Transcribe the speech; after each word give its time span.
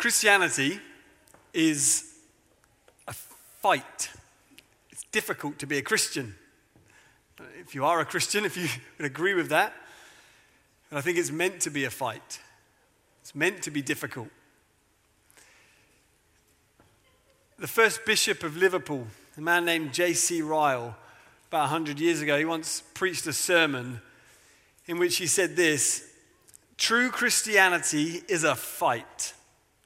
Christianity 0.00 0.80
is 1.52 2.14
a 3.06 3.12
fight. 3.12 4.08
It's 4.88 5.04
difficult 5.12 5.58
to 5.58 5.66
be 5.66 5.76
a 5.76 5.82
Christian. 5.82 6.36
If 7.60 7.74
you 7.74 7.84
are 7.84 8.00
a 8.00 8.06
Christian, 8.06 8.44
if 8.46 8.56
you 8.56 8.66
would 8.96 9.04
agree 9.04 9.34
with 9.34 9.50
that, 9.50 9.74
and 10.88 10.98
I 10.98 11.02
think 11.02 11.18
it's 11.18 11.30
meant 11.30 11.60
to 11.60 11.70
be 11.70 11.84
a 11.84 11.90
fight. 11.90 12.40
It's 13.20 13.34
meant 13.34 13.60
to 13.64 13.70
be 13.70 13.82
difficult. 13.82 14.28
The 17.58 17.68
first 17.68 18.06
bishop 18.06 18.42
of 18.42 18.56
Liverpool, 18.56 19.06
a 19.36 19.42
man 19.42 19.66
named 19.66 19.92
J.C. 19.92 20.40
Ryle, 20.40 20.96
about 21.48 21.70
100 21.70 22.00
years 22.00 22.22
ago, 22.22 22.38
he 22.38 22.46
once 22.46 22.82
preached 22.94 23.26
a 23.26 23.34
sermon 23.34 24.00
in 24.86 24.98
which 24.98 25.18
he 25.18 25.26
said 25.26 25.56
this 25.56 26.10
True 26.78 27.10
Christianity 27.10 28.22
is 28.28 28.44
a 28.44 28.54
fight. 28.54 29.34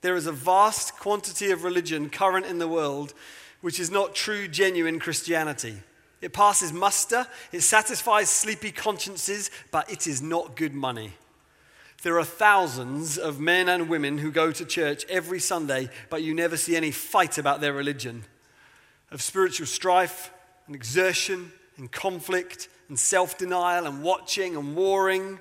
There 0.04 0.16
is 0.16 0.26
a 0.26 0.32
vast 0.32 0.98
quantity 0.98 1.50
of 1.50 1.64
religion 1.64 2.10
current 2.10 2.44
in 2.44 2.58
the 2.58 2.68
world 2.68 3.14
which 3.62 3.80
is 3.80 3.90
not 3.90 4.14
true, 4.14 4.46
genuine 4.46 5.00
Christianity. 5.00 5.76
It 6.20 6.34
passes 6.34 6.74
muster, 6.74 7.26
it 7.52 7.62
satisfies 7.62 8.28
sleepy 8.28 8.70
consciences, 8.70 9.50
but 9.70 9.90
it 9.90 10.06
is 10.06 10.20
not 10.20 10.56
good 10.56 10.74
money. 10.74 11.14
There 12.02 12.18
are 12.18 12.24
thousands 12.26 13.16
of 13.16 13.40
men 13.40 13.66
and 13.70 13.88
women 13.88 14.18
who 14.18 14.30
go 14.30 14.52
to 14.52 14.66
church 14.66 15.06
every 15.08 15.40
Sunday, 15.40 15.88
but 16.10 16.22
you 16.22 16.34
never 16.34 16.58
see 16.58 16.76
any 16.76 16.90
fight 16.90 17.38
about 17.38 17.62
their 17.62 17.72
religion, 17.72 18.24
of 19.10 19.22
spiritual 19.22 19.66
strife 19.66 20.30
and 20.66 20.76
exertion 20.76 21.50
and 21.78 21.90
conflict 21.90 22.68
and 22.90 22.98
self 22.98 23.38
denial 23.38 23.86
and 23.86 24.02
watching 24.02 24.54
and 24.54 24.76
warring. 24.76 25.40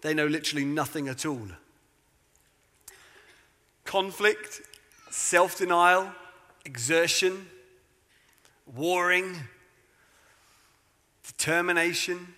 They 0.00 0.14
know 0.14 0.26
literally 0.26 0.64
nothing 0.64 1.06
at 1.06 1.26
all 1.26 1.48
conflict, 3.90 4.62
self 5.10 5.58
denial, 5.58 6.12
exertion, 6.64 7.48
warring, 8.64 9.34
determination. 11.26 12.34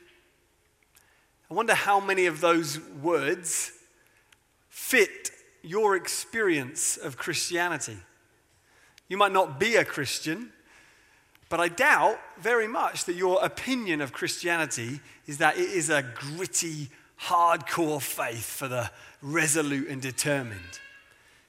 I 1.50 1.52
wonder 1.52 1.74
how 1.74 2.00
many 2.00 2.24
of 2.24 2.40
those 2.40 2.80
words 3.02 3.70
fit 4.70 5.30
your 5.62 5.94
experience 5.94 6.96
of 6.96 7.18
Christianity. 7.18 7.98
You 9.10 9.18
might 9.18 9.32
not 9.32 9.60
be 9.60 9.76
a 9.76 9.84
Christian, 9.84 10.52
but 11.50 11.60
I 11.60 11.68
doubt 11.68 12.18
very 12.38 12.66
much 12.66 13.04
that 13.04 13.14
your 13.14 13.44
opinion 13.44 14.00
of 14.00 14.14
Christianity 14.14 15.00
is 15.26 15.36
that 15.36 15.58
it 15.58 15.68
is 15.68 15.90
a 15.90 16.02
gritty, 16.02 16.88
hardcore 17.20 18.00
faith 18.00 18.46
for 18.46 18.68
the 18.68 18.90
resolute 19.20 19.88
and 19.88 20.00
determined. 20.00 20.78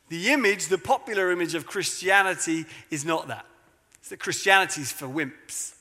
The 0.09 0.29
image, 0.29 0.67
the 0.67 0.77
popular 0.77 1.31
image 1.31 1.55
of 1.55 1.65
Christianity, 1.65 2.65
is 2.91 3.05
not 3.05 3.27
that. 3.29 3.45
It's 3.99 4.09
that 4.09 4.19
Christianity 4.19 4.81
is 4.81 4.91
for 4.91 5.07
wimps, 5.07 5.73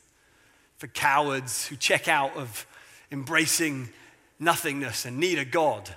for 0.78 0.86
cowards 0.86 1.66
who 1.66 1.76
check 1.76 2.08
out 2.08 2.36
of 2.36 2.66
embracing 3.10 3.88
nothingness 4.38 5.04
and 5.04 5.18
need 5.18 5.38
a 5.38 5.44
God. 5.44 5.94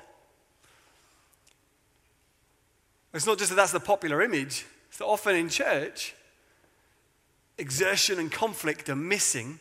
It's 3.13 3.25
not 3.25 3.37
just 3.37 3.49
that 3.51 3.55
that's 3.55 3.71
the 3.71 3.79
popular 3.79 4.21
image, 4.21 4.65
it's 4.89 4.97
that 4.97 5.05
often 5.05 5.35
in 5.35 5.49
church, 5.49 6.15
exertion 7.57 8.19
and 8.19 8.31
conflict 8.31 8.89
are 8.89 8.95
missing 8.95 9.59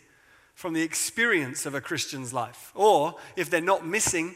from 0.55 0.73
the 0.73 0.83
experience 0.83 1.67
of 1.67 1.75
a 1.75 1.81
Christian's 1.81 2.33
life. 2.33 2.73
Or 2.75 3.15
if 3.37 3.51
they're 3.51 3.61
not 3.61 3.87
missing, 3.87 4.35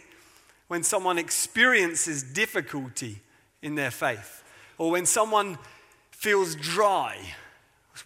when 0.68 0.82
someone 0.82 1.18
experiences 1.18 2.22
difficulty 2.22 3.22
in 3.62 3.74
their 3.74 3.90
faith. 3.90 4.42
Or 4.76 4.90
when 4.90 5.06
someone 5.06 5.58
feels 6.10 6.54
dry, 6.54 7.18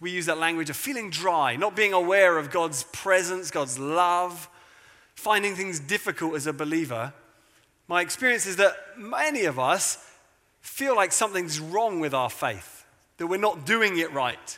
we 0.01 0.11
use 0.11 0.25
that 0.25 0.37
language 0.37 0.69
of 0.69 0.75
feeling 0.75 1.09
dry, 1.09 1.55
not 1.55 1.75
being 1.75 1.93
aware 1.93 2.37
of 2.37 2.51
God's 2.51 2.83
presence, 2.91 3.51
God's 3.51 3.77
love, 3.77 4.49
finding 5.15 5.55
things 5.55 5.79
difficult 5.79 6.35
as 6.35 6.47
a 6.47 6.53
believer. 6.53 7.13
My 7.87 8.01
experience 8.01 8.45
is 8.45 8.55
that 8.57 8.75
many 8.97 9.45
of 9.45 9.59
us 9.59 10.03
feel 10.61 10.95
like 10.95 11.11
something's 11.11 11.59
wrong 11.59 11.99
with 11.99 12.13
our 12.13 12.29
faith, 12.29 12.85
that 13.17 13.27
we're 13.27 13.37
not 13.37 13.65
doing 13.65 13.97
it 13.97 14.11
right. 14.13 14.57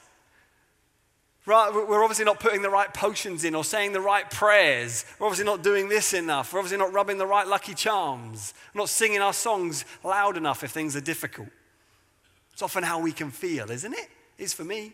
Right, 1.48 1.72
we're 1.72 2.04
obviously 2.04 2.26
not 2.26 2.40
putting 2.40 2.64
the 2.64 2.72
right 2.72 2.92
potions 2.92 3.44
in 3.44 3.54
or 3.54 3.64
saying 3.64 3.92
the 3.92 4.02
right 4.02 4.28
prayers. 4.32 5.06
We're 5.20 5.28
obviously 5.28 5.46
not 5.46 5.62
doing 5.62 5.90
this 5.90 6.14
enough. 6.14 6.52
We're 6.52 6.60
obviously 6.60 6.80
not 6.80 6.92
rubbing 6.92 7.20
the 7.20 7.28
right 7.28 7.46
lucky 7.46 7.76
charms. 7.76 8.56
We're 8.74 8.80
not 8.80 8.90
singing 8.90 9.22
our 9.22 9.34
songs 9.34 9.86
loud 10.04 10.38
enough 10.38 10.64
if 10.64 10.72
things 10.72 10.96
are 10.96 11.02
difficult. 11.02 11.50
It's 12.54 12.64
often 12.64 12.84
how 12.84 13.00
we 13.00 13.12
can 13.12 13.30
feel, 13.30 13.70
isn't 13.70 13.94
it? 13.94 14.10
It's 14.40 14.54
for 14.54 14.64
me. 14.64 14.94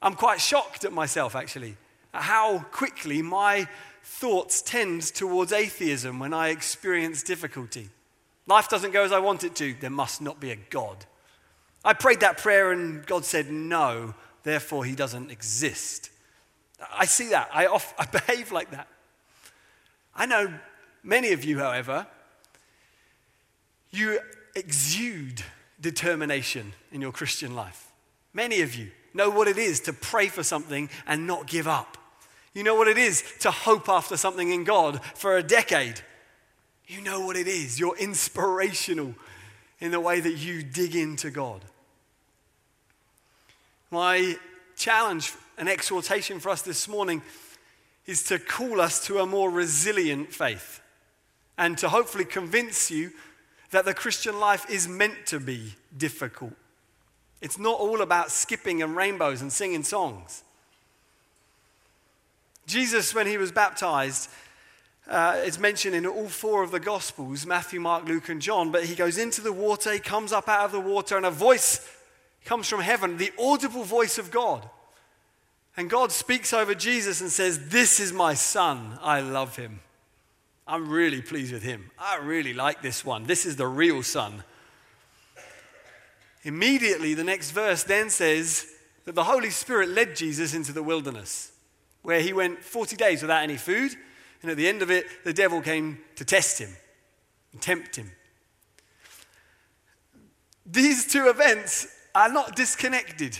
I'm 0.00 0.14
quite 0.14 0.40
shocked 0.40 0.84
at 0.84 0.92
myself, 0.92 1.36
actually, 1.36 1.76
at 2.14 2.22
how 2.22 2.60
quickly 2.70 3.20
my 3.20 3.68
thoughts 4.02 4.62
tend 4.62 5.02
towards 5.02 5.52
atheism 5.52 6.18
when 6.18 6.32
I 6.32 6.48
experience 6.48 7.22
difficulty. 7.22 7.90
Life 8.46 8.70
doesn't 8.70 8.92
go 8.92 9.04
as 9.04 9.12
I 9.12 9.18
want 9.18 9.44
it 9.44 9.54
to. 9.56 9.74
There 9.74 9.90
must 9.90 10.22
not 10.22 10.40
be 10.40 10.50
a 10.50 10.56
God. 10.56 11.04
I 11.84 11.92
prayed 11.92 12.20
that 12.20 12.38
prayer 12.38 12.72
and 12.72 13.04
God 13.04 13.26
said 13.26 13.50
no 13.50 14.14
therefore 14.42 14.84
he 14.84 14.94
doesn't 14.94 15.30
exist. 15.30 16.10
I 16.92 17.06
see 17.06 17.28
that. 17.28 17.48
I, 17.52 17.66
off, 17.66 17.94
I 17.98 18.06
behave 18.06 18.52
like 18.52 18.70
that. 18.70 18.88
I 20.14 20.26
know 20.26 20.52
many 21.02 21.32
of 21.32 21.44
you, 21.44 21.58
however, 21.58 22.06
you 23.90 24.20
exude 24.54 25.42
determination 25.80 26.72
in 26.90 27.00
your 27.00 27.12
Christian 27.12 27.54
life. 27.54 27.90
Many 28.32 28.62
of 28.62 28.74
you 28.74 28.90
know 29.14 29.30
what 29.30 29.48
it 29.48 29.58
is 29.58 29.80
to 29.80 29.92
pray 29.92 30.28
for 30.28 30.42
something 30.42 30.88
and 31.06 31.26
not 31.26 31.46
give 31.46 31.68
up. 31.68 31.98
You 32.54 32.62
know 32.62 32.74
what 32.74 32.88
it 32.88 32.98
is 32.98 33.24
to 33.40 33.50
hope 33.50 33.88
after 33.88 34.16
something 34.16 34.50
in 34.50 34.64
God 34.64 35.02
for 35.14 35.36
a 35.36 35.42
decade. 35.42 36.00
You 36.86 37.00
know 37.00 37.24
what 37.24 37.36
it 37.36 37.46
is. 37.46 37.80
You're 37.80 37.96
inspirational 37.96 39.14
in 39.80 39.90
the 39.90 40.00
way 40.00 40.20
that 40.20 40.34
you 40.34 40.62
dig 40.62 40.94
into 40.94 41.30
God. 41.30 41.64
My 43.92 44.38
challenge 44.74 45.34
and 45.58 45.68
exhortation 45.68 46.40
for 46.40 46.48
us 46.48 46.62
this 46.62 46.88
morning 46.88 47.20
is 48.06 48.22
to 48.24 48.38
call 48.38 48.80
us 48.80 49.06
to 49.06 49.18
a 49.18 49.26
more 49.26 49.50
resilient 49.50 50.32
faith 50.32 50.80
and 51.58 51.76
to 51.76 51.90
hopefully 51.90 52.24
convince 52.24 52.90
you 52.90 53.10
that 53.70 53.84
the 53.84 53.92
Christian 53.92 54.40
life 54.40 54.64
is 54.70 54.88
meant 54.88 55.26
to 55.26 55.38
be 55.38 55.74
difficult. 55.94 56.54
It's 57.42 57.58
not 57.58 57.80
all 57.80 58.00
about 58.00 58.30
skipping 58.30 58.82
and 58.82 58.96
rainbows 58.96 59.42
and 59.42 59.52
singing 59.52 59.82
songs. 59.82 60.42
Jesus, 62.66 63.14
when 63.14 63.26
he 63.26 63.36
was 63.36 63.52
baptized, 63.52 64.30
uh, 65.06 65.42
it's 65.44 65.58
mentioned 65.58 65.94
in 65.94 66.06
all 66.06 66.30
four 66.30 66.62
of 66.62 66.70
the 66.70 66.80
Gospels 66.80 67.44
Matthew, 67.44 67.78
Mark, 67.78 68.06
Luke, 68.06 68.30
and 68.30 68.40
John. 68.40 68.72
But 68.72 68.84
he 68.84 68.94
goes 68.94 69.18
into 69.18 69.42
the 69.42 69.52
water, 69.52 69.92
he 69.92 69.98
comes 69.98 70.32
up 70.32 70.48
out 70.48 70.64
of 70.64 70.72
the 70.72 70.80
water, 70.80 71.18
and 71.18 71.26
a 71.26 71.30
voice 71.30 71.86
comes 72.44 72.68
from 72.68 72.80
heaven, 72.80 73.16
the 73.16 73.32
audible 73.38 73.84
voice 73.84 74.18
of 74.18 74.30
God. 74.30 74.68
And 75.76 75.88
God 75.88 76.12
speaks 76.12 76.52
over 76.52 76.74
Jesus 76.74 77.20
and 77.20 77.30
says, 77.30 77.68
This 77.68 77.98
is 77.98 78.12
my 78.12 78.34
son. 78.34 78.98
I 79.00 79.20
love 79.20 79.56
him. 79.56 79.80
I'm 80.66 80.88
really 80.88 81.22
pleased 81.22 81.52
with 81.52 81.62
him. 81.62 81.90
I 81.98 82.16
really 82.16 82.52
like 82.54 82.82
this 82.82 83.04
one. 83.04 83.24
This 83.24 83.46
is 83.46 83.56
the 83.56 83.66
real 83.66 84.02
son. 84.02 84.44
Immediately, 86.44 87.14
the 87.14 87.24
next 87.24 87.52
verse 87.52 87.84
then 87.84 88.10
says 88.10 88.66
that 89.04 89.14
the 89.14 89.24
Holy 89.24 89.50
Spirit 89.50 89.88
led 89.88 90.16
Jesus 90.16 90.54
into 90.54 90.72
the 90.72 90.82
wilderness, 90.82 91.52
where 92.02 92.20
he 92.20 92.32
went 92.32 92.62
40 92.62 92.96
days 92.96 93.22
without 93.22 93.42
any 93.42 93.56
food. 93.56 93.94
And 94.42 94.50
at 94.50 94.56
the 94.56 94.68
end 94.68 94.82
of 94.82 94.90
it, 94.90 95.06
the 95.24 95.32
devil 95.32 95.60
came 95.60 95.98
to 96.16 96.24
test 96.24 96.58
him 96.58 96.70
and 97.52 97.62
tempt 97.62 97.96
him. 97.96 98.10
These 100.66 101.06
two 101.12 101.28
events 101.28 101.86
are 102.14 102.32
not 102.32 102.56
disconnected. 102.56 103.38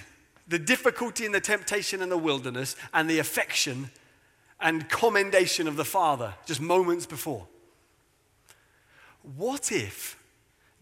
The 0.48 0.58
difficulty 0.58 1.24
and 1.24 1.34
the 1.34 1.40
temptation 1.40 2.02
in 2.02 2.08
the 2.08 2.18
wilderness 2.18 2.76
and 2.92 3.08
the 3.08 3.18
affection 3.18 3.90
and 4.60 4.88
commendation 4.88 5.66
of 5.66 5.76
the 5.76 5.84
Father 5.84 6.34
just 6.46 6.60
moments 6.60 7.06
before. 7.06 7.46
What 9.36 9.70
if 9.72 10.18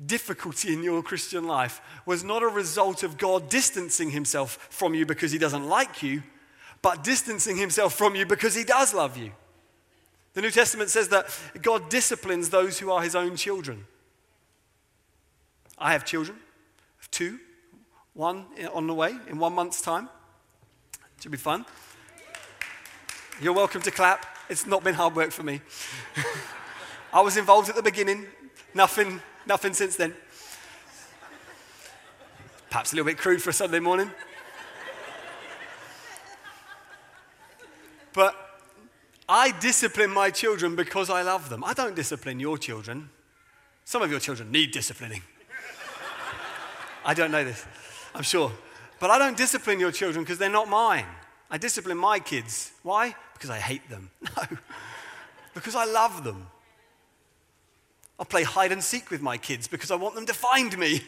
difficulty 0.04 0.72
in 0.72 0.82
your 0.82 1.02
Christian 1.02 1.46
life 1.46 1.80
was 2.06 2.24
not 2.24 2.42
a 2.42 2.48
result 2.48 3.02
of 3.02 3.18
God 3.18 3.48
distancing 3.48 4.10
himself 4.10 4.68
from 4.70 4.94
you 4.94 5.04
because 5.04 5.32
he 5.32 5.38
doesn't 5.38 5.66
like 5.66 6.02
you, 6.02 6.22
but 6.82 7.04
distancing 7.04 7.56
himself 7.56 7.94
from 7.94 8.14
you 8.14 8.24
because 8.24 8.54
he 8.54 8.64
does 8.64 8.94
love 8.94 9.16
you? 9.16 9.32
The 10.32 10.42
New 10.42 10.50
Testament 10.50 10.90
says 10.90 11.08
that 11.08 11.26
God 11.60 11.90
disciplines 11.90 12.50
those 12.50 12.78
who 12.78 12.90
are 12.90 13.02
his 13.02 13.16
own 13.16 13.36
children. 13.36 13.86
I 15.78 15.92
have 15.92 16.04
children, 16.04 16.38
I 16.38 17.02
have 17.02 17.10
two 17.10 17.38
one 18.14 18.46
on 18.72 18.86
the 18.86 18.94
way 18.94 19.16
in 19.28 19.38
one 19.38 19.54
month's 19.54 19.80
time. 19.80 20.08
It 20.94 21.22
should 21.22 21.32
be 21.32 21.38
fun. 21.38 21.64
You're 23.40 23.52
welcome 23.52 23.82
to 23.82 23.90
clap. 23.90 24.26
It's 24.48 24.66
not 24.66 24.84
been 24.84 24.94
hard 24.94 25.16
work 25.16 25.30
for 25.30 25.42
me. 25.42 25.60
I 27.12 27.20
was 27.20 27.36
involved 27.36 27.68
at 27.68 27.74
the 27.74 27.82
beginning, 27.82 28.26
nothing, 28.74 29.20
nothing 29.46 29.72
since 29.72 29.96
then. 29.96 30.14
Perhaps 32.68 32.92
a 32.92 32.96
little 32.96 33.06
bit 33.06 33.18
crude 33.18 33.42
for 33.42 33.50
a 33.50 33.52
Sunday 33.52 33.80
morning. 33.80 34.10
but 38.12 38.34
I 39.28 39.52
discipline 39.60 40.10
my 40.10 40.30
children 40.30 40.76
because 40.76 41.10
I 41.10 41.22
love 41.22 41.48
them. 41.50 41.64
I 41.64 41.72
don't 41.72 41.96
discipline 41.96 42.40
your 42.40 42.58
children. 42.58 43.10
Some 43.84 44.02
of 44.02 44.10
your 44.10 44.20
children 44.20 44.52
need 44.52 44.72
disciplining. 44.72 45.22
I 47.04 47.14
don't 47.14 47.30
know 47.30 47.44
this, 47.44 47.64
I'm 48.14 48.22
sure. 48.22 48.52
But 48.98 49.10
I 49.10 49.18
don't 49.18 49.36
discipline 49.36 49.80
your 49.80 49.92
children 49.92 50.24
because 50.24 50.38
they're 50.38 50.50
not 50.50 50.68
mine. 50.68 51.06
I 51.50 51.58
discipline 51.58 51.96
my 51.96 52.18
kids. 52.18 52.72
Why? 52.82 53.14
Because 53.34 53.50
I 53.50 53.58
hate 53.58 53.88
them. 53.88 54.10
No, 54.36 54.58
because 55.54 55.74
I 55.74 55.84
love 55.84 56.22
them. 56.22 56.46
I'll 58.18 58.26
play 58.26 58.44
hide 58.44 58.70
and 58.70 58.84
seek 58.84 59.10
with 59.10 59.20
my 59.20 59.36
kids 59.36 59.66
because 59.66 59.90
I 59.90 59.96
want 59.96 60.14
them 60.14 60.26
to 60.26 60.34
find 60.34 60.78
me. 60.78 61.00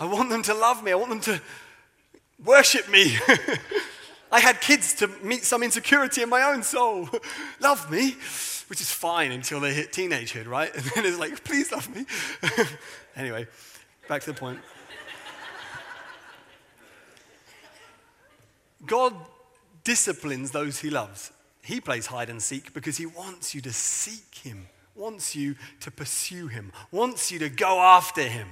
I 0.00 0.06
want 0.06 0.30
them 0.30 0.42
to 0.42 0.54
love 0.54 0.82
me. 0.82 0.90
I 0.90 0.94
want 0.96 1.10
them 1.10 1.20
to 1.20 1.40
worship 2.44 2.88
me. 2.88 3.16
I 4.32 4.40
had 4.40 4.60
kids 4.60 4.94
to 4.94 5.08
meet 5.22 5.44
some 5.44 5.62
insecurity 5.62 6.22
in 6.22 6.30
my 6.30 6.42
own 6.42 6.62
soul. 6.62 7.08
love 7.60 7.90
me, 7.90 8.16
which 8.68 8.80
is 8.80 8.90
fine 8.90 9.30
until 9.30 9.60
they 9.60 9.74
hit 9.74 9.92
teenagehood, 9.92 10.48
right? 10.48 10.74
And 10.74 10.84
then 10.94 11.04
it's 11.04 11.18
like, 11.18 11.44
please 11.44 11.70
love 11.70 11.94
me. 11.94 12.06
anyway, 13.14 13.46
back 14.08 14.22
to 14.22 14.32
the 14.32 14.38
point. 14.38 14.58
God 18.86 19.14
disciplines 19.84 20.50
those 20.50 20.80
he 20.80 20.90
loves. 20.90 21.32
He 21.62 21.80
plays 21.80 22.06
hide 22.06 22.30
and 22.30 22.42
seek 22.42 22.74
because 22.74 22.96
he 22.96 23.06
wants 23.06 23.54
you 23.54 23.60
to 23.62 23.72
seek 23.72 24.34
him, 24.34 24.66
wants 24.96 25.36
you 25.36 25.54
to 25.80 25.90
pursue 25.90 26.48
him, 26.48 26.72
wants 26.90 27.30
you 27.30 27.38
to 27.38 27.48
go 27.48 27.80
after 27.80 28.22
him. 28.22 28.48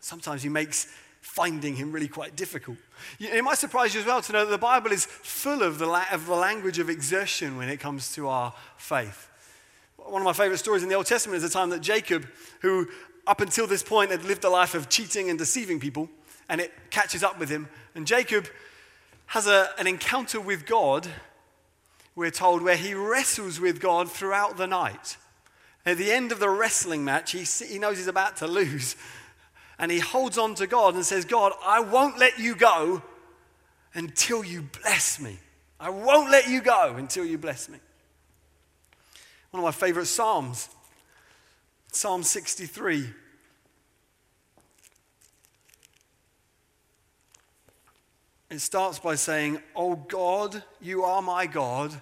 Sometimes 0.00 0.42
he 0.42 0.48
makes 0.48 0.86
finding 1.20 1.74
him 1.76 1.92
really 1.92 2.08
quite 2.08 2.36
difficult. 2.36 2.78
It 3.18 3.42
might 3.42 3.58
surprise 3.58 3.94
you 3.94 4.00
as 4.00 4.06
well 4.06 4.22
to 4.22 4.32
know 4.32 4.44
that 4.44 4.50
the 4.50 4.58
Bible 4.58 4.92
is 4.92 5.04
full 5.04 5.62
of 5.62 5.78
the, 5.78 5.86
la- 5.86 6.06
of 6.12 6.26
the 6.26 6.34
language 6.34 6.78
of 6.78 6.88
exertion 6.88 7.56
when 7.56 7.68
it 7.68 7.78
comes 7.78 8.14
to 8.14 8.28
our 8.28 8.54
faith. 8.76 9.28
One 9.96 10.22
of 10.22 10.24
my 10.24 10.32
favorite 10.32 10.58
stories 10.58 10.82
in 10.82 10.88
the 10.88 10.94
Old 10.94 11.06
Testament 11.06 11.36
is 11.36 11.42
the 11.42 11.50
time 11.50 11.70
that 11.70 11.80
Jacob, 11.80 12.26
who 12.60 12.88
up 13.26 13.40
until 13.40 13.66
this 13.66 13.82
point 13.82 14.10
had 14.10 14.24
lived 14.24 14.44
a 14.44 14.48
life 14.48 14.74
of 14.74 14.88
cheating 14.88 15.28
and 15.28 15.38
deceiving 15.38 15.78
people, 15.78 16.08
and 16.48 16.60
it 16.60 16.72
catches 16.90 17.22
up 17.22 17.38
with 17.38 17.50
him. 17.50 17.68
And 17.94 18.06
Jacob 18.06 18.46
has 19.28 19.46
a, 19.46 19.70
an 19.78 19.86
encounter 19.86 20.40
with 20.40 20.66
God, 20.66 21.06
we're 22.14 22.30
told, 22.30 22.62
where 22.62 22.76
he 22.76 22.94
wrestles 22.94 23.60
with 23.60 23.80
God 23.80 24.10
throughout 24.10 24.56
the 24.56 24.66
night. 24.66 25.16
At 25.84 25.98
the 25.98 26.10
end 26.10 26.32
of 26.32 26.40
the 26.40 26.48
wrestling 26.48 27.04
match, 27.04 27.32
he, 27.32 27.42
he 27.66 27.78
knows 27.78 27.98
he's 27.98 28.08
about 28.08 28.36
to 28.38 28.46
lose. 28.46 28.96
And 29.78 29.92
he 29.92 30.00
holds 30.00 30.38
on 30.38 30.54
to 30.56 30.66
God 30.66 30.94
and 30.94 31.04
says, 31.04 31.24
God, 31.24 31.52
I 31.64 31.80
won't 31.80 32.18
let 32.18 32.38
you 32.38 32.56
go 32.56 33.02
until 33.94 34.44
you 34.44 34.62
bless 34.82 35.20
me. 35.20 35.38
I 35.78 35.90
won't 35.90 36.30
let 36.30 36.48
you 36.48 36.60
go 36.60 36.94
until 36.96 37.24
you 37.24 37.38
bless 37.38 37.68
me. 37.68 37.78
One 39.50 39.60
of 39.60 39.64
my 39.64 39.72
favorite 39.72 40.06
Psalms, 40.06 40.68
Psalm 41.92 42.22
63. 42.22 43.08
It 48.50 48.60
starts 48.60 48.98
by 48.98 49.14
saying, 49.14 49.60
Oh 49.76 49.96
God, 49.96 50.62
you 50.80 51.04
are 51.04 51.22
my 51.22 51.46
God. 51.46 51.94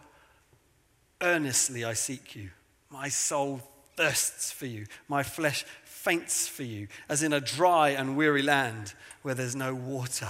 Earnestly 1.21 1.85
I 1.85 1.95
seek 1.95 2.37
you. 2.37 2.51
My 2.91 3.09
soul 3.09 3.61
thirsts 3.97 4.53
for 4.53 4.67
you. 4.67 4.87
My 5.09 5.23
flesh 5.23 5.65
faints 5.85 6.47
for 6.47 6.63
you, 6.63 6.87
as 7.09 7.23
in 7.23 7.33
a 7.33 7.41
dry 7.41 7.91
and 7.91 8.17
weary 8.17 8.43
land 8.43 8.95
where 9.23 9.35
there's 9.35 9.57
no 9.57 9.75
water. 9.75 10.29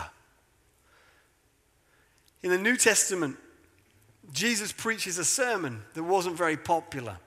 In 2.43 2.51
the 2.51 2.59
New 2.59 2.77
Testament, 2.77 3.37
Jesus 4.33 4.73
preaches 4.73 5.19
a 5.19 5.25
sermon 5.25 5.83
that 5.95 6.03
wasn't 6.03 6.37
very 6.37 6.57
popular. 6.57 7.19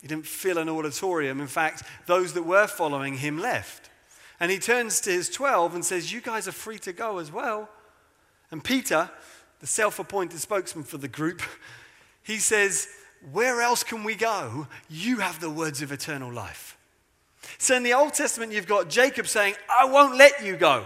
He 0.00 0.06
didn't 0.06 0.26
fill 0.26 0.58
an 0.58 0.68
auditorium. 0.68 1.40
In 1.40 1.48
fact, 1.48 1.82
those 2.06 2.34
that 2.34 2.44
were 2.44 2.68
following 2.68 3.14
him 3.14 3.38
left. 3.38 3.90
And 4.38 4.52
he 4.52 4.58
turns 4.58 5.00
to 5.00 5.10
his 5.10 5.28
12 5.28 5.74
and 5.74 5.84
says, 5.84 6.12
You 6.12 6.20
guys 6.20 6.46
are 6.46 6.52
free 6.52 6.78
to 6.80 6.92
go 6.92 7.18
as 7.18 7.32
well. 7.32 7.68
And 8.50 8.62
Peter, 8.62 9.10
the 9.60 9.66
self 9.66 9.98
appointed 9.98 10.40
spokesman 10.40 10.84
for 10.84 10.98
the 10.98 11.08
group, 11.08 11.42
he 12.22 12.38
says, 12.38 12.88
Where 13.32 13.60
else 13.60 13.82
can 13.82 14.04
we 14.04 14.14
go? 14.14 14.66
You 14.88 15.18
have 15.18 15.40
the 15.40 15.50
words 15.50 15.82
of 15.82 15.92
eternal 15.92 16.32
life. 16.32 16.76
So 17.58 17.74
in 17.74 17.82
the 17.82 17.94
Old 17.94 18.14
Testament, 18.14 18.52
you've 18.52 18.66
got 18.66 18.88
Jacob 18.88 19.26
saying, 19.26 19.54
I 19.70 19.86
won't 19.86 20.16
let 20.16 20.44
you 20.44 20.56
go. 20.56 20.84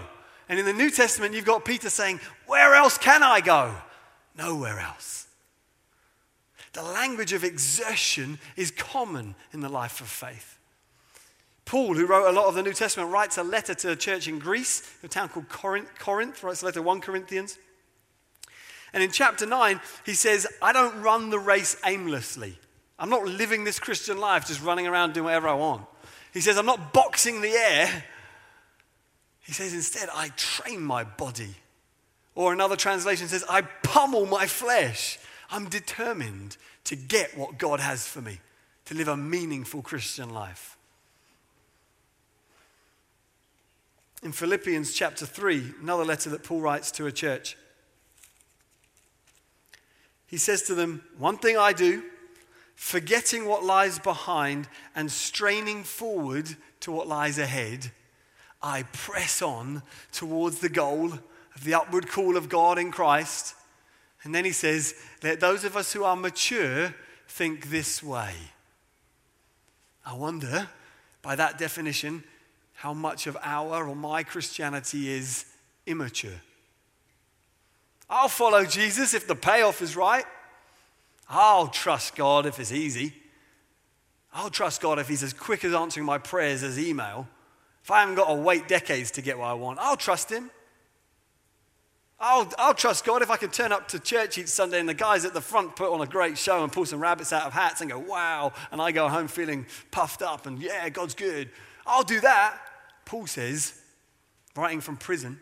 And 0.49 0.59
in 0.59 0.67
the 0.67 0.73
New 0.73 0.91
Testament, 0.91 1.35
you've 1.35 1.45
got 1.45 1.65
Peter 1.65 1.91
saying, 1.91 2.21
Where 2.47 2.75
else 2.75 2.99
can 2.99 3.23
I 3.23 3.41
go? 3.41 3.75
Nowhere 4.37 4.79
else. 4.79 5.27
The 6.73 6.83
language 6.83 7.33
of 7.33 7.45
exertion 7.45 8.39
is 8.57 8.71
common 8.71 9.35
in 9.53 9.61
the 9.61 9.69
life 9.69 10.01
of 10.01 10.09
faith. 10.09 10.59
Paul, 11.65 11.95
who 11.95 12.07
wrote 12.07 12.29
a 12.29 12.33
lot 12.33 12.47
of 12.47 12.55
the 12.55 12.63
New 12.63 12.73
Testament, 12.73 13.11
writes 13.11 13.39
a 13.39 13.43
letter 13.43 13.75
to 13.75 13.93
a 13.93 13.97
church 13.97 14.29
in 14.29 14.39
Greece, 14.39 14.83
a 15.03 15.09
town 15.09 15.29
called 15.29 15.49
Corinth, 15.49 15.89
Corinth 15.99 16.43
writes 16.43 16.63
a 16.63 16.67
letter 16.67 16.83
1 16.83 17.01
Corinthians. 17.01 17.59
And 18.93 19.03
in 19.03 19.11
chapter 19.11 19.47
9, 19.47 19.81
he 20.05 20.15
says, 20.15 20.47
I 20.61 20.73
don't 20.73 21.01
run 21.01 21.31
the 21.31 21.39
race 21.39 21.77
aimlessly. 21.85 22.59
I'm 22.99 23.09
not 23.11 23.25
living 23.25 23.65
this 23.65 23.79
Christian 23.79 24.19
life 24.19 24.47
just 24.47 24.63
running 24.63 24.87
around 24.87 25.15
doing 25.15 25.25
whatever 25.25 25.49
I 25.49 25.55
want. 25.55 25.87
He 26.33 26.41
says, 26.41 26.59
I'm 26.59 26.67
not 26.67 26.93
boxing 26.93 27.41
the 27.41 27.51
air. 27.51 28.05
He 29.41 29.53
says, 29.53 29.73
instead, 29.73 30.09
I 30.15 30.29
train 30.37 30.83
my 30.83 31.05
body. 31.05 31.55
Or 32.35 32.53
another 32.53 32.77
translation 32.77 33.29
says, 33.29 33.45
I 33.49 33.63
pummel 33.63 34.27
my 34.27 34.47
flesh. 34.47 35.19
I'm 35.51 35.69
determined 35.69 36.57
to 36.85 36.97
get 36.97 37.37
what 37.37 37.59
God 37.59 37.81
has 37.81 38.07
for 38.07 38.21
me, 38.21 38.41
to 38.87 38.95
live 38.95 39.09
a 39.09 39.17
meaningful 39.17 39.83
Christian 39.83 40.31
life. 40.31 40.77
In 44.23 44.31
Philippians 44.31 44.95
chapter 44.95 45.27
3, 45.27 45.75
another 45.81 46.05
letter 46.05 46.31
that 46.31 46.45
Paul 46.45 46.61
writes 46.61 46.93
to 46.93 47.07
a 47.07 47.13
church, 47.13 47.57
he 50.27 50.39
says 50.39 50.63
to 50.63 50.75
them, 50.75 51.03
One 51.19 51.39
thing 51.39 51.57
I 51.57 51.73
do, 51.73 52.05
forgetting 52.77 53.47
what 53.47 53.65
lies 53.65 53.99
behind 53.99 54.69
and 54.95 55.11
straining 55.11 55.83
forward 55.83 56.57
to 56.81 56.93
what 56.93 57.09
lies 57.09 57.39
ahead, 57.39 57.91
I 58.63 58.85
press 58.85 59.43
on 59.43 59.83
towards 60.13 60.61
the 60.61 60.69
goal 60.69 61.13
of 61.13 61.65
the 61.65 61.75
upward 61.75 62.09
call 62.09 62.37
of 62.37 62.49
God 62.49 62.79
in 62.79 62.93
Christ. 62.93 63.57
And 64.23 64.33
then 64.33 64.45
he 64.45 64.53
says, 64.53 64.95
Let 65.23 65.41
those 65.41 65.65
of 65.65 65.77
us 65.77 65.93
who 65.93 66.05
are 66.05 66.17
mature 66.17 66.95
think 67.27 67.71
this 67.71 68.03
way. 68.03 68.35
I 70.07 70.15
wonder, 70.15 70.69
by 71.23 71.35
that 71.35 71.59
definition, 71.59 72.23
how 72.83 72.93
much 72.93 73.29
of 73.29 73.37
our 73.45 73.87
or 73.87 73.95
my 73.95 74.25
Christianity 74.25 75.09
is 75.09 75.45
immature. 75.87 76.43
I'll 78.11 78.27
follow 78.27 78.65
Jesus 78.65 79.15
if 79.15 79.29
the 79.29 79.37
payoff 79.37 79.81
is 79.81 79.95
right. 79.95 80.25
I'll 81.31 81.69
trust 81.69 82.17
God 82.17 82.45
if 82.45 82.59
it's 82.59 82.73
easy. 82.73 83.15
I'll 84.35 84.51
trust 84.51 84.81
God 84.81 84.99
if 84.99 85.07
He's 85.07 85.23
as 85.23 85.33
quick 85.33 85.65
as 85.65 85.73
answering 85.73 86.05
my 86.05 86.19
prayers 86.19 86.65
as 86.65 86.77
email. 86.77 87.29
If 87.85 87.93
I 87.93 88.01
haven't 88.01 88.17
got 88.17 88.27
to 88.27 88.35
wait 88.35 88.67
decades 88.67 89.13
to 89.13 89.23
get 89.23 89.39
what 89.39 89.47
I 89.47 89.55
want, 89.55 89.79
I'll 89.79 89.97
trust 89.97 90.33
Him. 90.33 90.51
I'll, 92.19 92.53
I'll 92.59 92.75
trust 92.75 93.05
God 93.05 93.23
if 93.23 93.31
I 93.31 93.37
can 93.37 93.51
turn 93.51 93.71
up 93.71 93.87
to 93.91 94.01
church 94.01 94.39
each 94.39 94.49
Sunday 94.49 94.81
and 94.81 94.89
the 94.89 94.95
guys 94.95 95.25
at 95.25 95.35
the 95.35 95.41
front 95.41 95.77
put 95.77 95.93
on 95.93 96.01
a 96.01 96.07
great 96.07 96.37
show 96.37 96.65
and 96.65 96.73
pull 96.73 96.87
some 96.87 96.99
rabbits 96.99 97.33
out 97.33 97.47
of 97.47 97.53
hats 97.53 97.81
and 97.81 97.89
go, 97.89 98.01
wow, 98.01 98.53
and 98.73 98.83
I 98.83 98.91
go 98.91 99.09
home 99.09 99.29
feeling 99.29 99.67
puffed 99.93 100.21
up 100.21 100.47
and 100.47 100.61
yeah, 100.61 100.89
God's 100.89 101.15
good. 101.15 101.49
I'll 101.87 102.03
do 102.03 102.21
that. 102.21 102.59
Paul 103.05 103.27
says, 103.27 103.81
writing 104.57 104.81
from 104.81 104.97
prison, 104.97 105.41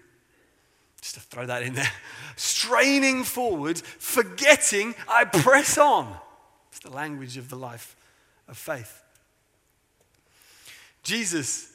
just 1.01 1.15
to 1.15 1.21
throw 1.21 1.47
that 1.47 1.63
in 1.63 1.75
there, 1.75 1.91
straining 2.37 3.25
forward, 3.25 3.79
forgetting, 3.79 4.95
I 5.09 5.25
press 5.25 5.79
on. 5.79 6.15
It's 6.71 6.81
the 6.81 6.91
language 6.91 7.37
of 7.37 7.49
the 7.49 7.57
life 7.57 7.97
of 8.49 8.57
faith. 8.57 9.03
Jesus, 11.03 11.73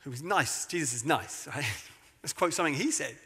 who 0.00 0.10
was 0.10 0.22
nice, 0.22 0.66
Jesus 0.66 0.94
is 0.94 1.04
nice, 1.04 1.48
right? 1.48 1.64
Let's 2.22 2.32
quote 2.32 2.54
something 2.54 2.74
he 2.74 2.90
said. 2.90 3.16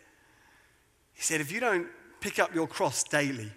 He 1.13 1.23
said, 1.23 1.41
If 1.41 1.53
you 1.53 1.61
don't 1.61 1.87
pick 2.21 2.39
up 2.39 2.55
your 2.55 2.67
cross 2.67 3.05
daily, 3.05 3.51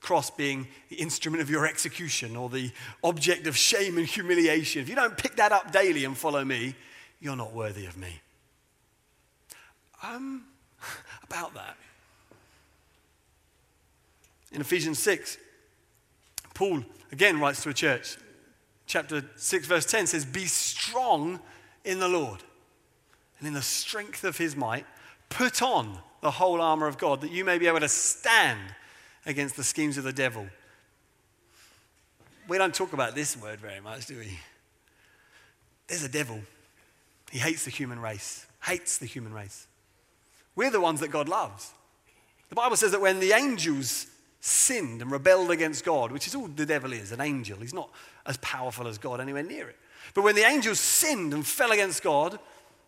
cross 0.00 0.30
being 0.30 0.66
the 0.88 0.96
instrument 0.96 1.42
of 1.42 1.50
your 1.50 1.66
execution 1.66 2.36
or 2.36 2.48
the 2.48 2.72
object 3.04 3.46
of 3.46 3.56
shame 3.56 3.98
and 3.98 4.06
humiliation, 4.06 4.82
if 4.82 4.88
you 4.88 4.94
don't 4.96 5.16
pick 5.16 5.36
that 5.36 5.52
up 5.52 5.70
daily 5.72 6.04
and 6.04 6.16
follow 6.16 6.44
me, 6.44 6.74
you're 7.20 7.36
not 7.36 7.52
worthy 7.52 7.86
of 7.86 7.96
me. 7.96 8.20
Um, 10.02 10.44
about 11.22 11.54
that. 11.54 11.76
In 14.52 14.60
Ephesians 14.60 14.98
6, 14.98 15.38
Paul 16.54 16.82
again 17.12 17.38
writes 17.38 17.62
to 17.62 17.68
a 17.68 17.74
church. 17.74 18.16
Chapter 18.86 19.24
6, 19.36 19.66
verse 19.66 19.86
10 19.86 20.08
says, 20.08 20.24
Be 20.24 20.46
strong 20.46 21.38
in 21.84 22.00
the 22.00 22.08
Lord 22.08 22.42
and 23.38 23.46
in 23.46 23.54
the 23.54 23.62
strength 23.62 24.24
of 24.24 24.36
his 24.36 24.56
might, 24.56 24.84
put 25.28 25.62
on 25.62 25.98
the 26.20 26.30
whole 26.30 26.60
armor 26.60 26.86
of 26.86 26.98
God 26.98 27.20
that 27.22 27.30
you 27.30 27.44
may 27.44 27.58
be 27.58 27.66
able 27.66 27.80
to 27.80 27.88
stand 27.88 28.60
against 29.24 29.56
the 29.56 29.64
schemes 29.64 29.96
of 29.96 30.04
the 30.04 30.12
devil. 30.12 30.46
We 32.48 32.58
don't 32.58 32.74
talk 32.74 32.92
about 32.92 33.14
this 33.14 33.36
word 33.36 33.60
very 33.60 33.80
much, 33.80 34.06
do 34.06 34.18
we? 34.18 34.38
There's 35.86 36.04
a 36.04 36.08
devil. 36.08 36.40
He 37.30 37.38
hates 37.38 37.64
the 37.64 37.70
human 37.70 38.00
race, 38.00 38.46
hates 38.62 38.98
the 38.98 39.06
human 39.06 39.32
race. 39.32 39.66
We're 40.56 40.70
the 40.70 40.80
ones 40.80 41.00
that 41.00 41.08
God 41.08 41.28
loves. 41.28 41.72
The 42.48 42.54
Bible 42.54 42.76
says 42.76 42.90
that 42.90 43.00
when 43.00 43.20
the 43.20 43.32
angels 43.32 44.06
sinned 44.40 45.02
and 45.02 45.10
rebelled 45.10 45.50
against 45.50 45.84
God, 45.84 46.10
which 46.10 46.26
is 46.26 46.34
all 46.34 46.48
the 46.48 46.66
devil 46.66 46.92
is, 46.92 47.12
an 47.12 47.20
angel, 47.20 47.58
he's 47.58 47.74
not 47.74 47.90
as 48.26 48.36
powerful 48.38 48.88
as 48.88 48.98
God 48.98 49.20
anywhere 49.20 49.42
near 49.42 49.68
it. 49.68 49.76
But 50.14 50.24
when 50.24 50.34
the 50.34 50.42
angels 50.42 50.80
sinned 50.80 51.32
and 51.32 51.46
fell 51.46 51.70
against 51.72 52.02
God, 52.02 52.38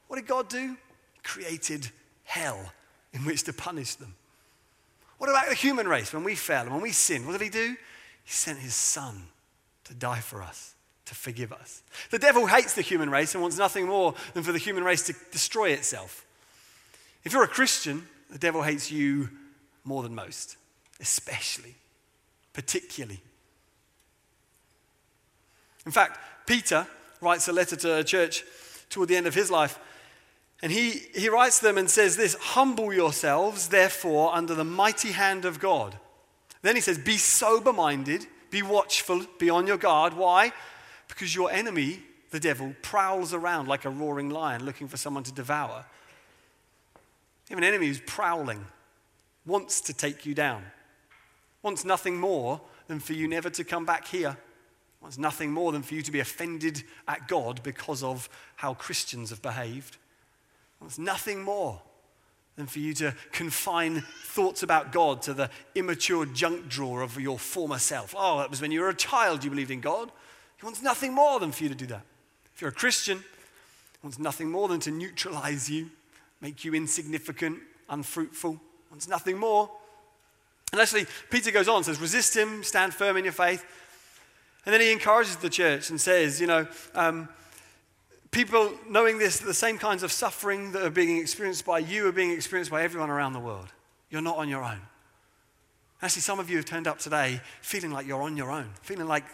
what 0.09 0.17
did 0.17 0.27
God 0.27 0.49
do? 0.49 0.77
He 1.15 1.21
created 1.23 1.91
hell 2.25 2.73
in 3.13 3.25
which 3.25 3.45
to 3.45 3.53
punish 3.53 3.95
them. 3.95 4.15
What 5.19 5.31
about 5.31 5.49
the 5.49 5.55
human 5.55 5.87
race 5.87 6.13
when 6.13 6.25
we 6.25 6.35
fell 6.35 6.63
and 6.63 6.73
when 6.73 6.83
we 6.83 6.91
sinned? 6.91 7.27
What 7.27 7.33
did 7.33 7.43
he 7.43 7.51
do? 7.51 7.77
He 8.25 8.31
sent 8.33 8.59
his 8.59 8.75
son 8.75 9.23
to 9.85 9.95
die 9.95 10.21
for 10.21 10.43
us, 10.43 10.75
to 11.07 11.15
forgive 11.15 11.53
us. 11.53 11.83
The 12.11 12.19
devil 12.19 12.47
hates 12.47 12.75
the 12.75 12.83
human 12.83 13.11
race 13.11 13.35
and 13.35 13.43
wants 13.43 13.59
nothing 13.59 13.87
more 13.87 14.15
than 14.35 14.43
for 14.43 14.53
the 14.53 14.59
human 14.59 14.85
race 14.85 15.07
to 15.07 15.15
destroy 15.31 15.71
itself. 15.71 16.25
If 17.25 17.33
you're 17.33 17.45
a 17.45 17.49
Christian, 17.49 18.07
the 18.31 18.39
devil 18.39 18.63
hates 18.63 18.91
you 18.91 19.29
more 19.85 20.03
than 20.03 20.15
most, 20.15 20.57
especially, 21.01 21.75
particularly. 22.53 23.21
In 25.85 25.93
fact, 25.93 26.19
Peter 26.47 26.87
writes 27.21 27.49
a 27.49 27.53
letter 27.53 27.77
to 27.77 27.99
a 27.99 28.05
church 28.05 28.45
toward 28.89 29.09
the 29.09 29.17
end 29.17 29.27
of 29.27 29.35
his 29.35 29.51
life. 29.51 29.79
And 30.63 30.71
he, 30.71 31.03
he 31.15 31.29
writes 31.29 31.59
them 31.59 31.77
and 31.77 31.91
says 31.91 32.17
this 32.17 32.35
Humble 32.35 32.93
yourselves, 32.93 33.69
therefore, 33.69 34.35
under 34.35 34.55
the 34.55 34.65
mighty 34.65 35.13
hand 35.13 35.45
of 35.45 35.59
God. 35.59 35.99
Then 36.63 36.77
he 36.77 36.81
says, 36.81 36.99
Be 36.99 37.17
sober 37.17 37.73
minded, 37.73 38.27
be 38.51 38.63
watchful, 38.63 39.27
be 39.39 39.51
on 39.51 39.67
your 39.67 39.77
guard. 39.77 40.15
Why? 40.15 40.53
Because 41.15 41.35
your 41.35 41.51
enemy, 41.53 42.01
the 42.31 42.41
devil, 42.41 42.75
prowls 42.81 43.35
around 43.35 43.69
like 43.69 43.85
a 43.85 43.91
roaring 43.91 44.31
lion 44.31 44.65
looking 44.65 44.89
for 44.89 44.97
someone 44.97 45.23
to 45.25 45.33
devour. 45.33 45.85
You 47.49 47.57
have 47.57 47.59
an 47.59 47.65
enemy 47.65 47.89
who's 47.89 48.01
prowling, 48.01 48.65
wants 49.45 49.83
to 49.83 49.93
take 49.93 50.25
you 50.25 50.35
down, 50.35 50.65
wants 51.63 51.85
nothing 51.85 52.17
more 52.17 52.63
than 52.87 52.99
for 52.99 53.13
you 53.13 53.29
never 53.29 53.51
to 53.51 53.63
come 53.63 53.85
back 53.85 54.07
here, 54.09 54.39
wants 55.03 55.19
nothing 55.19 55.53
more 55.53 55.71
than 55.71 55.83
for 55.83 55.95
you 55.95 56.01
to 56.03 56.11
be 56.11 56.21
offended 56.21 56.83
at 57.07 57.29
God 57.29 57.63
because 57.63 58.03
of 58.03 58.31
how 58.57 58.73
Christians 58.73 59.29
have 59.29 59.43
behaved, 59.43 59.99
wants 60.81 60.99
nothing 60.99 61.43
more 61.43 61.83
than 62.57 62.67
for 62.67 62.79
you 62.79 62.95
to 62.95 63.15
confine 63.33 64.03
thoughts 64.25 64.63
about 64.63 64.93
God 64.93 65.21
to 65.23 65.35
the 65.35 65.51
immature 65.75 66.25
junk 66.25 66.69
drawer 66.69 67.03
of 67.03 67.21
your 67.21 67.39
former 67.39 67.79
self. 67.79 68.15
Oh, 68.17 68.39
that 68.39 68.49
was 68.49 68.63
when 68.63 68.73
you 68.73 68.81
were 68.81 68.89
a 68.89 68.95
child 68.95 69.45
you 69.45 69.51
believed 69.51 69.71
in 69.71 69.83
God. 69.83 70.11
He 70.63 70.65
wants 70.65 70.81
nothing 70.81 71.13
more 71.13 71.41
than 71.41 71.51
for 71.51 71.65
you 71.65 71.69
to 71.71 71.75
do 71.75 71.87
that. 71.87 72.03
If 72.55 72.61
you're 72.61 72.71
a 72.71 72.73
Christian, 72.73 73.19
he 73.19 73.99
wants 74.01 74.21
nothing 74.21 74.49
more 74.49 74.69
than 74.69 74.79
to 74.81 74.93
neutralize 74.93 75.69
you, 75.69 75.91
make 76.41 76.65
you 76.65 76.73
insignificant, 76.73 77.59
unfruitful. 77.91 78.61
Wants 78.89 79.09
nothing 79.09 79.39
more. 79.39 79.69
And 80.71 80.81
actually, 80.81 81.07
Peter 81.31 81.51
goes 81.51 81.67
on 81.67 81.83
says, 81.83 82.01
resist 82.01 82.37
him, 82.37 82.63
stand 82.63 82.95
firm 82.95 83.17
in 83.17 83.25
your 83.25 83.33
faith. 83.33 83.65
And 84.65 84.73
then 84.73 84.81
he 84.81 84.93
encourages 84.93 85.35
the 85.35 85.51
church 85.51 85.91
and 85.91 86.01
says, 86.01 86.41
you 86.41 86.47
know, 86.47 86.69
um, 86.95 87.29
people 88.31 88.71
knowing 88.89 89.19
this, 89.19 89.41
the 89.41 89.53
same 89.53 89.79
kinds 89.79 90.05
of 90.05 90.13
suffering 90.13 90.71
that 90.73 90.85
are 90.85 90.91
being 90.91 91.17
experienced 91.17 91.65
by 91.65 91.81
you 91.81 92.07
are 92.07 92.13
being 92.13 92.31
experienced 92.31 92.71
by 92.71 92.85
everyone 92.85 93.11
around 93.11 93.33
the 93.33 93.41
world. 93.41 93.67
You're 94.11 94.23
not 94.23 94.37
on 94.37 94.49
your 94.49 94.63
own. 94.63 94.81
Actually, 96.01 96.23
some 96.23 96.39
of 96.39 96.49
you 96.49 96.59
have 96.59 96.67
turned 96.67 96.87
up 96.87 97.01
today 97.01 97.41
feeling 97.63 97.91
like 97.91 98.07
you're 98.07 98.23
on 98.23 98.37
your 98.37 98.53
own, 98.53 98.71
feeling 98.83 99.09
like 99.09 99.25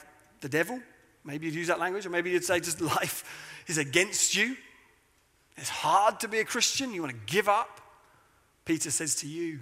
the 0.40 0.48
devil. 0.48 0.80
Maybe 1.28 1.44
you'd 1.44 1.54
use 1.56 1.66
that 1.66 1.78
language, 1.78 2.06
or 2.06 2.10
maybe 2.10 2.30
you'd 2.30 2.42
say 2.42 2.58
just 2.58 2.80
life 2.96 3.62
is 3.66 3.76
against 3.76 4.34
you. 4.34 4.56
It's 5.58 5.68
hard 5.68 6.20
to 6.20 6.28
be 6.28 6.38
a 6.38 6.44
Christian. 6.44 6.94
You 6.94 7.02
want 7.02 7.14
to 7.14 7.32
give 7.32 7.48
up. 7.50 7.82
Peter 8.64 8.90
says 8.90 9.14
to 9.16 9.28
you, 9.28 9.60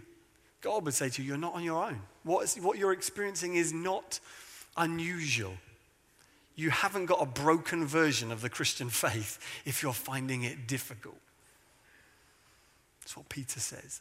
God 0.61 0.85
would 0.85 0.94
say 0.94 1.08
to 1.08 1.23
you, 1.23 1.28
You're 1.28 1.37
not 1.37 1.54
on 1.54 1.64
your 1.64 1.85
own. 1.85 2.00
What, 2.23 2.44
is, 2.44 2.56
what 2.56 2.78
you're 2.78 2.92
experiencing 2.92 3.56
is 3.56 3.73
not 3.73 4.20
unusual. 4.76 5.54
You 6.54 6.70
haven't 6.70 7.06
got 7.06 7.20
a 7.20 7.26
broken 7.26 7.85
version 7.85 8.30
of 8.30 8.42
the 8.42 8.49
Christian 8.49 8.88
faith 8.88 9.38
if 9.64 9.82
you're 9.82 9.92
finding 9.92 10.44
it 10.44 10.68
difficult. 10.68 11.18
That's 13.00 13.16
what 13.16 13.28
Peter 13.28 13.58
says. 13.58 14.00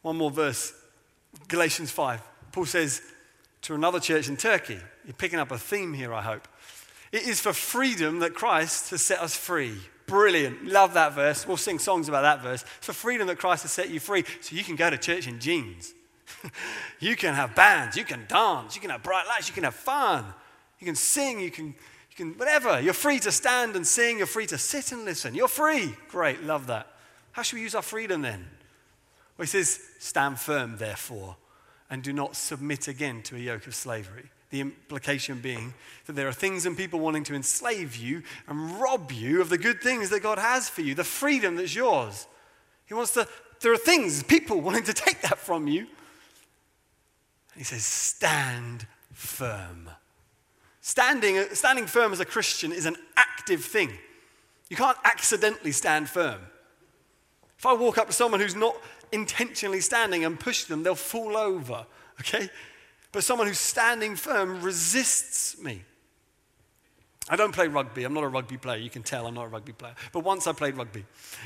One 0.00 0.16
more 0.16 0.30
verse 0.30 0.72
Galatians 1.48 1.90
5. 1.90 2.22
Paul 2.52 2.66
says 2.66 3.02
to 3.62 3.74
another 3.74 4.00
church 4.00 4.28
in 4.28 4.36
Turkey, 4.36 4.78
you're 5.04 5.14
picking 5.14 5.38
up 5.38 5.50
a 5.50 5.58
theme 5.58 5.92
here, 5.92 6.12
I 6.12 6.22
hope. 6.22 6.46
It 7.12 7.26
is 7.26 7.40
for 7.40 7.52
freedom 7.52 8.20
that 8.20 8.34
Christ 8.34 8.90
has 8.90 9.02
set 9.02 9.20
us 9.20 9.36
free. 9.36 9.76
Brilliant. 10.06 10.66
Love 10.66 10.94
that 10.94 11.12
verse. 11.12 11.46
We'll 11.46 11.56
sing 11.56 11.78
songs 11.78 12.08
about 12.08 12.22
that 12.22 12.42
verse. 12.42 12.64
It's 12.78 12.86
for 12.86 12.92
freedom 12.92 13.26
that 13.28 13.38
Christ 13.38 13.62
has 13.62 13.72
set 13.72 13.90
you 13.90 14.00
free 14.00 14.24
so 14.40 14.56
you 14.56 14.64
can 14.64 14.76
go 14.76 14.90
to 14.90 14.98
church 14.98 15.26
in 15.26 15.38
jeans. 15.38 15.94
you 17.00 17.16
can 17.16 17.34
have 17.34 17.54
bands, 17.54 17.96
you 17.96 18.04
can 18.04 18.24
dance, 18.28 18.74
you 18.74 18.80
can 18.80 18.90
have 18.90 19.02
bright 19.02 19.26
lights, 19.26 19.48
you 19.48 19.54
can 19.54 19.64
have 19.64 19.74
fun, 19.74 20.24
you 20.78 20.86
can 20.86 20.94
sing, 20.94 21.40
you 21.40 21.50
can, 21.50 21.66
you 21.66 22.16
can 22.16 22.32
whatever. 22.34 22.80
You're 22.80 22.94
free 22.94 23.18
to 23.20 23.30
stand 23.30 23.76
and 23.76 23.86
sing, 23.86 24.18
you're 24.18 24.26
free 24.26 24.46
to 24.46 24.58
sit 24.58 24.92
and 24.92 25.04
listen. 25.04 25.34
You're 25.34 25.48
free. 25.48 25.94
Great, 26.08 26.42
love 26.42 26.66
that. 26.66 26.88
How 27.32 27.42
should 27.42 27.56
we 27.56 27.62
use 27.62 27.74
our 27.74 27.82
freedom 27.82 28.22
then? 28.22 28.46
Well, 29.36 29.44
he 29.44 29.48
says, 29.48 29.80
stand 29.98 30.38
firm, 30.38 30.76
therefore, 30.76 31.36
and 31.92 32.02
do 32.02 32.10
not 32.10 32.34
submit 32.34 32.88
again 32.88 33.20
to 33.20 33.36
a 33.36 33.38
yoke 33.38 33.66
of 33.66 33.74
slavery. 33.74 34.30
The 34.48 34.62
implication 34.62 35.40
being 35.40 35.74
that 36.06 36.14
there 36.14 36.26
are 36.26 36.32
things 36.32 36.64
and 36.64 36.74
people 36.74 37.00
wanting 37.00 37.22
to 37.24 37.34
enslave 37.34 37.96
you 37.96 38.22
and 38.48 38.80
rob 38.80 39.12
you 39.12 39.42
of 39.42 39.50
the 39.50 39.58
good 39.58 39.82
things 39.82 40.08
that 40.08 40.22
God 40.22 40.38
has 40.38 40.70
for 40.70 40.80
you, 40.80 40.94
the 40.94 41.04
freedom 41.04 41.56
that's 41.56 41.74
yours. 41.74 42.26
He 42.86 42.94
wants 42.94 43.12
to, 43.12 43.28
there 43.60 43.74
are 43.74 43.76
things, 43.76 44.22
people 44.22 44.62
wanting 44.62 44.84
to 44.84 44.94
take 44.94 45.20
that 45.20 45.36
from 45.36 45.68
you. 45.68 45.86
He 47.58 47.62
says, 47.62 47.84
stand 47.84 48.86
firm. 49.12 49.90
Standing, 50.80 51.44
standing 51.52 51.84
firm 51.84 52.14
as 52.14 52.20
a 52.20 52.24
Christian 52.24 52.72
is 52.72 52.86
an 52.86 52.96
active 53.18 53.62
thing. 53.62 53.90
You 54.70 54.76
can't 54.76 54.96
accidentally 55.04 55.72
stand 55.72 56.08
firm. 56.08 56.40
If 57.62 57.66
I 57.66 57.74
walk 57.74 57.96
up 57.96 58.08
to 58.08 58.12
someone 58.12 58.40
who's 58.40 58.56
not 58.56 58.76
intentionally 59.12 59.78
standing 59.78 60.24
and 60.24 60.38
push 60.38 60.64
them, 60.64 60.82
they'll 60.82 60.96
fall 60.96 61.36
over, 61.36 61.86
okay? 62.18 62.50
But 63.12 63.22
someone 63.22 63.46
who's 63.46 63.60
standing 63.60 64.16
firm 64.16 64.62
resists 64.62 65.62
me. 65.62 65.84
I 67.28 67.36
don't 67.36 67.52
play 67.52 67.68
rugby. 67.68 68.02
I'm 68.02 68.14
not 68.14 68.24
a 68.24 68.28
rugby 68.28 68.56
player. 68.56 68.80
You 68.80 68.90
can 68.90 69.04
tell 69.04 69.28
I'm 69.28 69.34
not 69.34 69.44
a 69.44 69.48
rugby 69.48 69.74
player. 69.74 69.94
But 70.10 70.24
once 70.24 70.48
I 70.48 70.52
played 70.54 70.76
rugby. 70.76 71.04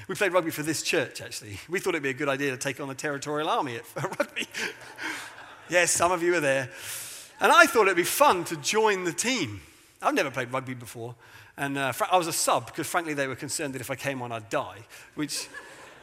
We 0.09 0.15
played 0.15 0.33
rugby 0.33 0.51
for 0.51 0.63
this 0.63 0.83
church, 0.83 1.21
actually. 1.21 1.59
We 1.69 1.81
thought 1.81 1.91
it'd 1.91 2.03
be 2.03 2.09
a 2.09 2.15
good 2.15 2.31
idea 2.31 2.51
to 2.51 2.57
take 2.57 2.81
on 2.81 2.89
the 2.89 2.95
territorial 2.95 3.51
army 3.51 3.77
at 3.77 3.85
rugby. 4.19 4.47
Yes, 5.69 5.91
some 5.91 6.13
of 6.13 6.23
you 6.23 6.35
are 6.37 6.41
there. 6.41 6.71
And 7.43 7.53
I 7.53 7.67
thought 7.67 7.83
it'd 7.83 7.97
be 7.99 8.05
fun 8.05 8.45
to 8.45 8.57
join 8.57 9.05
the 9.05 9.13
team. 9.13 9.61
I've 10.01 10.15
never 10.15 10.31
played 10.31 10.51
rugby 10.51 10.73
before. 10.73 11.15
And 11.59 11.77
uh, 11.77 11.93
I 12.11 12.17
was 12.17 12.27
a 12.27 12.33
sub 12.33 12.69
because, 12.69 12.87
frankly, 12.87 13.13
they 13.13 13.27
were 13.27 13.37
concerned 13.37 13.75
that 13.75 13.83
if 13.83 13.91
I 13.91 13.97
came 13.97 14.23
on, 14.23 14.33
I'd 14.33 14.49
die, 14.49 14.79
which 15.15 15.47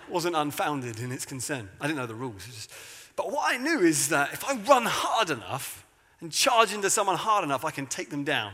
wasn't 0.10 0.36
unfounded 0.36 1.00
in 1.00 1.12
its 1.12 1.25
concern. 1.25 1.69
I 1.79 1.88
didn't 1.88 1.98
know 1.98 2.05
the 2.05 2.15
rules. 2.15 2.45
Just... 2.45 2.72
But 3.15 3.31
what 3.31 3.53
I 3.53 3.57
knew 3.57 3.79
is 3.81 4.10
that 4.10 4.33
if 4.33 4.43
I 4.45 4.55
run 4.55 4.86
hard 4.86 5.29
enough 5.29 5.86
and 6.19 6.31
charge 6.31 6.74
into 6.74 6.89
someone 6.89 7.15
hard 7.15 7.43
enough, 7.43 7.65
I 7.65 7.72
can 7.72 7.86
take 7.86 8.10
them 8.10 8.24
down. 8.24 8.53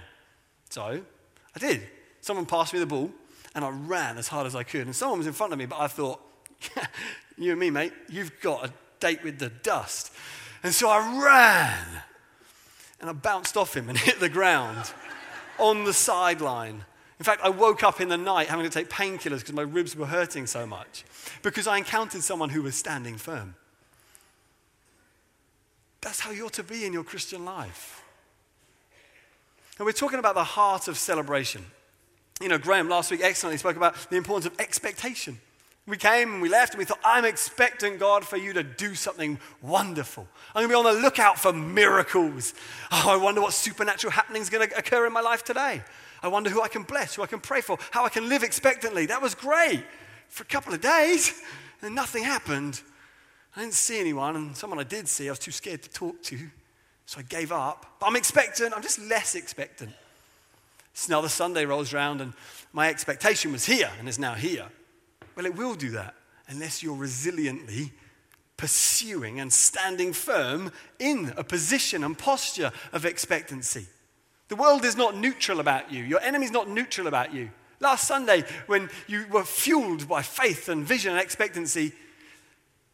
So 0.70 1.01
I 1.56 1.60
did. 1.60 1.88
Someone 2.22 2.46
passed 2.46 2.74
me 2.74 2.79
the 2.79 2.86
ball, 2.86 3.12
and 3.56 3.63
I 3.63 3.70
ran 3.70 4.18
as 4.18 4.27
hard 4.27 4.46
as 4.48 4.56
I 4.56 4.63
could. 4.63 4.86
And 4.86 4.96
someone 4.96 5.20
was 5.20 5.27
in 5.27 5.34
front 5.34 5.53
of 5.53 5.60
me, 5.60 5.65
but 5.65 5.79
I 5.79 5.88
thought, 5.88 6.20
you 7.38 7.51
and 7.51 7.60
me, 7.60 7.70
mate, 7.70 7.94
you've 8.10 8.39
got 8.41 8.65
a 8.65 8.74
date 9.00 9.24
with 9.24 9.39
the 9.39 9.50
dust. 9.50 10.12
And 10.63 10.74
so 10.74 10.89
I 10.89 11.24
ran 11.24 12.03
and 13.00 13.10
I 13.10 13.13
bounced 13.13 13.56
off 13.56 13.75
him 13.75 13.89
and 13.89 13.98
hit 13.98 14.20
the 14.20 14.29
ground 14.29 14.91
on 15.58 15.84
the 15.84 15.94
sideline. 15.94 16.86
In 17.19 17.25
fact, 17.25 17.41
I 17.43 17.49
woke 17.49 17.83
up 17.83 17.99
in 17.99 18.07
the 18.07 18.17
night 18.17 18.47
having 18.47 18.63
to 18.63 18.71
take 18.71 18.89
painkillers 18.89 19.39
because 19.39 19.53
my 19.53 19.61
ribs 19.61 19.95
were 19.95 20.05
hurting 20.05 20.47
so 20.47 20.65
much 20.65 21.03
because 21.41 21.67
I 21.67 21.77
encountered 21.77 22.23
someone 22.23 22.49
who 22.49 22.61
was 22.61 22.75
standing 22.75 23.17
firm. 23.17 23.55
That's 26.01 26.21
how 26.21 26.31
you're 26.31 26.49
to 26.51 26.63
be 26.63 26.85
in 26.85 26.93
your 26.93 27.03
Christian 27.03 27.43
life. 27.43 28.03
And 29.77 29.85
we're 29.85 29.91
talking 29.91 30.19
about 30.19 30.35
the 30.35 30.45
heart 30.45 30.88
of 30.88 30.97
celebration. 30.97 31.65
You 32.41 32.47
know, 32.47 32.57
Graham 32.57 32.88
last 32.88 33.11
week 33.11 33.21
excellently 33.21 33.57
spoke 33.57 33.75
about 33.75 33.95
the 34.09 34.15
importance 34.15 34.45
of 34.45 34.57
expectation. 34.59 35.39
We 35.88 35.97
came 35.97 36.33
and 36.33 36.41
we 36.41 36.47
left 36.49 36.73
and 36.73 36.79
we 36.79 36.85
thought, 36.85 36.99
I'm 37.03 37.25
expecting 37.25 37.97
God 37.97 38.23
for 38.23 38.38
you 38.38 38.53
to 38.53 38.63
do 38.63 38.95
something 38.95 39.39
wonderful. 39.61 40.27
I'm 40.53 40.67
going 40.67 40.69
to 40.69 40.83
be 40.83 40.89
on 40.89 40.95
the 40.95 41.01
lookout 41.01 41.39
for 41.39 41.51
miracles. 41.51 42.53
Oh, 42.91 43.09
I 43.09 43.17
wonder 43.17 43.41
what 43.41 43.53
supernatural 43.53 44.11
happening 44.11 44.41
is 44.41 44.49
going 44.49 44.69
to 44.69 44.77
occur 44.77 45.05
in 45.07 45.11
my 45.11 45.21
life 45.21 45.43
today. 45.43 45.81
I 46.21 46.27
wonder 46.27 46.49
who 46.49 46.61
I 46.61 46.67
can 46.67 46.83
bless, 46.83 47.15
who 47.15 47.23
I 47.23 47.27
can 47.27 47.39
pray 47.39 47.61
for, 47.61 47.77
how 47.91 48.05
I 48.05 48.09
can 48.09 48.27
live 48.29 48.43
expectantly. 48.43 49.05
That 49.05 49.21
was 49.21 49.35
great. 49.35 49.83
for 50.29 50.43
a 50.43 50.47
couple 50.47 50.73
of 50.73 50.81
days, 50.81 51.41
and 51.81 51.93
nothing 51.93 52.23
happened. 52.23 52.81
I 53.55 53.61
didn't 53.61 53.73
see 53.73 53.99
anyone, 53.99 54.35
and 54.35 54.55
someone 54.55 54.79
I 54.79 54.83
did 54.83 55.07
see, 55.07 55.27
I 55.27 55.31
was 55.31 55.39
too 55.39 55.51
scared 55.51 55.83
to 55.83 55.89
talk 55.89 56.21
to, 56.23 56.38
so 57.05 57.19
I 57.19 57.23
gave 57.23 57.51
up. 57.51 57.97
But 57.99 58.07
I'm 58.07 58.15
expectant, 58.15 58.73
I'm 58.73 58.83
just 58.83 58.99
less 58.99 59.35
expectant. 59.35 59.91
So 60.93 61.13
now 61.13 61.21
the 61.21 61.29
Sunday 61.29 61.65
rolls 61.65 61.93
around, 61.93 62.21
and 62.21 62.33
my 62.71 62.89
expectation 62.89 63.51
was 63.51 63.65
here, 63.65 63.89
and 63.99 64.07
is 64.07 64.19
now 64.19 64.35
here. 64.35 64.67
Well, 65.35 65.45
it 65.45 65.55
will 65.55 65.75
do 65.75 65.91
that 65.91 66.15
unless 66.47 66.81
you're 66.81 66.97
resiliently 66.97 67.91
pursuing 68.57 69.39
and 69.39 69.53
standing 69.53 70.11
firm 70.11 70.71
in 70.99 71.33
a 71.38 71.43
position 71.43 72.03
and 72.03 72.17
posture 72.17 72.71
of 72.91 73.05
expectancy. 73.05 73.88
The 74.50 74.56
world 74.56 74.84
is 74.84 74.98
not 74.98 75.15
neutral 75.15 75.60
about 75.60 75.91
you. 75.91 76.03
Your 76.03 76.22
enemy's 76.22 76.51
not 76.51 76.68
neutral 76.68 77.08
about 77.08 77.34
you. 77.34 77.51
Last 77.79 78.08
Sunday, 78.08 78.44
when 78.68 78.89
you 79.08 79.25
were 79.32 79.44
fueled 79.44 80.08
by 80.08 80.22
faith 80.22 80.68
and 80.68 80.84
vision 80.84 81.12
and 81.12 81.22
expectancy, 81.22 81.94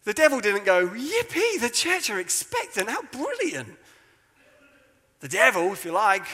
the 0.03 0.13
devil 0.13 0.39
didn't 0.39 0.65
go, 0.65 0.87
Yippee, 0.87 1.59
the 1.59 1.71
church 1.73 2.09
are 2.09 2.19
expectant. 2.19 2.89
How 2.89 3.01
brilliant. 3.03 3.75
The 5.21 5.27
devil, 5.29 5.73
if 5.73 5.85
you 5.85 5.91
like, 5.91 6.25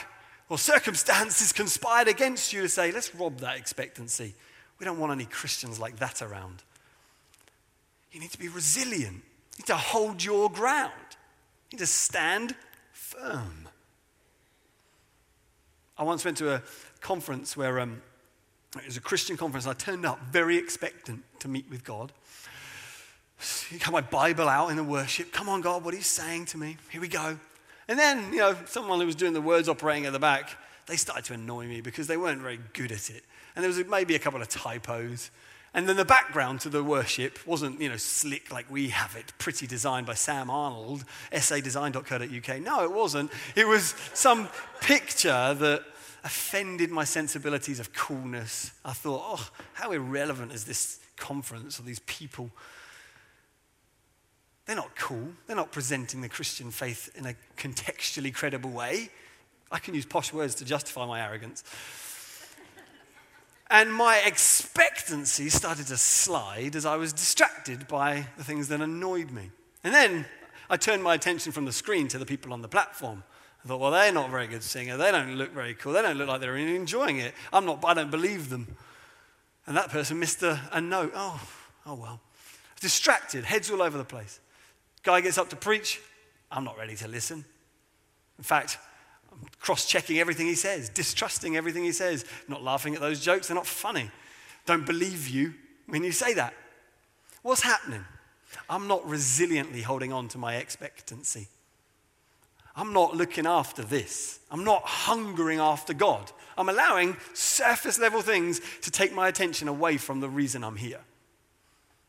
or 0.50 0.58
circumstances 0.58 1.52
conspired 1.54 2.08
against 2.08 2.52
you 2.52 2.62
to 2.62 2.68
say, 2.68 2.92
let's 2.92 3.14
rob 3.14 3.38
that 3.38 3.56
expectancy. 3.56 4.34
We 4.78 4.84
don't 4.84 4.98
want 4.98 5.12
any 5.12 5.24
Christians 5.24 5.80
like 5.80 5.96
that 6.00 6.20
around. 6.20 6.62
You 8.10 8.20
need 8.20 8.32
to 8.32 8.38
be 8.38 8.48
resilient. 8.48 9.22
You 9.22 9.60
need 9.60 9.66
to 9.66 9.76
hold 9.76 10.22
your 10.22 10.50
ground. 10.50 10.92
You 11.70 11.76
need 11.76 11.78
to 11.78 11.86
stand 11.86 12.54
firm. 12.92 13.61
I 16.02 16.04
once 16.04 16.24
went 16.24 16.36
to 16.38 16.52
a 16.52 16.62
conference 17.00 17.56
where 17.56 17.78
um, 17.78 18.02
it 18.76 18.86
was 18.86 18.96
a 18.96 19.00
Christian 19.00 19.36
conference. 19.36 19.68
I 19.68 19.72
turned 19.72 20.04
up 20.04 20.18
very 20.32 20.56
expectant 20.56 21.22
to 21.38 21.46
meet 21.46 21.70
with 21.70 21.84
God. 21.84 22.10
Got 23.78 23.92
my 23.92 24.00
Bible 24.00 24.48
out 24.48 24.70
in 24.70 24.76
the 24.76 24.82
worship. 24.82 25.30
Come 25.30 25.48
on, 25.48 25.60
God, 25.60 25.84
what 25.84 25.94
are 25.94 25.96
you 25.96 26.02
saying 26.02 26.46
to 26.46 26.58
me? 26.58 26.76
Here 26.90 27.00
we 27.00 27.06
go. 27.06 27.38
And 27.86 27.96
then, 27.96 28.32
you 28.32 28.40
know, 28.40 28.56
someone 28.66 28.98
who 28.98 29.06
was 29.06 29.14
doing 29.14 29.32
the 29.32 29.40
words 29.40 29.68
operating 29.68 30.04
at 30.06 30.12
the 30.12 30.18
back, 30.18 30.58
they 30.86 30.96
started 30.96 31.24
to 31.26 31.34
annoy 31.34 31.68
me 31.68 31.80
because 31.80 32.08
they 32.08 32.16
weren't 32.16 32.42
very 32.42 32.58
good 32.72 32.90
at 32.90 33.08
it. 33.08 33.22
And 33.54 33.62
there 33.62 33.68
was 33.68 33.80
maybe 33.86 34.16
a 34.16 34.18
couple 34.18 34.42
of 34.42 34.48
typos. 34.48 35.30
And 35.74 35.88
then 35.88 35.96
the 35.96 36.04
background 36.04 36.60
to 36.62 36.68
the 36.68 36.84
worship 36.84 37.38
wasn't, 37.46 37.80
you 37.80 37.88
know, 37.88 37.96
slick 37.96 38.52
like 38.52 38.70
we 38.70 38.88
have 38.88 39.16
it, 39.16 39.32
pretty 39.38 39.66
designed 39.66 40.06
by 40.06 40.14
Sam 40.14 40.50
Arnold, 40.50 41.04
sadesign.co.uk. 41.32 42.60
No, 42.60 42.84
it 42.84 42.92
wasn't. 42.92 43.30
It 43.56 43.66
was 43.66 43.94
some 44.12 44.48
picture 44.80 45.54
that 45.54 45.84
offended 46.24 46.90
my 46.90 47.04
sensibilities 47.04 47.80
of 47.80 47.92
coolness. 47.92 48.72
I 48.84 48.92
thought, 48.92 49.22
oh, 49.24 49.48
how 49.74 49.92
irrelevant 49.92 50.52
is 50.52 50.64
this 50.64 51.00
conference 51.16 51.78
or 51.78 51.82
these 51.82 52.00
people? 52.00 52.50
They're 54.66 54.76
not 54.76 54.94
cool. 54.96 55.28
They're 55.46 55.56
not 55.56 55.72
presenting 55.72 56.20
the 56.20 56.28
Christian 56.28 56.70
faith 56.70 57.10
in 57.16 57.26
a 57.26 57.34
contextually 57.56 58.32
credible 58.32 58.70
way. 58.70 59.10
I 59.70 59.78
can 59.78 59.94
use 59.94 60.06
posh 60.06 60.32
words 60.32 60.54
to 60.56 60.64
justify 60.64 61.06
my 61.06 61.20
arrogance. 61.20 61.64
And 63.70 63.92
my 63.92 64.22
expectancy 64.26 65.48
started 65.48 65.86
to 65.86 65.96
slide 65.96 66.76
as 66.76 66.84
I 66.84 66.96
was 66.96 67.12
distracted 67.12 67.88
by 67.88 68.26
the 68.36 68.44
things 68.44 68.68
that 68.68 68.82
annoyed 68.82 69.30
me. 69.30 69.50
And 69.82 69.94
then 69.94 70.26
I 70.68 70.76
turned 70.76 71.02
my 71.02 71.14
attention 71.14 71.52
from 71.52 71.64
the 71.64 71.72
screen 71.72 72.06
to 72.08 72.18
the 72.18 72.26
people 72.26 72.52
on 72.52 72.60
the 72.60 72.68
platform. 72.68 73.24
I 73.64 73.68
thought, 73.68 73.80
well, 73.80 73.90
they're 73.92 74.12
not 74.12 74.28
a 74.28 74.30
very 74.30 74.48
good 74.48 74.62
singer. 74.62 74.96
They 74.96 75.12
don't 75.12 75.36
look 75.36 75.52
very 75.52 75.74
cool. 75.74 75.92
They 75.92 76.02
don't 76.02 76.16
look 76.16 76.28
like 76.28 76.40
they're 76.40 76.56
enjoying 76.56 77.18
it. 77.18 77.32
I'm 77.52 77.64
not, 77.64 77.84
I 77.84 77.94
don't 77.94 78.10
believe 78.10 78.48
them. 78.50 78.66
And 79.66 79.76
that 79.76 79.90
person 79.90 80.18
missed 80.18 80.42
a, 80.42 80.60
a 80.72 80.80
note. 80.80 81.12
Oh, 81.14 81.40
oh 81.86 81.94
well. 81.94 82.20
Distracted, 82.80 83.44
heads 83.44 83.70
all 83.70 83.80
over 83.80 83.96
the 83.96 84.04
place. 84.04 84.40
Guy 85.04 85.20
gets 85.20 85.38
up 85.38 85.48
to 85.50 85.56
preach. 85.56 86.00
I'm 86.50 86.64
not 86.64 86.76
ready 86.76 86.96
to 86.96 87.08
listen. 87.08 87.44
In 88.38 88.44
fact, 88.44 88.78
I'm 89.30 89.38
cross 89.60 89.86
checking 89.86 90.18
everything 90.18 90.46
he 90.46 90.56
says, 90.56 90.88
distrusting 90.88 91.56
everything 91.56 91.84
he 91.84 91.92
says, 91.92 92.24
not 92.48 92.62
laughing 92.62 92.94
at 92.94 93.00
those 93.00 93.20
jokes. 93.20 93.46
They're 93.46 93.54
not 93.54 93.66
funny. 93.66 94.10
Don't 94.66 94.84
believe 94.84 95.28
you 95.28 95.54
when 95.86 96.02
you 96.02 96.10
say 96.10 96.34
that. 96.34 96.54
What's 97.42 97.62
happening? 97.62 98.04
I'm 98.68 98.88
not 98.88 99.02
resiliently 99.04 99.82
holding 99.82 100.12
on 100.12 100.28
to 100.28 100.38
my 100.38 100.56
expectancy. 100.56 101.48
I'm 102.74 102.92
not 102.92 103.16
looking 103.16 103.46
after 103.46 103.82
this. 103.82 104.40
I'm 104.50 104.64
not 104.64 104.82
hungering 104.84 105.58
after 105.58 105.92
God. 105.92 106.30
I'm 106.56 106.68
allowing 106.68 107.16
surface 107.34 107.98
level 107.98 108.22
things 108.22 108.60
to 108.82 108.90
take 108.90 109.14
my 109.14 109.28
attention 109.28 109.68
away 109.68 109.96
from 109.96 110.20
the 110.20 110.28
reason 110.28 110.64
I'm 110.64 110.76
here. 110.76 111.00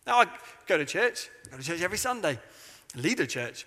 Now, 0.05 0.21
I 0.21 0.27
go 0.67 0.77
to 0.77 0.85
church, 0.85 1.29
I 1.47 1.51
go 1.51 1.57
to 1.57 1.63
church 1.63 1.81
every 1.81 1.97
Sunday, 1.97 2.37
lead 2.95 3.19
a 3.19 3.27
church. 3.27 3.65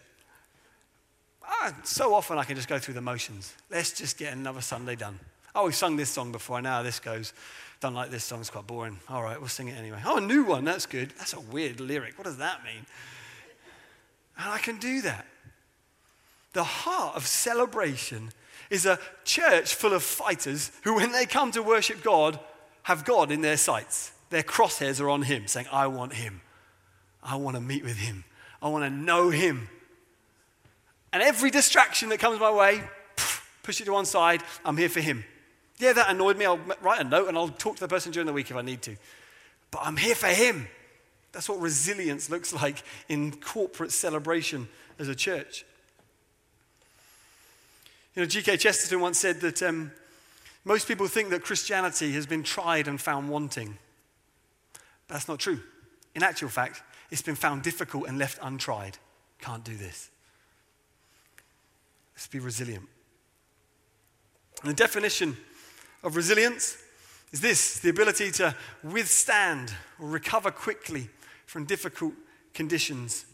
Ah, 1.43 1.75
so 1.85 2.13
often 2.13 2.39
I 2.39 2.45
can 2.45 2.57
just 2.57 2.69
go 2.69 2.79
through 2.79 2.95
the 2.95 3.01
motions. 3.01 3.55
Let's 3.71 3.93
just 3.93 4.19
get 4.19 4.33
another 4.33 4.61
Sunday 4.61 4.97
done. 4.97 5.19
Oh, 5.55 5.65
we've 5.65 5.75
sung 5.75 5.97
this 5.97 6.11
song 6.11 6.33
before. 6.33 6.61
Now 6.61 6.83
this 6.83 7.01
goes. 7.01 7.33
Don't 7.81 7.95
like 7.95 8.11
this 8.11 8.25
song, 8.25 8.41
it's 8.41 8.51
quite 8.51 8.67
boring. 8.67 8.99
All 9.09 9.23
right, 9.23 9.39
we'll 9.39 9.49
sing 9.49 9.69
it 9.69 9.79
anyway. 9.79 10.01
Oh, 10.05 10.17
a 10.17 10.21
new 10.21 10.45
one, 10.45 10.65
that's 10.65 10.87
good. 10.87 11.13
That's 11.19 11.35
a 11.35 11.41
weird 11.41 11.79
lyric. 11.79 12.19
What 12.19 12.25
does 12.25 12.39
that 12.39 12.65
mean? 12.65 12.87
And 14.39 14.51
I 14.51 14.59
can 14.59 14.79
do 14.79 15.03
that. 15.03 15.27
The 16.57 16.65
heart 16.65 17.17
of 17.17 17.27
celebration 17.27 18.31
is 18.71 18.87
a 18.87 18.99
church 19.27 19.75
full 19.75 19.93
of 19.93 20.03
fighters 20.03 20.73
who, 20.85 20.95
when 20.95 21.13
they 21.13 21.27
come 21.27 21.51
to 21.51 21.63
worship 21.63 22.03
God, 22.03 22.41
have 22.85 23.05
God 23.05 23.31
in 23.31 23.43
their 23.43 23.59
sights. 23.59 24.11
Their 24.31 24.43
crosshairs 24.43 24.99
are 24.99 25.11
on 25.11 25.21
Him, 25.21 25.49
saying, 25.49 25.67
I 25.71 25.87
want 25.89 26.15
Him. 26.15 26.41
I 27.23 27.37
want 27.37 27.57
to 27.57 27.61
meet 27.61 27.85
with 27.85 27.99
Him. 27.99 28.25
I 28.63 28.69
want 28.69 28.85
to 28.85 28.91
know 28.91 29.29
Him. 29.29 29.69
And 31.13 31.23
every 31.23 31.51
distraction 31.51 32.09
that 32.09 32.21
comes 32.21 32.41
my 32.41 32.51
way, 32.51 32.83
push 33.63 33.83
it 33.83 33.85
to 33.85 33.93
one 33.93 34.07
side. 34.07 34.43
I'm 34.65 34.79
here 34.79 34.89
for 34.89 35.01
him. 35.01 35.27
Yeah, 35.77 35.93
that 35.93 36.09
annoyed 36.09 36.39
me. 36.39 36.47
I'll 36.47 36.61
write 36.81 37.03
a 37.03 37.05
note 37.05 37.29
and 37.29 37.37
I'll 37.37 37.51
talk 37.51 37.75
to 37.75 37.81
the 37.81 37.89
person 37.89 38.13
during 38.13 38.27
the 38.27 38.33
week 38.33 38.51
if 38.51 38.57
I 38.57 38.63
need 38.63 38.81
to. 38.81 38.97
But 39.71 39.83
I'm 39.85 39.99
here 39.99 40.15
for 40.15 40.29
him. 40.29 40.69
That's 41.33 41.51
what 41.51 41.61
resilience 41.61 42.31
looks 42.31 42.55
like 42.55 42.83
in 43.11 43.33
corporate 43.33 43.93
celebration 43.93 44.69
as 44.99 45.09
a 45.09 45.15
church. 45.15 45.67
You 48.17 48.23
know, 48.23 48.27
G.K. 48.27 48.57
Chesterton 48.57 49.01
once 49.01 49.19
said 49.19 49.43
that 49.43 49.63
um, 49.63 49.93
most 50.65 50.89
people 50.89 51.07
think 51.07 51.29
that 51.31 51.43
Christianity 51.43 52.13
has 52.13 52.27
been 52.27 52.43
tried 52.43 52.89
and 52.89 52.99
found 52.99 53.29
wanting. 53.29 53.77
That's 55.07 55.29
not 55.29 55.39
true. 55.39 55.61
In 56.15 56.23
actual 56.23 56.49
fact, 56.49 56.83
it's 57.11 57.21
been 57.21 57.35
found 57.35 57.63
difficult 57.63 58.09
and 58.09 58.19
left 58.19 58.39
untried. 58.41 58.97
Can't 59.39 59.63
do 59.63 59.77
this. 59.77 60.11
Let's 62.15 62.27
be 62.27 62.39
resilient. 62.39 62.89
And 64.63 64.71
the 64.71 64.75
definition 64.75 65.37
of 66.03 66.17
resilience 66.17 66.79
is 67.33 67.43
this 67.43 67.81
the 67.81 67.91
ability 67.91 68.31
to 68.33 68.55
withstand 68.83 69.75
or 70.01 70.09
recover 70.09 70.51
quickly 70.51 71.11
from 71.45 71.67
difficult 71.67 72.15
conditions. 72.55 73.27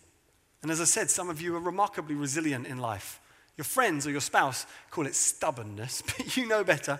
And 0.60 0.72
as 0.72 0.80
I 0.80 0.84
said, 0.84 1.08
some 1.08 1.30
of 1.30 1.40
you 1.40 1.54
are 1.54 1.60
remarkably 1.60 2.16
resilient 2.16 2.66
in 2.66 2.78
life. 2.78 3.20
Your 3.56 3.64
friends 3.64 4.06
or 4.06 4.10
your 4.10 4.20
spouse 4.20 4.66
call 4.90 5.06
it 5.06 5.14
stubbornness, 5.14 6.02
but 6.06 6.36
you 6.36 6.46
know 6.46 6.64
better. 6.64 6.98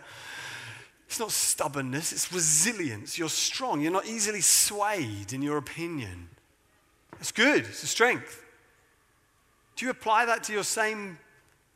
It's 1.07 1.21
not 1.21 1.31
stubbornness, 1.31 2.13
it's 2.13 2.33
resilience. 2.33 3.19
You're 3.19 3.29
strong, 3.29 3.81
you're 3.81 3.93
not 3.93 4.07
easily 4.07 4.41
swayed 4.41 5.33
in 5.33 5.43
your 5.43 5.59
opinion. 5.59 6.29
It's 7.21 7.33
good, 7.33 7.65
it's 7.65 7.83
a 7.83 7.87
strength. 7.87 8.43
Do 9.77 9.85
you 9.85 9.91
apply 9.91 10.27
that 10.27 10.45
to 10.45 10.53
your 10.53 10.65
same 10.65 11.19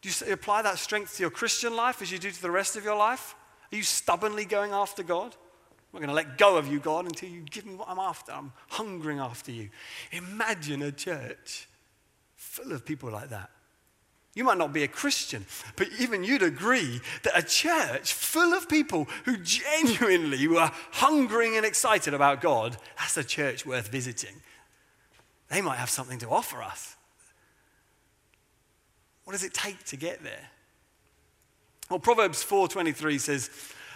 do 0.06 0.26
you 0.26 0.32
apply 0.32 0.62
that 0.62 0.78
strength 0.78 1.16
to 1.16 1.22
your 1.24 1.30
Christian 1.30 1.74
life 1.74 2.00
as 2.00 2.12
you 2.12 2.18
do 2.18 2.30
to 2.30 2.42
the 2.42 2.50
rest 2.50 2.76
of 2.76 2.84
your 2.84 2.96
life? 2.96 3.34
Are 3.72 3.76
you 3.76 3.82
stubbornly 3.82 4.44
going 4.44 4.70
after 4.70 5.02
God? 5.02 5.34
I'm 5.34 5.92
not 5.92 5.98
going 5.98 6.08
to 6.08 6.14
let 6.14 6.38
go 6.38 6.56
of 6.56 6.68
you, 6.68 6.78
God, 6.78 7.06
until 7.06 7.28
you 7.28 7.40
give 7.40 7.66
me 7.66 7.74
what 7.74 7.88
I'm 7.88 7.98
after. 7.98 8.30
I'm 8.30 8.52
hungering 8.68 9.18
after 9.18 9.50
you. 9.50 9.70
Imagine 10.12 10.82
a 10.82 10.92
church 10.92 11.68
full 12.36 12.70
of 12.70 12.84
people 12.84 13.10
like 13.10 13.30
that. 13.30 13.50
You 14.36 14.44
might 14.44 14.58
not 14.58 14.74
be 14.74 14.82
a 14.82 14.88
Christian, 14.88 15.46
but 15.76 15.88
even 15.98 16.22
you'd 16.22 16.42
agree 16.42 17.00
that 17.22 17.38
a 17.38 17.42
church 17.42 18.12
full 18.12 18.52
of 18.52 18.68
people 18.68 19.08
who 19.24 19.38
genuinely 19.38 20.46
were 20.46 20.70
hungering 20.92 21.56
and 21.56 21.64
excited 21.64 22.12
about 22.12 22.42
God, 22.42 22.76
that's 22.98 23.16
a 23.16 23.24
church 23.24 23.64
worth 23.64 23.88
visiting. 23.88 24.36
They 25.48 25.62
might 25.62 25.78
have 25.78 25.88
something 25.88 26.18
to 26.18 26.28
offer 26.28 26.62
us. 26.62 26.96
What 29.24 29.32
does 29.32 29.42
it 29.42 29.54
take 29.54 29.82
to 29.84 29.96
get 29.96 30.22
there? 30.22 30.50
Well, 31.88 31.98
Proverbs 31.98 32.44
4:23 32.44 33.18
says, 33.18 33.48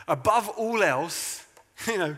above 0.09 0.49
all 0.49 0.83
else, 0.83 1.45
you 1.87 1.99
know, 1.99 2.17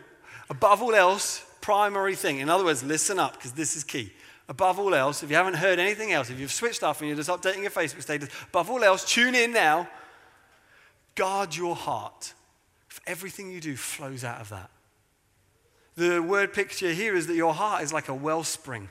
above 0.49 0.81
all 0.81 0.95
else, 0.95 1.45
primary 1.61 2.15
thing. 2.15 2.39
In 2.39 2.49
other 2.49 2.65
words, 2.65 2.85
listen 2.85 3.19
up 3.19 3.33
because 3.33 3.53
this 3.53 3.75
is 3.75 3.83
key. 3.83 4.13
Above 4.49 4.79
all 4.79 4.95
else, 4.95 5.23
if 5.23 5.31
you 5.31 5.37
haven't 5.37 5.55
heard 5.55 5.79
anything 5.79 6.13
else, 6.13 6.29
if 6.31 6.39
you've 6.39 6.53
switched 6.53 6.83
off 6.83 7.01
and 7.01 7.09
you're 7.09 7.17
just 7.17 7.31
updating 7.31 7.63
your 7.63 7.71
Facebook 7.71 8.03
status, 8.03 8.29
above 8.49 8.71
all 8.71 8.83
else, 8.83 9.05
tune 9.05 9.35
in 9.35 9.53
now. 9.53 9.89
Guard 11.15 11.55
your 11.55 11.77
heart. 11.77 12.35
If 12.91 13.01
everything 13.07 13.51
you 13.51 13.61
do 13.61 13.77
flows 13.77 14.25
out 14.25 14.41
of 14.41 14.49
that. 14.51 14.71
The 15.95 16.21
word 16.21 16.53
picture 16.53 16.93
here 16.93 17.15
is 17.15 17.27
that 17.27 17.35
your 17.35 17.55
heart 17.55 17.83
is 17.83 17.93
like 17.93 18.09
a 18.09 18.15
wellspring. 18.15 18.89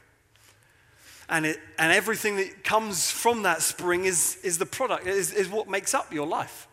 And, 1.29 1.45
it, 1.45 1.59
and 1.79 1.91
everything 1.91 2.35
that 2.37 2.63
comes 2.63 3.09
from 3.09 3.43
that 3.43 3.61
spring 3.61 4.05
is, 4.05 4.37
is 4.43 4.57
the 4.57 4.65
product, 4.65 5.07
is, 5.07 5.31
is 5.31 5.49
what 5.49 5.69
makes 5.69 5.93
up 5.93 6.13
your 6.13 6.27
life. 6.27 6.67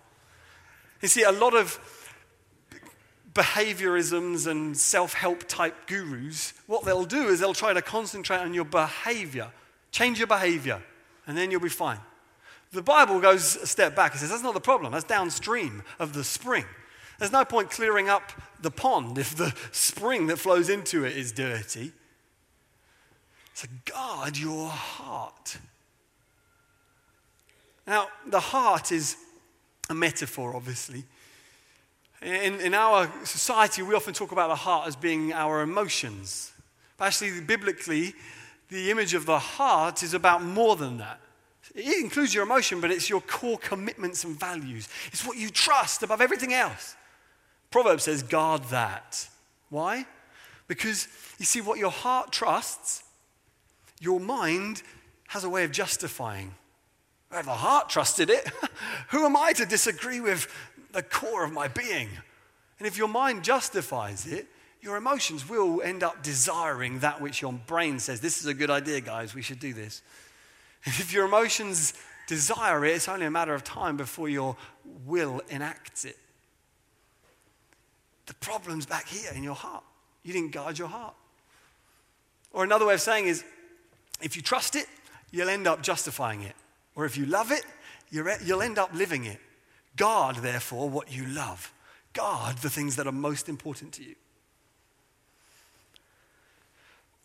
You 1.00 1.08
see, 1.08 1.22
a 1.22 1.32
lot 1.32 1.54
of 1.54 1.78
behaviorisms 3.32 4.46
and 4.46 4.76
self 4.76 5.14
help 5.14 5.46
type 5.48 5.86
gurus, 5.86 6.54
what 6.66 6.84
they'll 6.84 7.04
do 7.04 7.28
is 7.28 7.40
they'll 7.40 7.54
try 7.54 7.72
to 7.72 7.82
concentrate 7.82 8.38
on 8.38 8.54
your 8.54 8.64
behavior, 8.64 9.50
change 9.90 10.18
your 10.18 10.26
behavior, 10.26 10.82
and 11.26 11.36
then 11.36 11.50
you'll 11.50 11.60
be 11.60 11.68
fine. 11.68 12.00
The 12.72 12.82
Bible 12.82 13.20
goes 13.20 13.56
a 13.56 13.66
step 13.66 13.96
back 13.96 14.12
and 14.12 14.20
says 14.20 14.30
that's 14.30 14.42
not 14.42 14.54
the 14.54 14.60
problem, 14.60 14.92
that's 14.92 15.04
downstream 15.04 15.82
of 15.98 16.12
the 16.12 16.24
spring. 16.24 16.64
There's 17.18 17.32
no 17.32 17.44
point 17.44 17.70
clearing 17.70 18.08
up 18.08 18.32
the 18.60 18.70
pond 18.70 19.18
if 19.18 19.36
the 19.36 19.54
spring 19.72 20.28
that 20.28 20.38
flows 20.38 20.68
into 20.68 21.04
it 21.04 21.16
is 21.16 21.32
dirty. 21.32 21.92
So, 23.54 23.66
guard 23.86 24.38
your 24.38 24.68
heart. 24.68 25.58
Now, 27.88 28.06
the 28.24 28.38
heart 28.38 28.92
is 28.92 29.16
a 29.90 29.94
metaphor, 29.94 30.54
obviously. 30.54 31.04
In, 32.22 32.60
in 32.60 32.74
our 32.74 33.10
society, 33.24 33.82
we 33.82 33.94
often 33.94 34.14
talk 34.14 34.32
about 34.32 34.48
the 34.48 34.56
heart 34.56 34.88
as 34.88 34.96
being 34.96 35.32
our 35.32 35.62
emotions. 35.62 36.52
But 36.96 37.06
actually, 37.06 37.40
biblically, 37.40 38.14
the 38.70 38.90
image 38.90 39.14
of 39.14 39.24
the 39.24 39.38
heart 39.38 40.02
is 40.02 40.14
about 40.14 40.42
more 40.42 40.76
than 40.76 40.98
that. 40.98 41.20
It 41.74 42.02
includes 42.02 42.34
your 42.34 42.42
emotion, 42.42 42.80
but 42.80 42.90
it's 42.90 43.08
your 43.08 43.20
core 43.20 43.58
commitments 43.58 44.24
and 44.24 44.38
values. 44.38 44.88
It's 45.12 45.24
what 45.24 45.36
you 45.36 45.50
trust 45.50 46.02
above 46.02 46.20
everything 46.20 46.52
else. 46.52 46.96
Proverbs 47.70 48.04
says, 48.04 48.22
guard 48.22 48.64
that. 48.64 49.28
Why? 49.68 50.06
Because 50.66 51.06
you 51.38 51.44
see, 51.44 51.60
what 51.60 51.78
your 51.78 51.90
heart 51.90 52.32
trusts, 52.32 53.02
your 54.00 54.18
mind 54.18 54.82
has 55.28 55.44
a 55.44 55.48
way 55.48 55.64
of 55.64 55.70
justifying. 55.70 56.54
If 57.30 57.44
the 57.44 57.52
heart 57.52 57.90
trusted 57.90 58.30
it, 58.30 58.50
who 59.10 59.24
am 59.24 59.36
I 59.36 59.52
to 59.52 59.66
disagree 59.66 60.20
with 60.20 60.48
the 60.92 61.02
core 61.02 61.44
of 61.44 61.52
my 61.52 61.68
being? 61.68 62.08
And 62.78 62.86
if 62.86 62.96
your 62.96 63.08
mind 63.08 63.44
justifies 63.44 64.26
it, 64.26 64.46
your 64.80 64.96
emotions 64.96 65.48
will 65.48 65.82
end 65.82 66.02
up 66.02 66.22
desiring 66.22 67.00
that 67.00 67.20
which 67.20 67.42
your 67.42 67.52
brain 67.52 67.98
says, 67.98 68.20
This 68.20 68.40
is 68.40 68.46
a 68.46 68.54
good 68.54 68.70
idea, 68.70 69.00
guys, 69.00 69.34
we 69.34 69.42
should 69.42 69.60
do 69.60 69.72
this. 69.72 70.02
If 70.84 71.12
your 71.12 71.26
emotions 71.26 71.94
desire 72.28 72.84
it, 72.84 72.94
it's 72.94 73.08
only 73.08 73.26
a 73.26 73.30
matter 73.30 73.52
of 73.52 73.64
time 73.64 73.96
before 73.96 74.28
your 74.28 74.56
will 75.04 75.42
enacts 75.50 76.04
it. 76.04 76.16
The 78.26 78.34
problem's 78.34 78.86
back 78.86 79.08
here 79.08 79.32
in 79.34 79.42
your 79.42 79.56
heart. 79.56 79.82
You 80.22 80.32
didn't 80.32 80.52
guard 80.52 80.78
your 80.78 80.88
heart. 80.88 81.14
Or 82.52 82.62
another 82.62 82.86
way 82.86 82.94
of 82.94 83.00
saying 83.00 83.26
is 83.26 83.44
if 84.20 84.36
you 84.36 84.42
trust 84.42 84.76
it, 84.76 84.86
you'll 85.30 85.48
end 85.48 85.66
up 85.66 85.82
justifying 85.82 86.42
it. 86.42 86.54
Or 86.94 87.04
if 87.04 87.16
you 87.16 87.26
love 87.26 87.50
it, 87.50 87.64
you'll 88.10 88.62
end 88.62 88.78
up 88.78 88.92
living 88.94 89.24
it. 89.24 89.40
Guard, 89.98 90.36
therefore, 90.36 90.88
what 90.88 91.12
you 91.12 91.26
love. 91.26 91.74
Guard 92.14 92.58
the 92.58 92.70
things 92.70 92.96
that 92.96 93.06
are 93.06 93.12
most 93.12 93.48
important 93.48 93.92
to 93.94 94.04
you. 94.04 94.14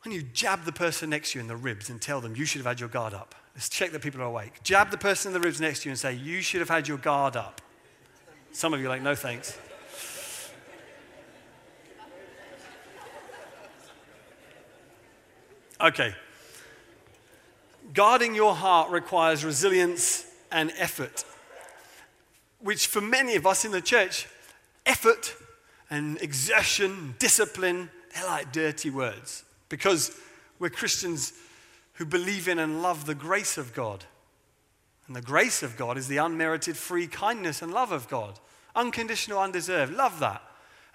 When 0.04 0.14
you 0.14 0.22
jab 0.22 0.66
the 0.66 0.74
person 0.74 1.10
next 1.12 1.32
to 1.32 1.40
you 1.40 1.42
in 1.42 1.48
the 1.48 1.56
ribs 1.56 1.90
and 1.90 2.02
tell 2.02 2.20
them 2.20 2.36
you 2.36 2.44
should 2.44 2.60
have 2.60 2.68
had 2.68 2.80
your 2.82 2.90
guard 2.90 3.14
up, 3.14 3.36
let's 3.56 3.70
check 3.70 3.92
that 3.92 4.02
people 4.02 4.22
are 4.22 4.26
awake. 4.26 4.62
Jab 4.64 4.92
the 4.92 4.98
person 4.98 5.30
in 5.30 5.34
the 5.34 5.40
ribs 5.40 5.62
next 5.62 5.84
to 5.84 5.90
you 5.90 5.92
and 5.92 6.00
say, 6.00 6.14
You 6.14 6.42
should 6.42 6.60
have 6.60 6.70
had 6.70 6.88
your 6.88 6.98
guard 6.98 7.38
up. 7.38 7.62
Some 8.52 8.74
of 8.74 8.82
you 8.82 8.88
are 8.88 8.90
like, 8.90 9.02
No 9.02 9.16
thanks. 9.16 9.58
Okay. 15.80 16.16
Guarding 17.94 18.34
your 18.34 18.56
heart 18.56 18.90
requires 18.90 19.46
resilience 19.46 20.26
and 20.52 20.72
effort, 20.78 21.24
which 22.64 22.88
for 22.88 23.02
many 23.02 23.36
of 23.36 23.46
us 23.46 23.66
in 23.66 23.72
the 23.72 23.82
church, 23.82 24.28
effort 24.86 25.36
and 25.90 26.20
exertion, 26.22 27.14
discipline, 27.20 27.90
they're 28.16 28.26
like 28.26 28.52
dirty 28.52 28.90
words 28.90 29.44
because 29.70 30.18
we're 30.60 30.70
Christians 30.70 31.34
who 31.94 32.06
believe 32.06 32.48
in 32.48 32.60
and 32.60 32.82
love 32.82 33.06
the 33.06 33.16
grace 33.16 33.58
of 33.58 33.74
God. 33.74 34.06
And 35.08 35.16
the 35.16 35.22
grace 35.22 35.62
of 35.62 35.76
God 35.76 35.98
is 35.98 36.08
the 36.08 36.18
unmerited 36.18 36.78
free 36.78 37.08
kindness 37.08 37.62
and 37.62 37.74
love 37.74 37.92
of 37.92 38.08
God, 38.08 38.40
unconditional, 38.76 39.40
undeserved. 39.40 39.94
Love 39.94 40.20
that. 40.22 40.42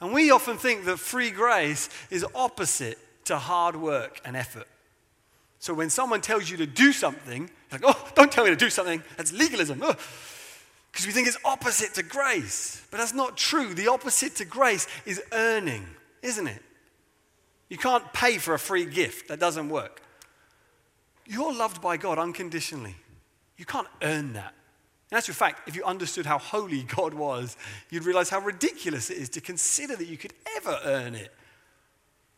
And 0.00 0.12
we 0.12 0.30
often 0.30 0.56
think 0.56 0.86
that 0.86 0.98
free 0.98 1.30
grace 1.30 1.90
is 2.10 2.24
opposite 2.34 2.98
to 3.26 3.36
hard 3.36 3.76
work 3.76 4.20
and 4.24 4.36
effort. 4.36 4.66
So 5.58 5.74
when 5.74 5.90
someone 5.90 6.20
tells 6.20 6.48
you 6.48 6.56
to 6.56 6.66
do 6.66 6.92
something, 6.92 7.50
like, 7.70 7.82
oh, 7.84 8.08
don't 8.14 8.32
tell 8.32 8.44
me 8.44 8.50
to 8.50 8.56
do 8.56 8.70
something, 8.70 9.02
that's 9.16 9.32
legalism. 9.32 9.82
Because 10.90 11.06
we 11.06 11.12
think 11.12 11.28
it's 11.28 11.38
opposite 11.44 11.94
to 11.94 12.02
grace. 12.02 12.86
But 12.90 12.98
that's 12.98 13.14
not 13.14 13.36
true. 13.36 13.74
The 13.74 13.88
opposite 13.88 14.36
to 14.36 14.44
grace 14.44 14.86
is 15.06 15.22
earning, 15.32 15.86
isn't 16.22 16.46
it? 16.46 16.62
You 17.68 17.76
can't 17.76 18.10
pay 18.12 18.38
for 18.38 18.54
a 18.54 18.58
free 18.58 18.86
gift, 18.86 19.28
that 19.28 19.38
doesn't 19.38 19.68
work. 19.68 20.02
You're 21.26 21.52
loved 21.52 21.82
by 21.82 21.98
God 21.98 22.18
unconditionally. 22.18 22.96
You 23.58 23.66
can't 23.66 23.88
earn 24.02 24.32
that. 24.32 24.54
In 25.10 25.16
actual 25.16 25.34
fact, 25.34 25.68
if 25.68 25.76
you 25.76 25.84
understood 25.84 26.26
how 26.26 26.38
holy 26.38 26.82
God 26.96 27.14
was, 27.14 27.56
you'd 27.90 28.04
realize 28.04 28.30
how 28.30 28.40
ridiculous 28.40 29.10
it 29.10 29.18
is 29.18 29.28
to 29.30 29.40
consider 29.40 29.96
that 29.96 30.06
you 30.06 30.16
could 30.16 30.32
ever 30.56 30.78
earn 30.84 31.14
it. 31.14 31.34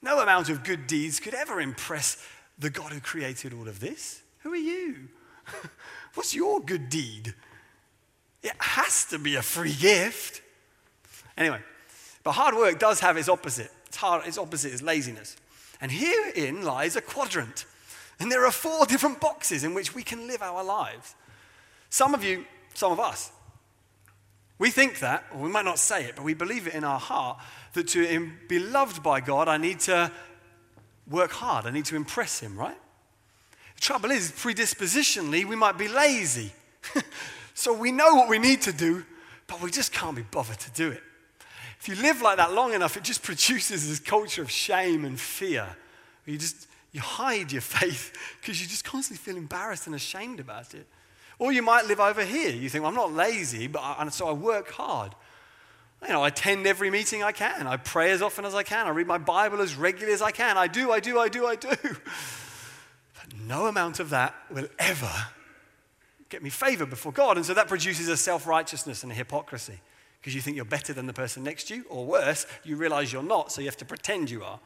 No 0.03 0.21
amount 0.21 0.49
of 0.49 0.65
good 0.65 0.87
deeds 0.87 1.21
could 1.21 1.35
ever 1.35 1.61
impress 1.61 2.27
the 2.59 2.71
God 2.71 2.93
who 2.93 3.01
created 3.01 3.53
all 3.53 3.69
of 3.69 3.81
this? 3.81 4.23
Who 4.41 4.53
are 4.53 4.57
you? 4.57 5.09
What's 6.15 6.35
your 6.35 6.61
good 6.61 6.89
deed? 6.89 7.35
It 8.43 8.53
has 8.59 9.05
to 9.07 9.19
be 9.19 9.37
a 9.37 9.43
free 9.43 9.75
gift. 9.75 10.43
Anyway, 11.37 11.61
but 12.23 12.33
hard 12.33 12.55
work 12.55 12.79
does 12.79 13.01
have 13.01 13.17
its 13.17 13.29
opposite. 13.29 13.71
Its, 13.87 13.97
hard, 13.97 14.27
its 14.27 14.39
opposite 14.39 14.73
is 14.73 14.83
laziness. 14.83 15.37
And 15.81 15.91
herein 15.91 16.63
lies 16.63 16.97
a 16.97 17.01
quadrant. 17.01 17.65
And 18.19 18.31
there 18.31 18.45
are 18.47 18.53
four 18.53 18.87
different 18.87 19.21
boxes 19.21 19.65
in 19.65 19.75
which 19.75 19.95
we 19.95 20.03
can 20.03 20.27
live 20.27 20.43
our 20.43 20.63
lives. 20.63 21.15
Some 21.89 22.15
of 22.15 22.23
you, 22.23 22.45
some 22.75 22.93
of 22.93 23.01
us, 23.01 23.33
we 24.59 24.71
think 24.71 24.99
that, 25.01 25.25
or 25.33 25.41
we 25.41 25.49
might 25.49 25.65
not 25.65 25.79
say 25.79 26.05
it, 26.05 26.17
but 26.17 26.25
we 26.25 26.35
believe 26.35 26.67
it 26.67 26.75
in 26.75 26.85
our 26.85 27.01
heart 27.01 27.39
that 27.73 27.89
to 27.89 28.31
be 28.47 28.59
loved 28.59 29.03
by 29.03 29.21
God, 29.21 29.49
I 29.49 29.57
need 29.57 29.81
to 29.81 30.13
work 31.09 31.31
hard. 31.31 31.65
I 31.65 31.71
need 31.71 31.87
to 31.87 31.97
impress 31.97 32.41
him, 32.41 32.59
right? 32.59 32.77
The 33.77 33.81
trouble 33.81 34.11
is, 34.11 34.31
predispositionally, 34.33 35.47
we 35.47 35.57
might 35.57 35.79
be 35.79 35.89
lazy. 35.89 36.53
so 37.55 37.73
we 37.73 37.93
know 37.93 38.15
what 38.15 38.29
we 38.29 38.39
need 38.39 38.63
to 38.63 38.73
do, 38.73 39.05
but 39.47 39.61
we 39.61 39.71
just 39.71 39.93
can't 39.93 40.17
be 40.17 40.23
bothered 40.23 40.59
to 40.61 40.71
do 40.71 40.91
it. 40.91 41.03
If 41.81 41.89
you 41.89 41.95
live 41.97 42.21
like 42.21 42.37
that 42.37 42.53
long 42.53 42.75
enough, 42.75 42.97
it 42.97 43.05
just 43.05 43.23
produces 43.25 43.89
this 43.89 44.01
culture 44.01 44.43
of 44.43 44.51
shame 44.51 45.05
and 45.05 45.19
fear. 45.19 45.67
You 46.27 46.39
just 46.39 46.69
you 46.93 47.01
hide 47.01 47.53
your 47.53 47.61
faith 47.63 48.13
because 48.41 48.61
you 48.61 48.67
just 48.67 48.85
constantly 48.85 49.23
feel 49.23 49.37
embarrassed 49.37 49.87
and 49.87 49.95
ashamed 49.95 50.41
about 50.41 50.75
it. 50.75 50.87
Or 51.39 51.53
you 51.53 51.63
might 51.63 51.87
live 51.87 52.01
over 52.01 52.23
here. 52.23 52.51
You 52.51 52.69
think, 52.69 52.83
well, 52.83 52.91
I'm 52.91 52.97
not 52.97 53.13
lazy, 53.13 53.67
but 53.67 53.81
I, 53.81 53.97
and 54.01 54.13
so 54.13 54.29
I 54.29 54.33
work 54.33 54.71
hard. 54.73 55.15
You 56.03 56.13
know, 56.15 56.23
I 56.23 56.29
attend 56.29 56.67
every 56.67 56.91
meeting 56.91 57.23
I 57.23 57.33
can. 57.33 57.67
I 57.67 57.77
pray 57.77 58.11
as 58.11 58.23
often 58.23 58.45
as 58.45 58.55
I 58.55 58.63
can. 58.63 58.87
I 58.87 58.91
read 58.91 59.07
my 59.07 59.19
Bible 59.19 59.61
as 59.61 59.75
regularly 59.75 60.15
as 60.15 60.23
I 60.23 60.31
can. 60.31 60.57
I 60.57 60.67
do, 60.67 60.91
I 60.93 61.01
do, 61.01 61.19
I 61.19 61.29
do, 61.29 61.47
I 61.47 61.57
do. 61.57 61.71
But 63.15 63.39
no 63.39 63.67
amount 63.67 64.01
of 64.01 64.11
that 64.11 64.35
will 64.51 64.69
ever 64.79 65.13
get 66.31 66.43
me 66.43 66.51
favor 66.51 66.87
before 66.87 67.13
God. 67.13 67.37
And 67.37 67.45
so 67.45 67.53
that 67.55 67.69
produces 67.69 68.09
a 68.09 68.17
self 68.17 68.47
righteousness 68.47 69.03
and 69.03 69.13
a 69.13 69.15
hypocrisy 69.15 69.81
because 70.21 70.35
you 70.35 70.41
think 70.41 70.57
you're 70.57 70.65
better 70.65 70.93
than 70.93 71.07
the 71.07 71.13
person 71.13 71.43
next 71.43 71.69
to 71.69 71.77
you, 71.77 71.85
or 71.89 72.05
worse, 72.05 72.47
you 72.63 72.77
realize 72.77 73.13
you're 73.13 73.23
not, 73.23 73.51
so 73.51 73.61
you 73.61 73.67
have 73.67 73.77
to 73.79 73.87
pretend 73.87 74.31
you 74.31 74.43
are. 74.45 74.61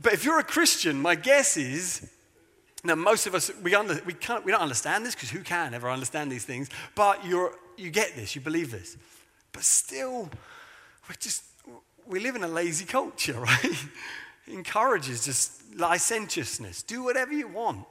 But 0.00 0.14
if 0.14 0.24
you're 0.24 0.38
a 0.38 0.44
Christian, 0.44 1.00
my 1.02 1.14
guess 1.14 1.56
is 1.56 2.10
now, 2.84 2.94
most 2.94 3.26
of 3.26 3.34
us, 3.34 3.50
we, 3.62 3.74
under, 3.74 3.98
we, 4.04 4.12
can't, 4.12 4.44
we 4.44 4.52
don't 4.52 4.60
understand 4.60 5.06
this 5.06 5.14
because 5.14 5.30
who 5.30 5.40
can 5.40 5.72
ever 5.72 5.90
understand 5.90 6.30
these 6.30 6.44
things? 6.44 6.68
But 6.94 7.24
you're, 7.24 7.54
you 7.78 7.90
get 7.90 8.14
this, 8.14 8.34
you 8.34 8.42
believe 8.42 8.70
this. 8.70 8.98
But 9.52 9.62
still, 9.62 10.28
we're 11.08 11.16
just, 11.18 11.44
we 12.06 12.20
live 12.20 12.36
in 12.36 12.44
a 12.44 12.48
lazy 12.48 12.84
culture, 12.84 13.32
right? 13.40 13.86
encourages 14.46 15.24
just 15.24 15.62
licentiousness. 15.74 16.82
Do 16.82 17.02
whatever 17.02 17.32
you 17.32 17.48
want. 17.48 17.86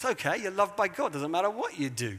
It's 0.00 0.10
okay, 0.12 0.40
you're 0.40 0.50
loved 0.50 0.76
by 0.76 0.88
God, 0.88 1.12
doesn't 1.12 1.30
matter 1.30 1.50
what 1.50 1.78
you 1.78 1.90
do. 1.90 2.18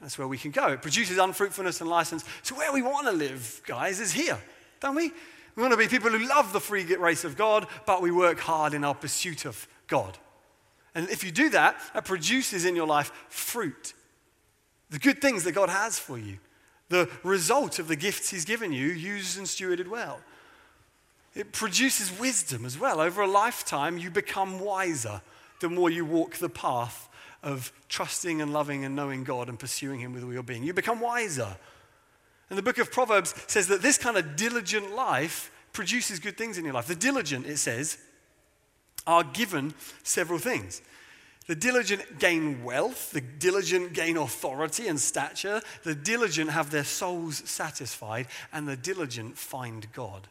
That's 0.00 0.16
where 0.16 0.28
we 0.28 0.38
can 0.38 0.52
go. 0.52 0.68
It 0.68 0.80
produces 0.80 1.18
unfruitfulness 1.18 1.80
and 1.80 1.90
license. 1.90 2.24
So, 2.44 2.54
where 2.54 2.72
we 2.72 2.82
want 2.82 3.08
to 3.08 3.12
live, 3.12 3.60
guys, 3.66 3.98
is 3.98 4.12
here, 4.12 4.38
don't 4.78 4.94
we? 4.94 5.10
We 5.56 5.62
want 5.62 5.72
to 5.72 5.76
be 5.76 5.88
people 5.88 6.08
who 6.08 6.24
love 6.28 6.52
the 6.52 6.60
free 6.60 6.84
grace 6.84 7.24
of 7.24 7.36
God, 7.36 7.66
but 7.84 8.00
we 8.00 8.12
work 8.12 8.38
hard 8.38 8.74
in 8.74 8.84
our 8.84 8.94
pursuit 8.94 9.44
of 9.44 9.66
God. 9.88 10.18
And 10.94 11.08
if 11.08 11.24
you 11.24 11.32
do 11.32 11.50
that, 11.50 11.80
that 11.94 12.04
produces 12.04 12.64
in 12.64 12.76
your 12.76 12.86
life 12.86 13.10
fruit. 13.28 13.92
The 14.90 15.00
good 15.00 15.20
things 15.20 15.42
that 15.42 15.52
God 15.52 15.68
has 15.68 15.98
for 15.98 16.16
you. 16.16 16.38
the 16.90 17.10
result 17.24 17.80
of 17.80 17.88
the 17.88 17.96
gifts 17.96 18.30
He's 18.30 18.44
given 18.44 18.72
you, 18.72 18.86
used 18.86 19.36
and 19.36 19.48
stewarded 19.48 19.88
well. 19.88 20.20
It 21.34 21.50
produces 21.50 22.16
wisdom 22.16 22.64
as 22.64 22.78
well. 22.78 23.00
Over 23.00 23.22
a 23.22 23.26
lifetime, 23.26 23.98
you 23.98 24.12
become 24.12 24.60
wiser 24.60 25.22
the 25.60 25.68
more 25.68 25.90
you 25.90 26.04
walk 26.04 26.36
the 26.36 26.48
path 26.48 27.08
of 27.42 27.72
trusting 27.88 28.42
and 28.42 28.52
loving 28.52 28.84
and 28.84 28.94
knowing 28.94 29.24
God 29.24 29.48
and 29.48 29.58
pursuing 29.58 30.00
Him 30.00 30.12
with 30.12 30.24
all 30.24 30.32
your 30.32 30.42
being. 30.42 30.62
You 30.62 30.74
become 30.74 31.00
wiser. 31.00 31.56
And 32.48 32.58
the 32.58 32.62
book 32.62 32.78
of 32.78 32.90
Proverbs 32.90 33.34
says 33.46 33.68
that 33.68 33.80
this 33.80 33.96
kind 33.96 34.16
of 34.16 34.36
diligent 34.36 34.94
life 34.94 35.50
produces 35.72 36.18
good 36.18 36.36
things 36.36 36.58
in 36.58 36.64
your 36.64 36.74
life. 36.74 36.86
The 36.86 36.96
diligent, 36.96 37.46
it 37.46 37.58
says, 37.58 37.98
are 39.06 39.24
given 39.24 39.72
several 40.02 40.38
things. 40.38 40.82
The 41.46 41.54
diligent 41.54 42.18
gain 42.18 42.62
wealth, 42.62 43.12
the 43.12 43.20
diligent 43.20 43.92
gain 43.92 44.16
authority 44.16 44.88
and 44.88 45.00
stature, 45.00 45.62
the 45.84 45.94
diligent 45.94 46.50
have 46.50 46.70
their 46.70 46.84
souls 46.84 47.42
satisfied, 47.48 48.26
and 48.52 48.68
the 48.68 48.76
diligent 48.76 49.38
find 49.38 49.90
God. 49.92 50.28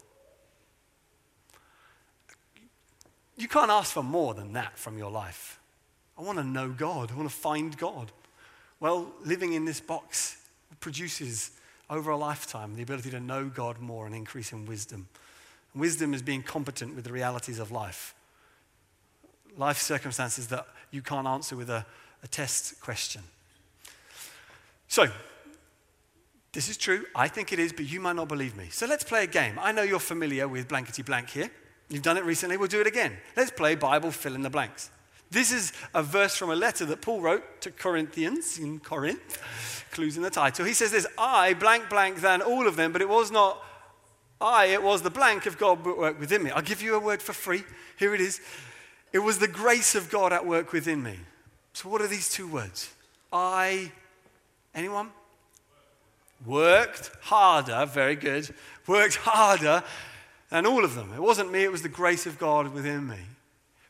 You 3.40 3.48
can't 3.48 3.72
ask 3.72 3.94
for 3.94 4.04
more 4.04 4.34
than 4.34 4.54
that 4.54 4.78
from 4.78 4.98
your 4.98 5.10
life. 5.10 5.60
I 6.18 6.22
want 6.22 6.38
to 6.38 6.44
know 6.44 6.70
God, 6.70 7.12
I 7.12 7.16
want 7.16 7.30
to 7.30 7.36
find 7.36 7.76
God. 7.78 8.12
Well, 8.82 9.14
living 9.24 9.54
in 9.54 9.64
this 9.64 9.80
box 9.80 10.38
produces 10.82 11.52
over 11.90 12.12
a 12.12 12.18
lifetime 12.18 12.76
the 12.76 12.84
ability 12.84 13.12
to 13.12 13.20
know 13.20 13.46
God 13.46 13.80
more 13.80 14.06
and 14.06 14.14
increase 14.14 14.52
in 14.52 14.66
wisdom. 14.66 15.08
Wisdom 15.74 16.14
is 16.14 16.22
being 16.22 16.44
competent 16.44 16.96
with 16.96 17.06
the 17.06 17.14
realities 17.14 17.60
of 17.60 17.72
life. 17.72 18.14
Life 19.58 19.78
circumstances 19.78 20.48
that 20.48 20.68
you 20.92 21.02
can't 21.02 21.28
answer 21.28 21.56
with 21.56 21.70
a, 21.70 21.86
a 22.24 22.28
test 22.28 22.82
question. 22.82 23.22
So, 24.90 25.08
this 26.52 26.68
is 26.68 26.76
true. 26.76 27.06
I 27.16 27.30
think 27.30 27.54
it 27.54 27.60
is, 27.60 27.72
but 27.72 27.86
you 27.86 28.02
might 28.02 28.16
not 28.16 28.28
believe 28.28 28.58
me. 28.58 28.68
So 28.72 28.86
let's 28.86 29.04
play 29.04 29.24
a 29.24 29.28
game. 29.28 29.58
I 29.62 29.72
know 29.72 29.84
you're 29.84 30.00
familiar 30.00 30.48
with 30.48 30.68
blankety 30.68 31.04
blank 31.04 31.30
here. 31.30 31.52
You've 31.90 32.04
done 32.04 32.18
it 32.18 32.24
recently. 32.24 32.58
We'll 32.58 32.68
do 32.68 32.82
it 32.82 32.88
again. 32.88 33.18
Let's 33.36 33.52
play 33.52 33.76
Bible 33.76 34.12
fill 34.12 34.36
in 34.36 34.44
the 34.44 34.50
blanks. 34.50 34.92
This 35.32 35.52
is 35.52 35.74
a 35.94 36.02
verse 36.02 36.36
from 36.36 36.50
a 36.50 36.56
letter 36.56 36.86
that 36.86 37.02
Paul 37.02 37.22
wrote 37.22 37.62
to 37.62 37.72
Corinthians 37.72 38.58
in 38.58 38.80
Corinth. 38.80 39.42
Clues 39.92 40.18
in 40.18 40.24
the 40.24 40.30
title. 40.30 40.66
He 40.66 40.74
says 40.74 40.92
this 40.92 41.08
I, 41.18 41.56
blank, 41.56 41.90
blank, 41.90 42.22
than 42.22 42.42
all 42.42 42.68
of 42.68 42.76
them, 42.76 42.92
but 42.92 43.02
it 43.02 43.10
was 43.10 43.32
not 43.32 43.64
I, 44.42 44.68
it 44.68 44.82
was 44.82 45.02
the 45.02 45.10
blank 45.10 45.46
of 45.46 45.58
God 45.58 45.86
at 45.86 45.98
work 45.98 46.20
within 46.20 46.44
me. 46.44 46.52
I'll 46.52 46.62
give 46.62 46.82
you 46.82 46.96
a 46.96 47.00
word 47.00 47.22
for 47.22 47.34
free. 47.34 47.64
Here 47.98 48.16
it 48.16 48.22
is. 48.22 48.40
It 49.12 49.20
was 49.20 49.40
the 49.40 49.48
grace 49.48 49.96
of 49.96 50.10
God 50.10 50.32
at 50.32 50.46
work 50.46 50.72
within 50.72 51.04
me. 51.04 51.20
So, 51.74 51.90
what 51.90 52.02
are 52.02 52.08
these 52.08 52.30
two 52.30 52.48
words? 52.48 52.94
I, 53.34 53.92
anyone? 54.74 55.10
Worked 56.46 57.12
harder, 57.22 57.86
very 57.86 58.16
good. 58.16 58.54
Worked 58.88 59.18
harder 59.18 59.84
than 60.50 60.66
all 60.66 60.84
of 60.84 60.96
them. 60.96 61.14
It 61.14 61.22
wasn't 61.22 61.52
me, 61.52 61.64
it 61.64 61.72
was 61.72 61.82
the 61.82 61.90
grace 61.90 62.26
of 62.26 62.40
God 62.40 62.74
within 62.74 63.08
me. 63.08 63.20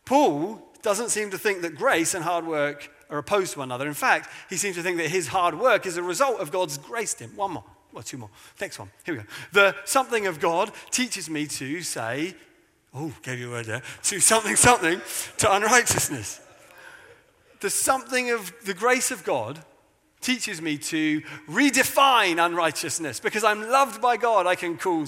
Paul 0.05 0.61
doesn't 0.81 1.09
seem 1.09 1.31
to 1.31 1.37
think 1.37 1.61
that 1.61 1.75
grace 1.75 2.13
and 2.13 2.23
hard 2.23 2.45
work 2.45 2.89
are 3.09 3.17
opposed 3.17 3.53
to 3.53 3.59
one 3.59 3.69
another. 3.69 3.87
In 3.87 3.93
fact, 3.93 4.29
he 4.49 4.57
seems 4.57 4.75
to 4.75 4.83
think 4.83 4.97
that 4.97 5.09
his 5.09 5.27
hard 5.27 5.59
work 5.59 5.85
is 5.85 5.97
a 5.97 6.03
result 6.03 6.39
of 6.39 6.51
God's 6.51 6.77
grace 6.77 7.13
to 7.15 7.25
him. 7.25 7.35
One 7.35 7.51
more. 7.51 7.63
Well, 7.91 8.03
two 8.03 8.17
more. 8.17 8.29
Next 8.61 8.77
one. 8.77 8.91
Here 9.03 9.15
we 9.15 9.21
go. 9.21 9.25
The 9.51 9.75
something 9.85 10.27
of 10.27 10.39
God 10.39 10.71
teaches 10.91 11.29
me 11.29 11.47
to 11.47 11.81
say, 11.81 12.35
oh, 12.93 13.11
gave 13.23 13.39
you 13.39 13.49
a 13.49 13.51
word 13.51 13.65
there, 13.65 13.81
to 14.03 14.19
something, 14.19 14.55
something, 14.55 15.01
to 15.37 15.53
unrighteousness. 15.53 16.41
The 17.61 17.69
something 17.69 18.29
of 18.31 18.53
the 18.63 18.73
grace 18.73 19.11
of 19.11 19.23
God 19.23 19.59
teaches 20.21 20.61
me 20.61 20.77
to 20.77 21.21
redefine 21.49 22.43
unrighteousness 22.43 23.19
because 23.19 23.43
I'm 23.43 23.69
loved 23.69 24.01
by 24.01 24.17
God. 24.17 24.45
I 24.47 24.55
can 24.55 24.77
call 24.77 25.05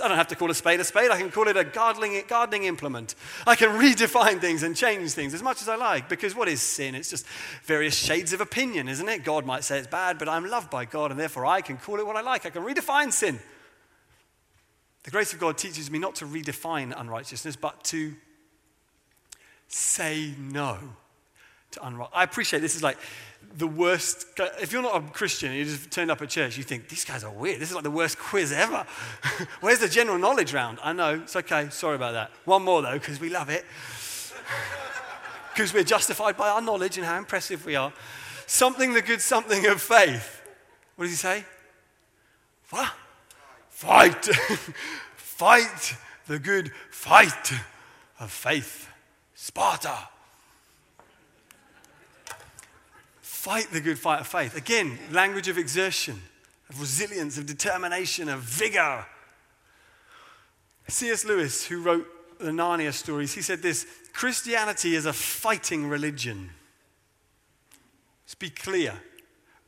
I 0.00 0.06
don't 0.06 0.16
have 0.16 0.28
to 0.28 0.36
call 0.36 0.50
a 0.50 0.54
spade 0.54 0.78
a 0.78 0.84
spade. 0.84 1.10
I 1.10 1.18
can 1.18 1.30
call 1.30 1.48
it 1.48 1.56
a 1.56 1.64
gardening, 1.64 2.22
gardening 2.28 2.64
implement. 2.64 3.16
I 3.46 3.56
can 3.56 3.70
redefine 3.70 4.40
things 4.40 4.62
and 4.62 4.76
change 4.76 5.10
things 5.10 5.34
as 5.34 5.42
much 5.42 5.60
as 5.60 5.68
I 5.68 5.74
like 5.74 6.08
because 6.08 6.36
what 6.36 6.48
is 6.48 6.62
sin? 6.62 6.94
It's 6.94 7.10
just 7.10 7.26
various 7.64 7.96
shades 7.96 8.32
of 8.32 8.40
opinion, 8.40 8.88
isn't 8.88 9.08
it? 9.08 9.24
God 9.24 9.44
might 9.44 9.64
say 9.64 9.78
it's 9.78 9.88
bad, 9.88 10.18
but 10.18 10.28
I'm 10.28 10.46
loved 10.46 10.70
by 10.70 10.84
God 10.84 11.10
and 11.10 11.18
therefore 11.18 11.46
I 11.46 11.62
can 11.62 11.78
call 11.78 11.98
it 11.98 12.06
what 12.06 12.16
I 12.16 12.20
like. 12.20 12.46
I 12.46 12.50
can 12.50 12.62
redefine 12.62 13.12
sin. 13.12 13.40
The 15.02 15.10
grace 15.10 15.32
of 15.32 15.40
God 15.40 15.58
teaches 15.58 15.90
me 15.90 15.98
not 15.98 16.14
to 16.16 16.26
redefine 16.26 16.94
unrighteousness, 16.96 17.56
but 17.56 17.82
to 17.84 18.14
say 19.66 20.32
no 20.38 20.78
to 21.72 21.84
unrighteousness. 21.84 22.16
I 22.16 22.22
appreciate 22.22 22.60
this 22.60 22.76
is 22.76 22.84
like 22.84 22.98
the 23.56 23.66
worst. 23.66 24.26
If 24.60 24.72
you're 24.72 24.82
not 24.82 24.96
a 24.96 25.00
Christian 25.00 25.52
you 25.52 25.64
just 25.64 25.90
turned 25.90 26.10
up 26.10 26.22
at 26.22 26.28
church, 26.28 26.56
you 26.56 26.62
think, 26.62 26.88
these 26.88 27.04
guys 27.04 27.24
are 27.24 27.30
weird. 27.30 27.60
This 27.60 27.70
is 27.70 27.74
like 27.74 27.84
the 27.84 27.90
worst 27.90 28.18
quiz 28.18 28.52
ever. 28.52 28.86
Where's 29.60 29.78
the 29.78 29.88
general 29.88 30.18
knowledge 30.18 30.52
round? 30.52 30.78
I 30.82 30.92
know, 30.92 31.14
it's 31.14 31.36
okay. 31.36 31.68
Sorry 31.70 31.96
about 31.96 32.12
that. 32.12 32.30
One 32.44 32.62
more, 32.62 32.82
though, 32.82 32.94
because 32.94 33.20
we 33.20 33.28
love 33.28 33.50
it. 33.50 33.64
Because 35.52 35.74
we're 35.74 35.84
justified 35.84 36.38
by 36.38 36.48
our 36.48 36.62
knowledge 36.62 36.96
and 36.96 37.04
how 37.04 37.18
impressive 37.18 37.66
we 37.66 37.76
are. 37.76 37.92
Something 38.46 38.94
the 38.94 39.02
good 39.02 39.20
something 39.20 39.66
of 39.66 39.82
faith. 39.82 40.40
What 40.96 41.04
does 41.04 41.12
he 41.12 41.16
say? 41.16 41.44
What? 42.70 42.90
Fight. 43.68 44.24
fight 45.16 45.96
the 46.26 46.38
good 46.38 46.72
fight 46.90 47.52
of 48.18 48.30
faith. 48.30 48.88
Sparta. 49.34 50.08
Fight 53.42 53.72
the 53.72 53.80
good 53.80 53.98
fight 53.98 54.20
of 54.20 54.28
faith. 54.28 54.56
Again, 54.56 54.96
language 55.10 55.48
of 55.48 55.58
exertion, 55.58 56.22
of 56.70 56.80
resilience, 56.80 57.38
of 57.38 57.44
determination, 57.44 58.28
of 58.28 58.38
vigor. 58.38 59.04
C.S. 60.86 61.24
Lewis, 61.24 61.66
who 61.66 61.82
wrote 61.82 62.06
the 62.38 62.52
Narnia 62.52 62.92
stories, 62.92 63.34
he 63.34 63.42
said 63.42 63.60
this 63.60 63.84
Christianity 64.12 64.94
is 64.94 65.06
a 65.06 65.12
fighting 65.12 65.88
religion. 65.88 66.50
Let's 68.22 68.36
be 68.36 68.48
clear. 68.48 68.94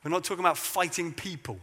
We're 0.05 0.13
not 0.13 0.23
talking 0.23 0.45
about 0.45 0.57
fighting 0.57 1.13
people. 1.13 1.59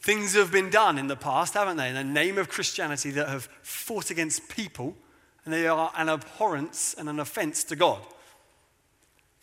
Things 0.00 0.32
have 0.36 0.50
been 0.50 0.70
done 0.70 0.96
in 0.96 1.06
the 1.06 1.16
past, 1.16 1.52
haven't 1.52 1.76
they, 1.76 1.90
in 1.90 1.96
the 1.96 2.02
name 2.02 2.38
of 2.38 2.48
Christianity 2.48 3.10
that 3.10 3.28
have 3.28 3.46
fought 3.60 4.10
against 4.10 4.48
people, 4.48 4.96
and 5.44 5.52
they 5.52 5.66
are 5.66 5.92
an 5.98 6.08
abhorrence 6.08 6.94
and 6.96 7.10
an 7.10 7.20
offense 7.20 7.62
to 7.64 7.76
God. 7.76 8.00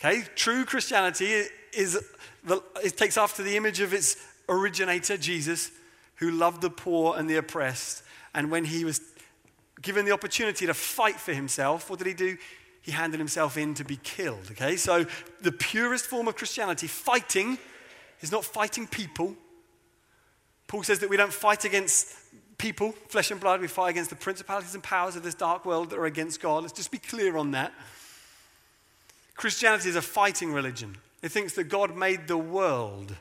Okay, 0.04 0.22
true 0.34 0.66
Christianity 0.66 1.44
is 1.72 1.98
the, 2.44 2.62
it 2.82 2.94
takes 2.98 3.16
after 3.16 3.42
the 3.42 3.56
image 3.56 3.80
of 3.80 3.94
its 3.94 4.16
originator, 4.50 5.16
Jesus, 5.16 5.70
who 6.16 6.30
loved 6.30 6.60
the 6.60 6.68
poor 6.68 7.16
and 7.16 7.28
the 7.28 7.36
oppressed. 7.36 8.02
And 8.34 8.50
when 8.50 8.66
he 8.66 8.84
was 8.84 9.00
given 9.80 10.04
the 10.04 10.12
opportunity 10.12 10.66
to 10.66 10.74
fight 10.74 11.18
for 11.18 11.32
himself, 11.32 11.88
what 11.88 11.98
did 11.98 12.08
he 12.08 12.12
do? 12.12 12.36
He 12.82 12.92
handed 12.92 13.18
himself 13.18 13.56
in 13.56 13.72
to 13.74 13.84
be 13.84 13.96
killed. 13.96 14.46
Okay, 14.50 14.76
so 14.76 15.06
the 15.40 15.52
purest 15.52 16.04
form 16.04 16.28
of 16.28 16.36
Christianity, 16.36 16.86
fighting, 16.86 17.56
is 18.20 18.30
not 18.30 18.44
fighting 18.44 18.86
people. 18.86 19.34
Paul 20.66 20.82
says 20.82 20.98
that 20.98 21.08
we 21.08 21.16
don't 21.16 21.32
fight 21.32 21.64
against 21.64 22.14
people, 22.58 22.92
flesh 23.08 23.30
and 23.30 23.40
blood. 23.40 23.62
We 23.62 23.68
fight 23.68 23.90
against 23.90 24.10
the 24.10 24.16
principalities 24.16 24.74
and 24.74 24.82
powers 24.82 25.16
of 25.16 25.22
this 25.22 25.34
dark 25.34 25.64
world 25.64 25.88
that 25.90 25.98
are 25.98 26.04
against 26.04 26.42
God. 26.42 26.62
Let's 26.62 26.74
just 26.74 26.90
be 26.90 26.98
clear 26.98 27.38
on 27.38 27.52
that. 27.52 27.72
Christianity 29.34 29.88
is 29.88 29.96
a 29.96 30.02
fighting 30.02 30.52
religion. 30.52 30.96
It 31.22 31.30
thinks 31.30 31.54
that 31.54 31.64
God 31.64 31.96
made 31.96 32.28
the 32.28 32.38
world. 32.38 33.16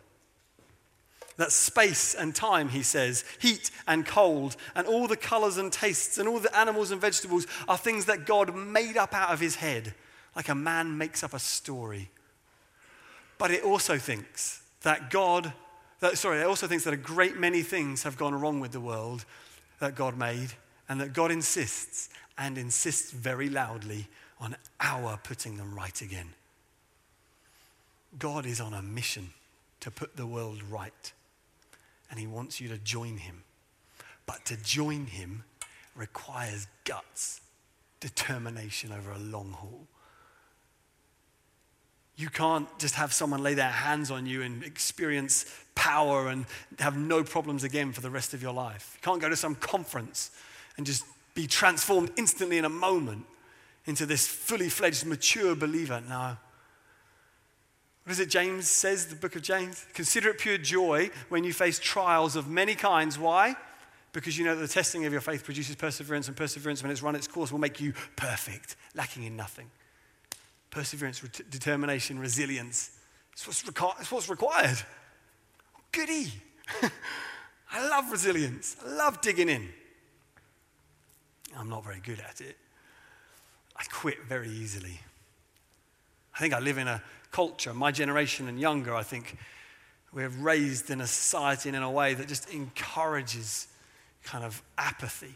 That 1.38 1.52
space 1.52 2.14
and 2.14 2.36
time, 2.36 2.70
he 2.70 2.84
says, 2.84 3.26
heat 3.40 3.72
and 3.88 4.06
cold, 4.06 4.56
and 4.76 4.86
all 4.86 5.08
the 5.08 5.18
colors 5.18 5.58
and 5.58 5.72
tastes, 5.72 6.20
and 6.20 6.30
all 6.30 6.40
the 6.40 6.56
animals 6.56 6.92
and 6.92 7.02
vegetables 7.02 7.48
are 7.68 7.78
things 7.78 8.06
that 8.06 8.28
God 8.28 8.56
made 8.56 8.98
up 8.98 9.16
out 9.16 9.32
of 9.32 9.40
his 9.40 9.56
head, 9.56 9.96
like 10.36 10.50
a 10.50 10.56
man 10.56 10.98
makes 10.98 11.24
up 11.24 11.34
a 11.34 11.40
story. 11.40 12.10
But 13.40 13.50
it 13.50 13.64
also 13.64 13.98
thinks 13.98 14.62
that 14.84 15.10
God, 15.10 15.54
that, 16.02 16.20
sorry, 16.20 16.40
it 16.40 16.46
also 16.46 16.68
thinks 16.68 16.84
that 16.84 16.94
a 16.94 16.98
great 16.98 17.38
many 17.38 17.64
things 17.64 18.04
have 18.04 18.18
gone 18.18 18.40
wrong 18.40 18.60
with 18.60 18.72
the 18.72 18.80
world 18.80 19.26
that 19.80 19.96
God 19.96 20.16
made, 20.16 20.54
and 20.88 21.02
that 21.02 21.14
God 21.14 21.32
insists, 21.32 22.10
and 22.38 22.60
insists 22.60 23.10
very 23.10 23.50
loudly, 23.50 24.08
on 24.44 24.58
our 24.82 25.18
putting 25.24 25.56
them 25.56 25.74
right 25.74 26.02
again. 26.02 26.34
God 28.20 28.46
is 28.46 28.60
on 28.60 28.74
a 28.74 28.82
mission 28.82 29.30
to 29.80 29.90
put 29.90 30.18
the 30.18 30.28
world 30.28 30.62
right, 30.70 31.14
and 32.12 32.20
He 32.20 32.28
wants 32.28 32.60
you 32.60 32.68
to 32.68 32.78
join 32.78 33.18
Him. 33.18 33.44
But 34.26 34.46
to 34.46 34.58
join 34.58 35.06
Him 35.06 35.46
requires 35.96 36.68
guts, 36.84 37.40
determination 38.02 38.92
over 38.92 39.12
a 39.12 39.18
long 39.18 39.52
haul. 39.52 39.88
You 42.18 42.30
can't 42.30 42.68
just 42.78 42.96
have 42.96 43.14
someone 43.14 43.42
lay 43.42 43.54
their 43.56 43.70
hands 43.70 44.12
on 44.12 44.26
you 44.26 44.44
and 44.44 44.64
experience 44.64 45.46
power 45.74 46.28
and 46.28 46.46
have 46.80 46.98
no 46.98 47.24
problems 47.24 47.64
again 47.64 47.92
for 47.94 48.02
the 48.02 48.10
rest 48.10 48.34
of 48.34 48.42
your 48.42 48.54
life. 48.54 48.98
You 48.98 49.06
can't 49.06 49.22
go 49.22 49.30
to 49.30 49.36
some 49.36 49.56
conference 49.56 50.30
and 50.78 50.86
just 50.86 51.06
be 51.34 51.48
transformed 51.48 52.12
instantly 52.18 52.60
in 52.60 52.66
a 52.66 52.70
moment 52.70 53.26
into 53.86 54.06
this 54.06 54.28
fully 54.28 54.70
fledged, 54.70 55.06
mature 55.06 55.56
believer. 55.56 56.02
No. 56.08 56.38
What 58.04 58.12
is 58.12 58.20
it 58.20 58.30
James 58.30 58.68
says, 58.68 59.08
the 59.08 59.16
book 59.16 59.36
of 59.36 59.42
James? 59.42 59.86
Consider 59.94 60.30
it 60.30 60.40
pure 60.40 60.58
joy 60.58 61.10
when 61.30 61.44
you 61.44 61.54
face 61.54 61.80
trials 61.80 62.36
of 62.36 62.50
many 62.50 62.76
kinds. 62.76 63.18
Why? 63.18 63.56
Because 64.12 64.38
you 64.38 64.46
know 64.46 64.56
that 64.56 64.62
the 64.62 64.68
testing 64.68 65.06
of 65.06 65.12
your 65.12 65.22
faith 65.22 65.44
produces 65.44 65.76
perseverance, 65.76 66.28
and 66.28 66.36
perseverance, 66.36 66.84
when 66.84 66.92
it's 66.92 67.02
run 67.02 67.16
its 67.16 67.28
course, 67.28 67.52
will 67.52 67.60
make 67.60 67.80
you 67.80 67.94
perfect, 68.16 68.76
lacking 68.94 69.24
in 69.24 69.36
nothing. 69.36 69.72
Perseverance, 70.70 71.24
re- 71.24 71.30
determination, 71.50 72.20
resilience. 72.20 72.92
It's 73.32 73.48
what's, 73.48 73.64
it's 74.00 74.12
what's 74.12 74.30
required. 74.30 74.78
Goody. 75.92 76.32
I 77.72 77.88
love 77.90 78.12
resilience. 78.12 78.76
I 78.86 78.94
love 78.96 79.22
digging 79.22 79.50
in. 79.50 79.70
I'm 81.58 81.70
not 81.70 81.84
very 81.84 82.00
good 82.00 82.20
at 82.20 82.42
it. 82.42 82.58
I 83.84 83.86
quit 83.92 84.24
very 84.24 84.50
easily. 84.50 85.02
I 86.34 86.40
think 86.40 86.54
I 86.54 86.60
live 86.60 86.78
in 86.78 86.88
a 86.88 87.04
culture, 87.32 87.74
my 87.74 87.92
generation 87.92 88.48
and 88.48 88.60
younger, 88.60 88.96
I 88.96 89.04
think 89.04 89.38
we're 90.14 90.30
raised 90.30 90.90
in 90.90 91.02
a 91.02 91.08
society 91.08 91.70
and 91.70 91.76
in 91.76 91.84
a 91.84 91.92
way 91.92 92.14
that 92.14 92.28
just 92.28 92.50
encourages 92.50 93.68
kind 94.24 94.46
of 94.46 94.62
apathy 94.78 95.36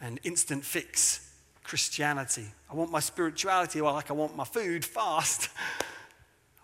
and 0.00 0.18
instant 0.24 0.64
fix 0.64 1.30
Christianity. 1.62 2.46
I 2.70 2.74
want 2.74 2.90
my 2.90 3.00
spirituality 3.00 3.80
like 3.80 4.10
I 4.10 4.14
want 4.14 4.34
my 4.34 4.44
food 4.44 4.84
fast. 4.84 5.50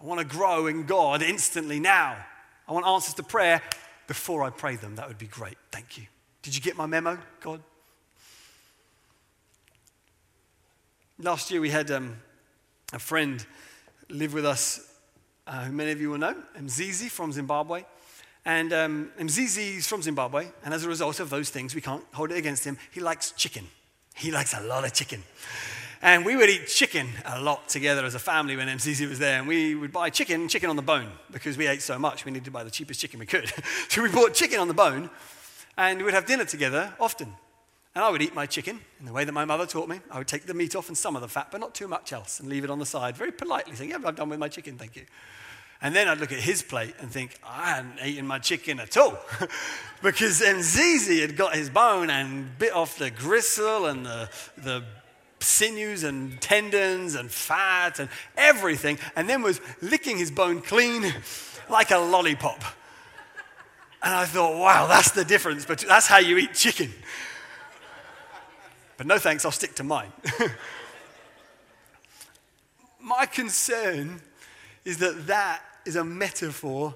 I 0.01 0.05
want 0.05 0.19
to 0.19 0.27
grow 0.27 0.67
in 0.67 0.85
God 0.85 1.23
instantly 1.23 1.79
now. 1.79 2.17
I 2.67 2.73
want 2.73 2.87
answers 2.87 3.15
to 3.15 3.23
prayer 3.23 3.63
before 4.09 4.43
I 4.43 4.51
pray 4.51 4.77
them. 4.77 4.97
That 4.97 5.07
would 5.07 5.19
be 5.19 5.27
great. 5.27 5.59
Thank 5.71 5.99
you. 5.99 6.07
Did 6.43 6.57
you 6.57 6.63
get 6.63 6.77
my 6.77 6.87
memo, 6.87 7.19
God? 7.41 7.63
Last 11.23 11.51
year 11.51 11.61
we 11.61 11.69
had 11.69 11.91
um, 11.91 12.17
a 12.95 12.99
friend 12.99 13.45
live 14.09 14.33
with 14.33 14.47
us, 14.47 14.81
uh, 15.47 15.65
who 15.65 15.73
many 15.73 15.91
of 15.91 16.01
you 16.01 16.09
will 16.09 16.19
know, 16.19 16.35
Mzizi 16.59 17.11
from 17.11 17.31
Zimbabwe. 17.31 17.85
And 18.47 18.73
um, 18.73 19.13
Mzizi 19.19 19.77
is 19.77 19.87
from 19.87 20.01
Zimbabwe, 20.01 20.47
and 20.65 20.73
as 20.73 20.83
a 20.83 20.89
result 20.89 21.21
of 21.21 21.29
those 21.29 21.51
things, 21.51 21.75
we 21.75 21.83
can't 21.83 22.03
hold 22.15 22.33
it 22.33 22.39
against 22.39 22.65
him. 22.65 22.79
He 22.91 23.01
likes 23.01 23.33
chicken. 23.33 23.67
He 24.15 24.31
likes 24.31 24.55
a 24.55 24.63
lot 24.63 24.87
of 24.87 24.95
chicken. 24.95 25.23
And 26.01 26.25
we 26.25 26.37
would 26.37 26.49
eat 26.49 26.69
chicken 26.69 27.11
a 27.27 27.39
lot 27.39 27.69
together 27.69 28.07
as 28.07 28.15
a 28.15 28.19
family 28.19 28.57
when 28.57 28.69
Mzizi 28.69 29.07
was 29.07 29.19
there. 29.19 29.41
And 29.41 29.47
we 29.47 29.75
would 29.75 29.93
buy 29.93 30.09
chicken, 30.09 30.49
chicken 30.49 30.71
on 30.71 30.77
the 30.77 30.83
bone, 30.83 31.13
because 31.31 31.59
we 31.59 31.67
ate 31.67 31.83
so 31.83 31.99
much, 31.99 32.25
we 32.25 32.33
needed 32.33 32.47
to 32.47 32.51
buy 32.51 32.65
the 32.65 32.71
cheapest 32.71 32.99
chicken 32.99 33.21
we 33.21 33.27
could. 33.27 33.53
so 33.91 34.03
we 34.03 34.09
bought 34.09 34.33
chicken 34.33 34.59
on 34.59 34.69
the 34.69 34.75
bone, 34.75 35.11
and 35.77 36.03
we'd 36.03 36.15
have 36.15 36.25
dinner 36.25 36.47
together 36.47 36.95
often. 36.99 37.35
And 37.95 38.05
I 38.05 38.11
would 38.11 38.23
eat 38.23 38.35
my 38.35 38.47
chicken 38.47 38.81
in 39.01 39.07
the 39.07 39.13
way 39.13 39.25
that 39.25 39.33
my 39.33 39.45
mother 39.45 39.67
taught 39.67 39.89
me. 39.89 40.01
I 40.11 40.19
would 40.19 40.29
take 40.29 40.47
the 40.47 40.55
meat 40.55 40.77
off 40.77 40.89
and 40.89 40.97
some 40.97 41.17
of 41.17 41.23
the 41.23 41.29
fat, 41.29 41.49
but 41.51 41.61
not 41.61 41.75
too 41.75 41.89
much 41.89 42.13
else, 42.13 42.39
and 42.39 42.49
leave 42.49 42.63
it 42.63 42.71
on 42.71 42.79
the 42.79 42.87
side 42.87 43.17
very 43.17 43.33
politely, 43.33 43.75
saying, 43.75 43.91
Yeah, 43.91 43.99
I've 44.05 44.15
done 44.15 44.29
with 44.29 44.39
my 44.39 44.49
chicken, 44.49 44.79
thank 44.79 44.95
you. 44.95 45.07
And 45.83 45.97
then 45.97 46.09
I'd 46.09 46.19
look 46.19 46.31
at 46.31 46.39
his 46.39 46.63
plate 46.63 46.95
and 47.01 47.11
think, 47.11 47.39
I 47.45 47.71
hadn't 47.71 48.05
eaten 48.05 48.27
my 48.27 48.39
chicken 48.39 48.81
at 48.81 48.97
all. 48.97 49.19
because 50.03 50.41
Mzizi 50.41 51.21
had 51.21 51.37
got 51.37 51.55
his 51.55 51.71
bone 51.71 52.11
and 52.11 52.59
bit 52.59 52.75
off 52.75 52.99
the 52.99 53.11
gristle 53.11 53.87
and 53.87 54.05
the, 54.05 54.29
the 54.59 54.85
sinews 55.41 56.05
and 56.05 56.39
tendons 56.41 57.15
and 57.15 57.31
fat 57.31 57.99
and 57.99 58.11
everything, 58.37 58.99
and 59.17 59.29
then 59.29 59.43
was 59.43 59.61
licking 59.81 60.19
his 60.19 60.31
bone 60.31 60.61
clean 60.61 61.15
like 61.71 61.91
a 61.91 61.99
lollipop. 61.99 62.63
And 64.03 64.15
I 64.15 64.27
thought, 64.27 64.59
wow, 64.59 64.87
that's 64.87 65.11
the 65.11 65.25
difference, 65.25 65.65
but 65.65 65.79
that's 65.81 66.07
how 66.07 66.19
you 66.19 66.39
eat 66.39 66.55
chicken. 66.55 66.93
But 69.01 69.07
no 69.07 69.17
thanks, 69.17 69.47
I'll 69.47 69.51
stick 69.51 69.75
to 69.77 69.83
mine. 69.83 70.13
My 73.01 73.25
concern 73.25 74.21
is 74.85 74.99
that 74.99 75.27
that 75.27 75.63
is 75.87 75.97
a 75.97 76.05
metaphor 76.05 76.95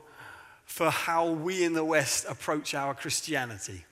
for 0.66 0.90
how 0.90 1.30
we 1.30 1.64
in 1.64 1.72
the 1.72 1.82
West 1.82 2.26
approach 2.28 2.74
our 2.74 2.92
Christianity. 2.92 3.86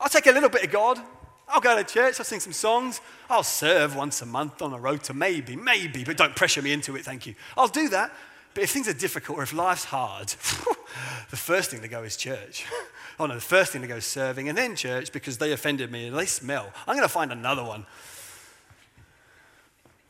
I'll 0.00 0.08
take 0.08 0.26
a 0.26 0.32
little 0.32 0.48
bit 0.48 0.64
of 0.64 0.70
God. 0.70 0.98
I'll 1.46 1.60
go 1.60 1.76
to 1.76 1.84
church. 1.84 2.18
I'll 2.18 2.24
sing 2.24 2.40
some 2.40 2.54
songs. 2.54 3.02
I'll 3.28 3.42
serve 3.42 3.94
once 3.94 4.22
a 4.22 4.26
month 4.26 4.62
on 4.62 4.72
a 4.72 4.78
rota, 4.78 5.12
maybe, 5.12 5.54
maybe, 5.54 6.02
but 6.02 6.16
don't 6.16 6.34
pressure 6.34 6.62
me 6.62 6.72
into 6.72 6.96
it, 6.96 7.04
thank 7.04 7.26
you. 7.26 7.34
I'll 7.58 7.68
do 7.68 7.90
that. 7.90 8.10
But 8.54 8.62
if 8.62 8.70
things 8.70 8.88
are 8.88 8.94
difficult 8.94 9.36
or 9.36 9.42
if 9.42 9.52
life's 9.52 9.84
hard, 9.84 10.28
the 11.30 11.36
first 11.36 11.70
thing 11.70 11.82
to 11.82 11.88
go 11.88 12.04
is 12.04 12.16
church. 12.16 12.64
oh 13.18 13.26
no, 13.26 13.34
the 13.34 13.40
first 13.40 13.72
thing 13.72 13.82
to 13.82 13.88
go 13.88 13.98
serving 13.98 14.48
and 14.48 14.56
then 14.56 14.76
church 14.76 15.12
because 15.12 15.38
they 15.38 15.52
offended 15.52 15.90
me 15.90 16.08
and 16.08 16.16
they 16.16 16.26
smell. 16.26 16.70
I'm 16.86 16.96
going 16.96 17.06
to 17.06 17.12
find 17.12 17.32
another 17.32 17.64
one. 17.64 17.86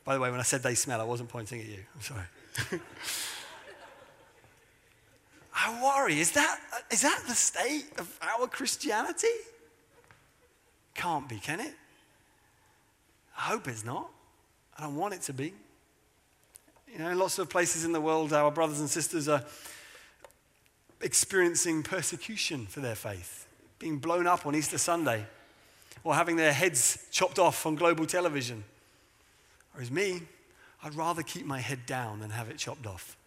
By 0.03 0.15
the 0.15 0.21
way, 0.21 0.31
when 0.31 0.39
I 0.39 0.43
said 0.43 0.63
they 0.63 0.75
smell, 0.75 1.01
I 1.01 1.03
wasn't 1.03 1.29
pointing 1.29 1.59
at 1.59 1.67
you. 1.67 1.79
I'm 1.95 2.01
sorry. 2.01 2.23
I 5.53 5.83
worry, 5.83 6.19
is 6.19 6.31
that, 6.31 6.59
is 6.91 7.01
that 7.01 7.23
the 7.27 7.33
state 7.33 7.87
of 7.97 8.17
our 8.21 8.47
Christianity? 8.47 9.27
Can't 10.93 11.27
be, 11.27 11.37
can 11.37 11.59
it? 11.59 11.73
I 13.37 13.41
hope 13.41 13.67
it's 13.67 13.83
not. 13.83 14.09
I 14.77 14.83
don't 14.83 14.95
want 14.95 15.13
it 15.13 15.23
to 15.23 15.33
be. 15.33 15.53
You 16.91 16.99
know, 16.99 17.13
lots 17.15 17.37
of 17.39 17.49
places 17.49 17.83
in 17.85 17.91
the 17.91 17.99
world, 17.99 18.33
our 18.33 18.51
brothers 18.51 18.79
and 18.79 18.89
sisters 18.89 19.27
are 19.27 19.43
experiencing 21.01 21.83
persecution 21.83 22.65
for 22.65 22.79
their 22.79 22.95
faith, 22.95 23.47
being 23.79 23.99
blown 23.99 24.27
up 24.27 24.45
on 24.45 24.55
Easter 24.55 24.77
Sunday, 24.77 25.25
or 26.03 26.15
having 26.15 26.35
their 26.35 26.53
heads 26.53 27.07
chopped 27.11 27.39
off 27.39 27.65
on 27.65 27.75
global 27.75 28.05
television. 28.05 28.63
Whereas 29.73 29.91
me, 29.91 30.21
I'd 30.83 30.95
rather 30.95 31.23
keep 31.23 31.45
my 31.45 31.59
head 31.59 31.85
down 31.85 32.19
than 32.19 32.29
have 32.31 32.49
it 32.49 32.57
chopped 32.57 32.87
off. 32.87 33.17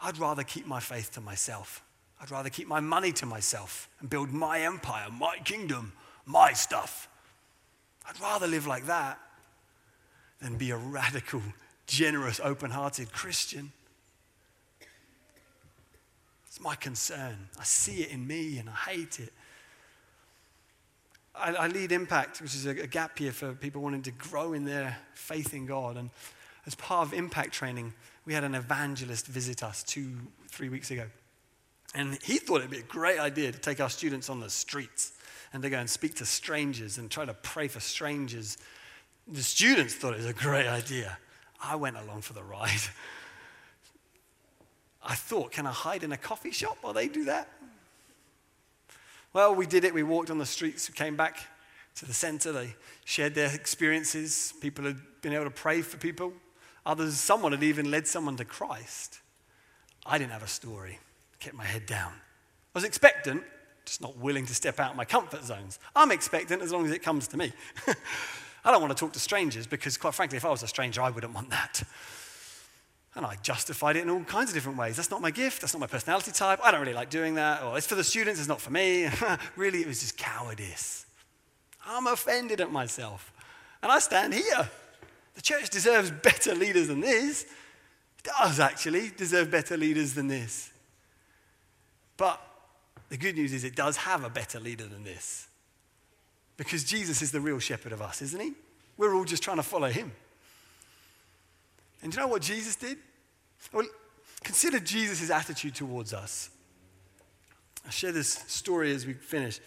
I'd 0.00 0.18
rather 0.18 0.42
keep 0.42 0.66
my 0.66 0.80
faith 0.80 1.12
to 1.12 1.20
myself. 1.20 1.82
I'd 2.20 2.30
rather 2.30 2.50
keep 2.50 2.66
my 2.68 2.80
money 2.80 3.12
to 3.12 3.26
myself 3.26 3.88
and 4.00 4.08
build 4.08 4.32
my 4.32 4.60
empire, 4.60 5.08
my 5.10 5.36
kingdom, 5.44 5.92
my 6.26 6.52
stuff. 6.52 7.08
I'd 8.08 8.20
rather 8.20 8.46
live 8.46 8.66
like 8.66 8.86
that 8.86 9.18
than 10.40 10.56
be 10.56 10.70
a 10.70 10.76
radical 10.76 11.42
generous, 11.86 12.40
open 12.42 12.70
hearted 12.70 13.12
Christian. 13.12 13.72
It's 16.60 16.64
my 16.66 16.74
concern. 16.74 17.48
I 17.58 17.64
see 17.64 18.02
it 18.02 18.10
in 18.10 18.26
me 18.26 18.58
and 18.58 18.68
I 18.68 18.90
hate 18.90 19.18
it. 19.18 19.32
I, 21.34 21.54
I 21.54 21.66
lead 21.68 21.90
Impact, 21.90 22.42
which 22.42 22.54
is 22.54 22.66
a, 22.66 22.70
a 22.70 22.86
gap 22.86 23.18
year 23.18 23.32
for 23.32 23.54
people 23.54 23.80
wanting 23.80 24.02
to 24.02 24.10
grow 24.10 24.52
in 24.52 24.66
their 24.66 24.98
faith 25.14 25.54
in 25.54 25.64
God. 25.64 25.96
And 25.96 26.10
as 26.66 26.74
part 26.74 27.06
of 27.06 27.14
Impact 27.14 27.54
training, 27.54 27.94
we 28.26 28.34
had 28.34 28.44
an 28.44 28.54
evangelist 28.54 29.26
visit 29.26 29.62
us 29.62 29.82
two, 29.82 30.12
three 30.48 30.68
weeks 30.68 30.90
ago. 30.90 31.06
And 31.94 32.18
he 32.22 32.36
thought 32.36 32.58
it'd 32.58 32.70
be 32.70 32.80
a 32.80 32.82
great 32.82 33.18
idea 33.18 33.52
to 33.52 33.58
take 33.58 33.80
our 33.80 33.88
students 33.88 34.28
on 34.28 34.40
the 34.40 34.50
streets 34.50 35.12
and 35.54 35.62
to 35.62 35.70
go 35.70 35.78
and 35.78 35.88
speak 35.88 36.16
to 36.16 36.26
strangers 36.26 36.98
and 36.98 37.10
try 37.10 37.24
to 37.24 37.32
pray 37.32 37.68
for 37.68 37.80
strangers. 37.80 38.58
The 39.26 39.42
students 39.42 39.94
thought 39.94 40.12
it 40.12 40.18
was 40.18 40.26
a 40.26 40.34
great 40.34 40.66
idea. 40.66 41.16
I 41.62 41.76
went 41.76 41.96
along 41.96 42.20
for 42.20 42.34
the 42.34 42.44
ride. 42.44 42.68
I 45.02 45.14
thought, 45.14 45.52
can 45.52 45.66
I 45.66 45.72
hide 45.72 46.02
in 46.02 46.12
a 46.12 46.16
coffee 46.16 46.50
shop 46.50 46.78
while 46.82 46.92
they 46.92 47.08
do 47.08 47.24
that? 47.24 47.48
Well, 49.32 49.54
we 49.54 49.66
did 49.66 49.84
it. 49.84 49.94
We 49.94 50.02
walked 50.02 50.30
on 50.30 50.38
the 50.38 50.46
streets. 50.46 50.88
We 50.88 50.94
came 50.94 51.16
back 51.16 51.38
to 51.96 52.06
the 52.06 52.12
center. 52.12 52.52
They 52.52 52.74
shared 53.04 53.34
their 53.34 53.54
experiences. 53.54 54.52
People 54.60 54.84
had 54.84 54.98
been 55.22 55.32
able 55.32 55.44
to 55.44 55.50
pray 55.50 55.82
for 55.82 55.96
people. 55.96 56.32
Others, 56.84 57.14
someone 57.14 57.52
had 57.52 57.62
even 57.62 57.90
led 57.90 58.06
someone 58.06 58.36
to 58.36 58.44
Christ. 58.44 59.20
I 60.04 60.18
didn't 60.18 60.32
have 60.32 60.42
a 60.42 60.48
story. 60.48 60.98
Kept 61.38 61.54
my 61.54 61.64
head 61.64 61.86
down. 61.86 62.12
I 62.12 62.78
was 62.78 62.84
expectant, 62.84 63.44
just 63.84 64.00
not 64.00 64.16
willing 64.18 64.46
to 64.46 64.54
step 64.54 64.80
out 64.80 64.92
of 64.92 64.96
my 64.96 65.04
comfort 65.04 65.44
zones. 65.44 65.78
I'm 65.94 66.10
expectant 66.10 66.62
as 66.62 66.72
long 66.72 66.84
as 66.84 66.92
it 66.92 67.02
comes 67.02 67.28
to 67.28 67.36
me. 67.36 67.52
I 68.64 68.72
don't 68.72 68.80
want 68.80 68.96
to 68.96 68.98
talk 68.98 69.12
to 69.14 69.20
strangers 69.20 69.66
because, 69.66 69.96
quite 69.96 70.14
frankly, 70.14 70.36
if 70.36 70.44
I 70.44 70.50
was 70.50 70.62
a 70.62 70.68
stranger, 70.68 71.00
I 71.00 71.10
wouldn't 71.10 71.34
want 71.34 71.50
that. 71.50 71.82
And 73.16 73.26
I 73.26 73.36
justified 73.42 73.96
it 73.96 74.02
in 74.02 74.10
all 74.10 74.22
kinds 74.22 74.50
of 74.50 74.54
different 74.54 74.78
ways. 74.78 74.96
That's 74.96 75.10
not 75.10 75.20
my 75.20 75.32
gift. 75.32 75.60
That's 75.60 75.74
not 75.74 75.80
my 75.80 75.88
personality 75.88 76.30
type. 76.30 76.60
I 76.62 76.70
don't 76.70 76.80
really 76.80 76.94
like 76.94 77.10
doing 77.10 77.34
that. 77.34 77.62
Or 77.62 77.76
it's 77.76 77.86
for 77.86 77.96
the 77.96 78.04
students, 78.04 78.38
it's 78.38 78.48
not 78.48 78.60
for 78.60 78.70
me. 78.70 79.08
really, 79.56 79.80
it 79.80 79.86
was 79.86 80.00
just 80.00 80.16
cowardice. 80.16 81.06
I'm 81.84 82.06
offended 82.06 82.60
at 82.60 82.70
myself. 82.70 83.32
And 83.82 83.90
I 83.90 83.98
stand 83.98 84.34
here. 84.34 84.70
The 85.34 85.42
church 85.42 85.70
deserves 85.70 86.10
better 86.10 86.54
leaders 86.54 86.88
than 86.88 87.00
this. 87.00 87.44
It 87.44 88.30
does 88.38 88.60
actually 88.60 89.10
deserve 89.16 89.50
better 89.50 89.76
leaders 89.76 90.14
than 90.14 90.28
this. 90.28 90.70
But 92.16 92.40
the 93.08 93.16
good 93.16 93.34
news 93.34 93.52
is 93.52 93.64
it 93.64 93.74
does 93.74 93.96
have 93.96 94.24
a 94.24 94.30
better 94.30 94.60
leader 94.60 94.84
than 94.84 95.02
this. 95.02 95.48
Because 96.56 96.84
Jesus 96.84 97.22
is 97.22 97.32
the 97.32 97.40
real 97.40 97.58
shepherd 97.58 97.92
of 97.92 98.02
us, 98.02 98.22
isn't 98.22 98.40
he? 98.40 98.52
We're 98.96 99.14
all 99.14 99.24
just 99.24 99.42
trying 99.42 99.56
to 99.56 99.62
follow 99.62 99.88
him. 99.88 100.12
And 102.02 102.12
do 102.12 102.16
you 102.16 102.22
know 102.22 102.28
what 102.28 102.42
Jesus 102.42 102.76
did? 102.76 102.98
Well, 103.72 103.86
consider 104.42 104.80
Jesus' 104.80 105.30
attitude 105.30 105.74
towards 105.74 106.14
us. 106.14 106.50
I'll 107.84 107.90
share 107.90 108.12
this 108.12 108.32
story 108.46 108.92
as 108.94 109.06
we 109.06 109.14
finish. 109.14 109.60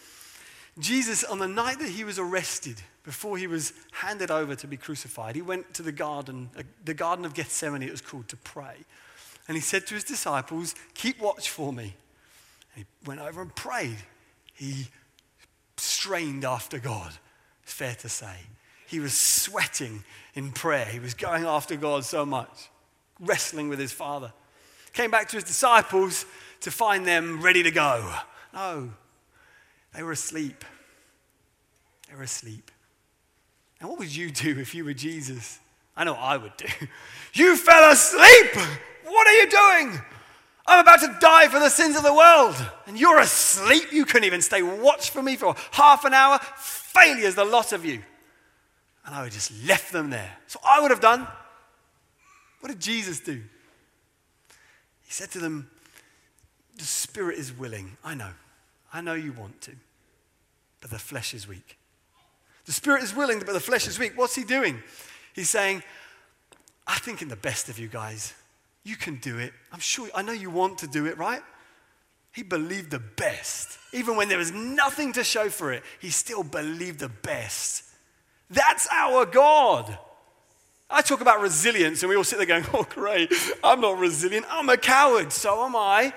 Jesus, 0.79 1.23
on 1.23 1.39
the 1.39 1.47
night 1.47 1.79
that 1.79 1.89
he 1.89 2.03
was 2.03 2.17
arrested, 2.17 2.81
before 3.03 3.37
he 3.37 3.47
was 3.47 3.73
handed 3.91 4.31
over 4.31 4.55
to 4.55 4.67
be 4.67 4.77
crucified, 4.77 5.35
he 5.35 5.41
went 5.41 5.73
to 5.75 5.83
the 5.83 5.91
garden, 5.91 6.49
uh, 6.57 6.63
the 6.83 6.93
Garden 6.93 7.25
of 7.25 7.33
Gethsemane, 7.33 7.83
it 7.83 7.91
was 7.91 8.01
called, 8.01 8.27
to 8.29 8.37
pray. 8.37 8.77
And 9.47 9.55
he 9.55 9.61
said 9.61 9.85
to 9.87 9.95
his 9.95 10.03
disciples, 10.03 10.73
Keep 10.93 11.19
watch 11.19 11.49
for 11.49 11.73
me. 11.73 11.95
And 12.75 12.85
he 12.85 13.07
went 13.07 13.19
over 13.19 13.41
and 13.41 13.53
prayed. 13.53 13.97
He 14.53 14.87
strained 15.77 16.45
after 16.45 16.79
God, 16.79 17.13
it's 17.63 17.73
fair 17.73 17.95
to 17.95 18.09
say. 18.09 18.37
He 18.93 18.99
was 18.99 19.17
sweating 19.17 20.03
in 20.35 20.51
prayer. 20.51 20.85
He 20.85 20.99
was 20.99 21.15
going 21.15 21.45
after 21.45 21.75
God 21.75 22.05
so 22.05 22.27
much, 22.27 22.69
wrestling 23.19 23.67
with 23.67 23.79
his 23.79 23.91
Father. 23.91 24.31
Came 24.93 25.09
back 25.09 25.29
to 25.29 25.37
his 25.37 25.45
disciples 25.45 26.27
to 26.59 26.69
find 26.69 27.03
them 27.03 27.41
ready 27.41 27.63
to 27.63 27.71
go. 27.71 28.13
No, 28.53 28.91
they 29.95 30.03
were 30.03 30.11
asleep. 30.11 30.63
They 32.07 32.15
were 32.15 32.21
asleep. 32.21 32.69
And 33.79 33.89
what 33.89 33.97
would 33.97 34.15
you 34.15 34.29
do 34.29 34.59
if 34.59 34.75
you 34.75 34.85
were 34.85 34.93
Jesus? 34.93 35.59
I 35.97 36.03
know 36.03 36.13
I 36.13 36.37
would 36.37 36.55
do. 36.55 36.67
You 37.33 37.57
fell 37.57 37.91
asleep! 37.91 38.53
What 39.05 39.27
are 39.27 39.33
you 39.33 39.49
doing? 39.49 39.99
I'm 40.67 40.81
about 40.81 40.99
to 40.99 41.17
die 41.19 41.47
for 41.47 41.59
the 41.59 41.69
sins 41.69 41.97
of 41.97 42.03
the 42.03 42.13
world. 42.13 42.55
And 42.85 42.99
you're 42.99 43.19
asleep. 43.19 43.91
You 43.91 44.05
couldn't 44.05 44.25
even 44.25 44.43
stay 44.43 44.61
watch 44.61 45.09
for 45.09 45.23
me 45.23 45.35
for 45.35 45.55
half 45.71 46.05
an 46.05 46.13
hour. 46.13 46.37
Failures, 46.57 47.33
the 47.33 47.43
lot 47.43 47.73
of 47.73 47.85
you. 47.85 48.03
And 49.05 49.13
I 49.13 49.23
would 49.23 49.31
just 49.31 49.51
left 49.65 49.91
them 49.91 50.09
there. 50.09 50.37
So 50.47 50.59
I 50.67 50.79
would 50.79 50.91
have 50.91 51.01
done. 51.01 51.27
What 52.61 52.69
did 52.69 52.79
Jesus 52.79 53.19
do? 53.19 53.41
He 55.03 55.11
said 55.11 55.31
to 55.31 55.39
them, 55.39 55.69
The 56.77 56.85
spirit 56.85 57.37
is 57.37 57.51
willing. 57.51 57.97
I 58.03 58.15
know. 58.15 58.31
I 58.93 59.01
know 59.01 59.13
you 59.13 59.33
want 59.33 59.59
to. 59.61 59.71
But 60.79 60.91
the 60.91 60.99
flesh 60.99 61.33
is 61.33 61.47
weak. 61.47 61.77
The 62.65 62.71
spirit 62.71 63.03
is 63.03 63.13
willing, 63.13 63.39
but 63.39 63.53
the 63.53 63.59
flesh 63.59 63.87
is 63.87 63.99
weak. 63.99 64.13
What's 64.15 64.35
he 64.35 64.43
doing? 64.43 64.81
He's 65.33 65.49
saying, 65.49 65.83
I 66.87 66.97
think 66.99 67.21
in 67.21 67.27
the 67.27 67.35
best 67.35 67.69
of 67.69 67.79
you 67.79 67.87
guys. 67.87 68.33
You 68.83 68.95
can 68.95 69.15
do 69.17 69.37
it. 69.37 69.53
I'm 69.71 69.79
sure, 69.79 70.09
I 70.13 70.21
know 70.21 70.33
you 70.33 70.49
want 70.49 70.77
to 70.79 70.87
do 70.87 71.05
it, 71.05 71.17
right? 71.17 71.41
He 72.33 72.43
believed 72.43 72.91
the 72.91 72.99
best. 72.99 73.77
Even 73.93 74.15
when 74.15 74.27
there 74.27 74.37
was 74.37 74.51
nothing 74.51 75.13
to 75.13 75.23
show 75.23 75.49
for 75.49 75.71
it, 75.71 75.83
he 75.99 76.09
still 76.09 76.43
believed 76.43 76.99
the 76.99 77.09
best. 77.09 77.83
That's 78.53 78.87
our 78.91 79.25
God. 79.25 79.97
I 80.89 81.01
talk 81.01 81.21
about 81.21 81.41
resilience, 81.41 82.03
and 82.03 82.09
we 82.09 82.15
all 82.15 82.23
sit 82.23 82.37
there 82.37 82.45
going, 82.45 82.65
Oh, 82.73 82.83
great, 82.83 83.33
I'm 83.63 83.81
not 83.81 83.97
resilient. 83.97 84.45
I'm 84.49 84.69
a 84.69 84.77
coward. 84.77 85.31
So 85.33 85.65
am 85.65 85.75
I. 85.75 86.13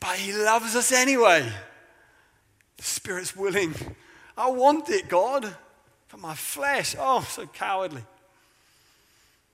But 0.00 0.16
he 0.16 0.32
loves 0.32 0.74
us 0.74 0.90
anyway. 0.92 1.46
The 2.78 2.82
Spirit's 2.82 3.36
willing. 3.36 3.74
I 4.36 4.48
want 4.48 4.88
it, 4.88 5.08
God. 5.08 5.54
But 6.10 6.20
my 6.20 6.34
flesh, 6.34 6.96
oh, 6.98 7.20
so 7.20 7.46
cowardly. 7.46 8.02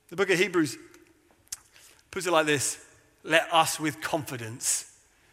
The 0.09 0.17
book 0.17 0.31
of 0.31 0.39
Hebrews 0.39 0.79
puts 2.13 2.27
it 2.27 2.33
like 2.33 2.47
this 2.47 2.79
Let 3.25 3.53
us 3.53 3.81
with 3.81 4.01
confidence 4.01 4.93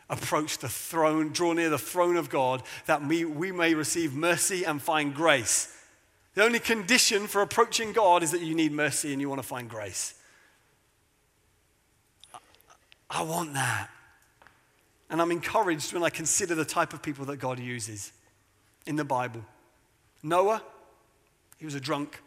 approach 0.10 0.60
the 0.60 0.70
throne, 0.70 1.30
draw 1.32 1.54
near 1.54 1.70
the 1.70 1.78
throne 1.78 2.18
of 2.18 2.30
God, 2.30 2.62
that 2.86 3.06
we, 3.06 3.26
we 3.26 3.52
may 3.52 3.74
receive 3.74 4.14
mercy 4.14 4.64
and 4.64 4.82
find 4.82 5.14
grace. 5.14 5.73
The 6.36 6.44
only 6.44 6.60
condition 6.60 7.28
for 7.28 7.42
approaching 7.42 7.94
God 7.94 8.24
is 8.24 8.32
that 8.32 8.42
you 8.42 8.56
need 8.56 8.72
mercy 8.72 9.12
and 9.12 9.22
you 9.22 9.30
want 9.30 9.42
to 9.42 9.48
find 9.48 9.70
grace. 9.70 10.16
I 13.10 13.22
want 13.22 13.54
that. 13.54 13.90
And 15.10 15.22
I'm 15.22 15.32
encouraged 15.32 15.94
when 15.94 16.04
I 16.04 16.10
consider 16.10 16.56
the 16.56 16.66
type 16.66 16.94
of 16.94 17.04
people 17.04 17.26
that 17.26 17.38
God 17.38 17.60
uses 17.60 18.12
in 18.88 18.96
the 18.96 19.06
Bible. 19.06 19.46
Noah, 20.24 20.64
he 21.60 21.66
was 21.66 21.76
a 21.76 21.80
drunk. 21.80 22.22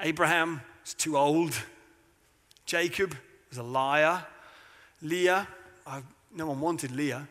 Abraham 0.00 0.60
was 0.82 0.92
too 0.92 1.16
old. 1.16 1.54
Jacob, 2.66 3.16
was 3.48 3.58
a 3.58 3.62
liar. 3.62 4.22
Leah, 5.00 5.48
no 6.34 6.46
one 6.46 6.60
wanted 6.60 6.90
Leah. 6.90 7.26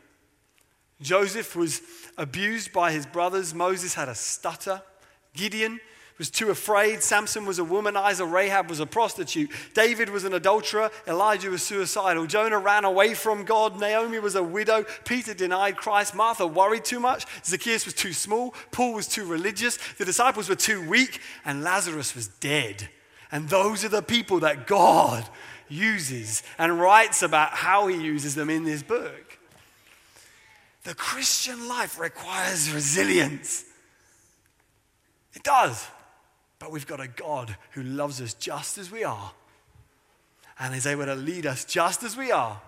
Joseph 0.99 1.55
was 1.55 1.81
abused 2.17 2.73
by 2.73 2.91
his 2.91 3.05
brothers. 3.05 3.53
Moses 3.53 3.93
had 3.93 4.09
a 4.09 4.15
stutter. 4.15 4.81
Gideon 5.37 5.79
was 6.17 6.29
too 6.29 6.49
afraid. 6.49 7.01
Samson 7.03 7.45
was 7.45 7.59
a 7.59 7.63
womanizer. 7.63 8.29
Rahab 8.29 8.69
was 8.69 8.79
a 8.79 8.85
prostitute. 8.85 9.51
David 9.73 10.09
was 10.09 10.23
an 10.23 10.33
adulterer. 10.33 10.89
Elijah 11.07 11.49
was 11.49 11.63
suicidal. 11.63 12.25
Jonah 12.25 12.57
ran 12.57 12.85
away 12.85 13.13
from 13.13 13.45
God. 13.45 13.79
Naomi 13.79 14.19
was 14.19 14.35
a 14.35 14.43
widow. 14.43 14.85
Peter 15.05 15.33
denied 15.33 15.77
Christ. 15.77 16.15
Martha 16.15 16.45
worried 16.45 16.85
too 16.85 16.99
much. 16.99 17.25
Zacchaeus 17.45 17.85
was 17.85 17.93
too 17.93 18.13
small. 18.13 18.53
Paul 18.71 18.93
was 18.93 19.07
too 19.07 19.25
religious. 19.25 19.77
The 19.97 20.05
disciples 20.05 20.49
were 20.49 20.55
too 20.55 20.87
weak. 20.87 21.21
And 21.45 21.63
Lazarus 21.63 22.15
was 22.15 22.27
dead. 22.27 22.89
And 23.31 23.49
those 23.49 23.85
are 23.85 23.89
the 23.89 24.01
people 24.01 24.39
that 24.39 24.67
God 24.67 25.27
uses 25.69 26.43
and 26.57 26.79
writes 26.79 27.21
about 27.21 27.49
how 27.51 27.87
he 27.87 28.01
uses 28.01 28.35
them 28.35 28.49
in 28.49 28.63
this 28.63 28.81
book. 28.81 29.37
The 30.83 30.95
Christian 30.95 31.67
life 31.67 31.99
requires 31.99 32.71
resilience. 32.71 33.65
It 35.37 35.43
does. 35.43 35.87
But 36.57 36.71
we've 36.71 36.87
got 36.87 36.99
a 36.99 37.07
God 37.07 37.55
who 37.73 37.83
loves 37.83 38.19
us 38.19 38.33
just 38.33 38.79
as 38.79 38.89
we 38.89 39.03
are 39.03 39.31
and 40.59 40.73
is 40.73 40.87
able 40.87 41.05
to 41.05 41.13
lead 41.13 41.45
us 41.45 41.63
just 41.63 42.01
as 42.01 42.17
we 42.17 42.31
are 42.31 42.59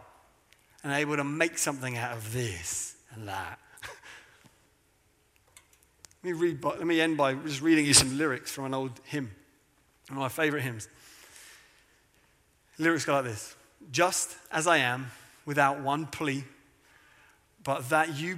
and 0.83 0.93
able 0.93 1.15
to 1.15 1.23
make 1.23 1.57
something 1.57 1.97
out 1.97 2.15
of 2.15 2.31
this 2.31 2.93
and 3.15 3.27
that. 3.27 3.57
let, 6.23 6.31
me 6.31 6.33
read, 6.33 6.63
let 6.63 6.85
me 6.85 7.01
end 7.01 7.17
by 7.17 7.33
just 7.33 7.63
reading 7.63 7.87
you 7.87 7.95
some 7.95 8.19
lyrics 8.19 8.51
from 8.51 8.65
an 8.65 8.75
old 8.75 8.91
hymn, 9.05 9.31
one 10.09 10.17
of 10.17 10.21
my 10.21 10.29
favorite 10.29 10.61
hymns. 10.61 10.87
Lyrics 12.77 13.03
go 13.03 13.13
like 13.13 13.23
this 13.23 13.55
Just 13.91 14.37
as 14.51 14.67
I 14.67 14.77
am, 14.77 15.09
without 15.43 15.81
one 15.81 16.05
plea, 16.05 16.43
but 17.63 17.89
that, 17.89 18.15
you, 18.15 18.37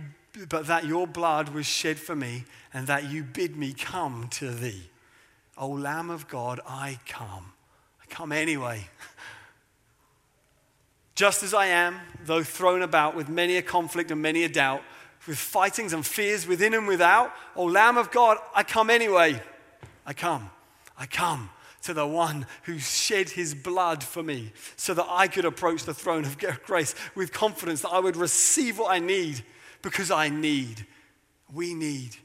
but 0.50 0.68
that 0.68 0.86
your 0.86 1.08
blood 1.08 1.50
was 1.50 1.66
shed 1.66 2.00
for 2.00 2.16
me, 2.16 2.46
and 2.74 2.88
that 2.88 3.10
you 3.12 3.24
bid 3.24 3.56
me 3.56 3.74
come 3.74 4.28
to 4.32 4.52
thee. 4.52 4.90
O 5.58 5.70
Lamb 5.70 6.10
of 6.10 6.28
God, 6.28 6.60
I 6.68 7.00
come. 7.08 7.54
I 8.02 8.06
come 8.10 8.32
anyway. 8.32 8.88
Just 11.16 11.44
as 11.44 11.54
I 11.54 11.68
am, 11.68 12.00
though 12.26 12.44
thrown 12.44 12.82
about 12.82 13.16
with 13.16 13.30
many 13.30 13.58
a 13.58 13.62
conflict 13.62 14.10
and 14.12 14.22
many 14.22 14.44
a 14.44 14.50
doubt, 14.50 14.82
with 15.28 15.38
fightings 15.38 15.94
and 15.94 16.06
fears 16.06 16.48
within 16.48 16.74
and 16.74 16.88
without, 16.88 17.32
O 17.56 17.66
Lamb 17.66 17.98
of 17.98 18.10
God, 18.10 18.38
I 18.56 18.64
come 18.64 18.90
anyway. 18.90 19.42
I 20.06 20.14
come. 20.14 20.50
I 20.98 21.06
come 21.06 21.50
to 21.84 21.94
the 21.94 22.08
one 22.08 22.46
who 22.64 22.80
shed 22.80 23.30
his 23.30 23.54
blood 23.54 24.04
for 24.04 24.24
me 24.24 24.54
so 24.78 24.94
that 24.94 25.06
I 25.08 25.28
could 25.28 25.46
approach 25.46 25.84
the 25.84 25.94
throne 25.94 26.26
of 26.26 26.38
grace 26.64 26.96
with 27.16 27.34
confidence 27.34 27.82
that 27.82 27.90
I 27.90 28.00
would 28.00 28.16
receive 28.16 28.80
what 28.80 28.92
I 28.92 29.00
need 29.00 29.44
because 29.82 30.12
I 30.12 30.30
need. 30.30 30.86
We 31.54 31.74
need. 31.74 32.16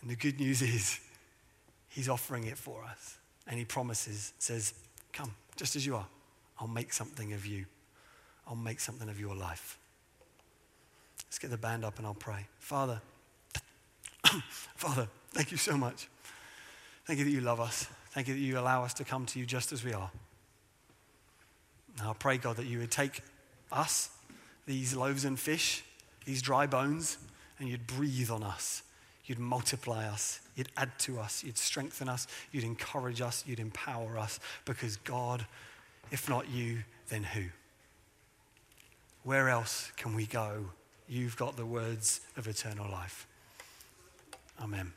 And 0.00 0.10
the 0.10 0.16
good 0.16 0.38
news 0.38 0.62
is, 0.62 1.00
he's 1.88 2.08
offering 2.08 2.44
it 2.44 2.58
for 2.58 2.84
us. 2.84 3.18
And 3.46 3.58
he 3.58 3.64
promises, 3.64 4.32
says, 4.38 4.74
Come, 5.12 5.34
just 5.56 5.76
as 5.76 5.86
you 5.86 5.96
are. 5.96 6.06
I'll 6.58 6.68
make 6.68 6.92
something 6.92 7.32
of 7.32 7.46
you. 7.46 7.66
I'll 8.46 8.56
make 8.56 8.80
something 8.80 9.08
of 9.08 9.18
your 9.18 9.34
life. 9.34 9.78
Let's 11.26 11.38
get 11.38 11.50
the 11.50 11.58
band 11.58 11.84
up 11.84 11.98
and 11.98 12.06
I'll 12.06 12.14
pray. 12.14 12.46
Father, 12.58 13.00
Father, 14.76 15.08
thank 15.32 15.50
you 15.50 15.56
so 15.56 15.76
much. 15.76 16.08
Thank 17.04 17.18
you 17.18 17.24
that 17.24 17.30
you 17.30 17.40
love 17.40 17.60
us. 17.60 17.86
Thank 18.10 18.28
you 18.28 18.34
that 18.34 18.40
you 18.40 18.58
allow 18.58 18.84
us 18.84 18.94
to 18.94 19.04
come 19.04 19.26
to 19.26 19.38
you 19.38 19.46
just 19.46 19.72
as 19.72 19.84
we 19.84 19.92
are. 19.92 20.10
Now 21.98 22.10
I 22.10 22.14
pray, 22.14 22.38
God, 22.38 22.56
that 22.56 22.66
you 22.66 22.78
would 22.78 22.90
take 22.90 23.22
us, 23.72 24.10
these 24.66 24.94
loaves 24.94 25.24
and 25.24 25.38
fish, 25.38 25.84
these 26.26 26.42
dry 26.42 26.66
bones, 26.66 27.16
and 27.58 27.68
you'd 27.68 27.86
breathe 27.86 28.30
on 28.30 28.42
us. 28.42 28.82
You'd 29.24 29.38
multiply 29.38 30.06
us. 30.06 30.40
You'd 30.54 30.68
add 30.76 30.98
to 31.00 31.18
us. 31.18 31.42
You'd 31.42 31.58
strengthen 31.58 32.08
us. 32.08 32.26
You'd 32.52 32.64
encourage 32.64 33.20
us. 33.20 33.42
You'd 33.46 33.60
empower 33.60 34.18
us. 34.18 34.38
Because, 34.64 34.96
God, 34.98 35.46
if 36.10 36.28
not 36.28 36.48
you, 36.48 36.84
then 37.08 37.24
who? 37.24 37.46
Where 39.24 39.48
else 39.48 39.90
can 39.96 40.14
we 40.14 40.26
go? 40.26 40.66
You've 41.08 41.36
got 41.36 41.56
the 41.56 41.66
words 41.66 42.20
of 42.36 42.46
eternal 42.46 42.90
life. 42.90 43.26
Amen. 44.60 44.92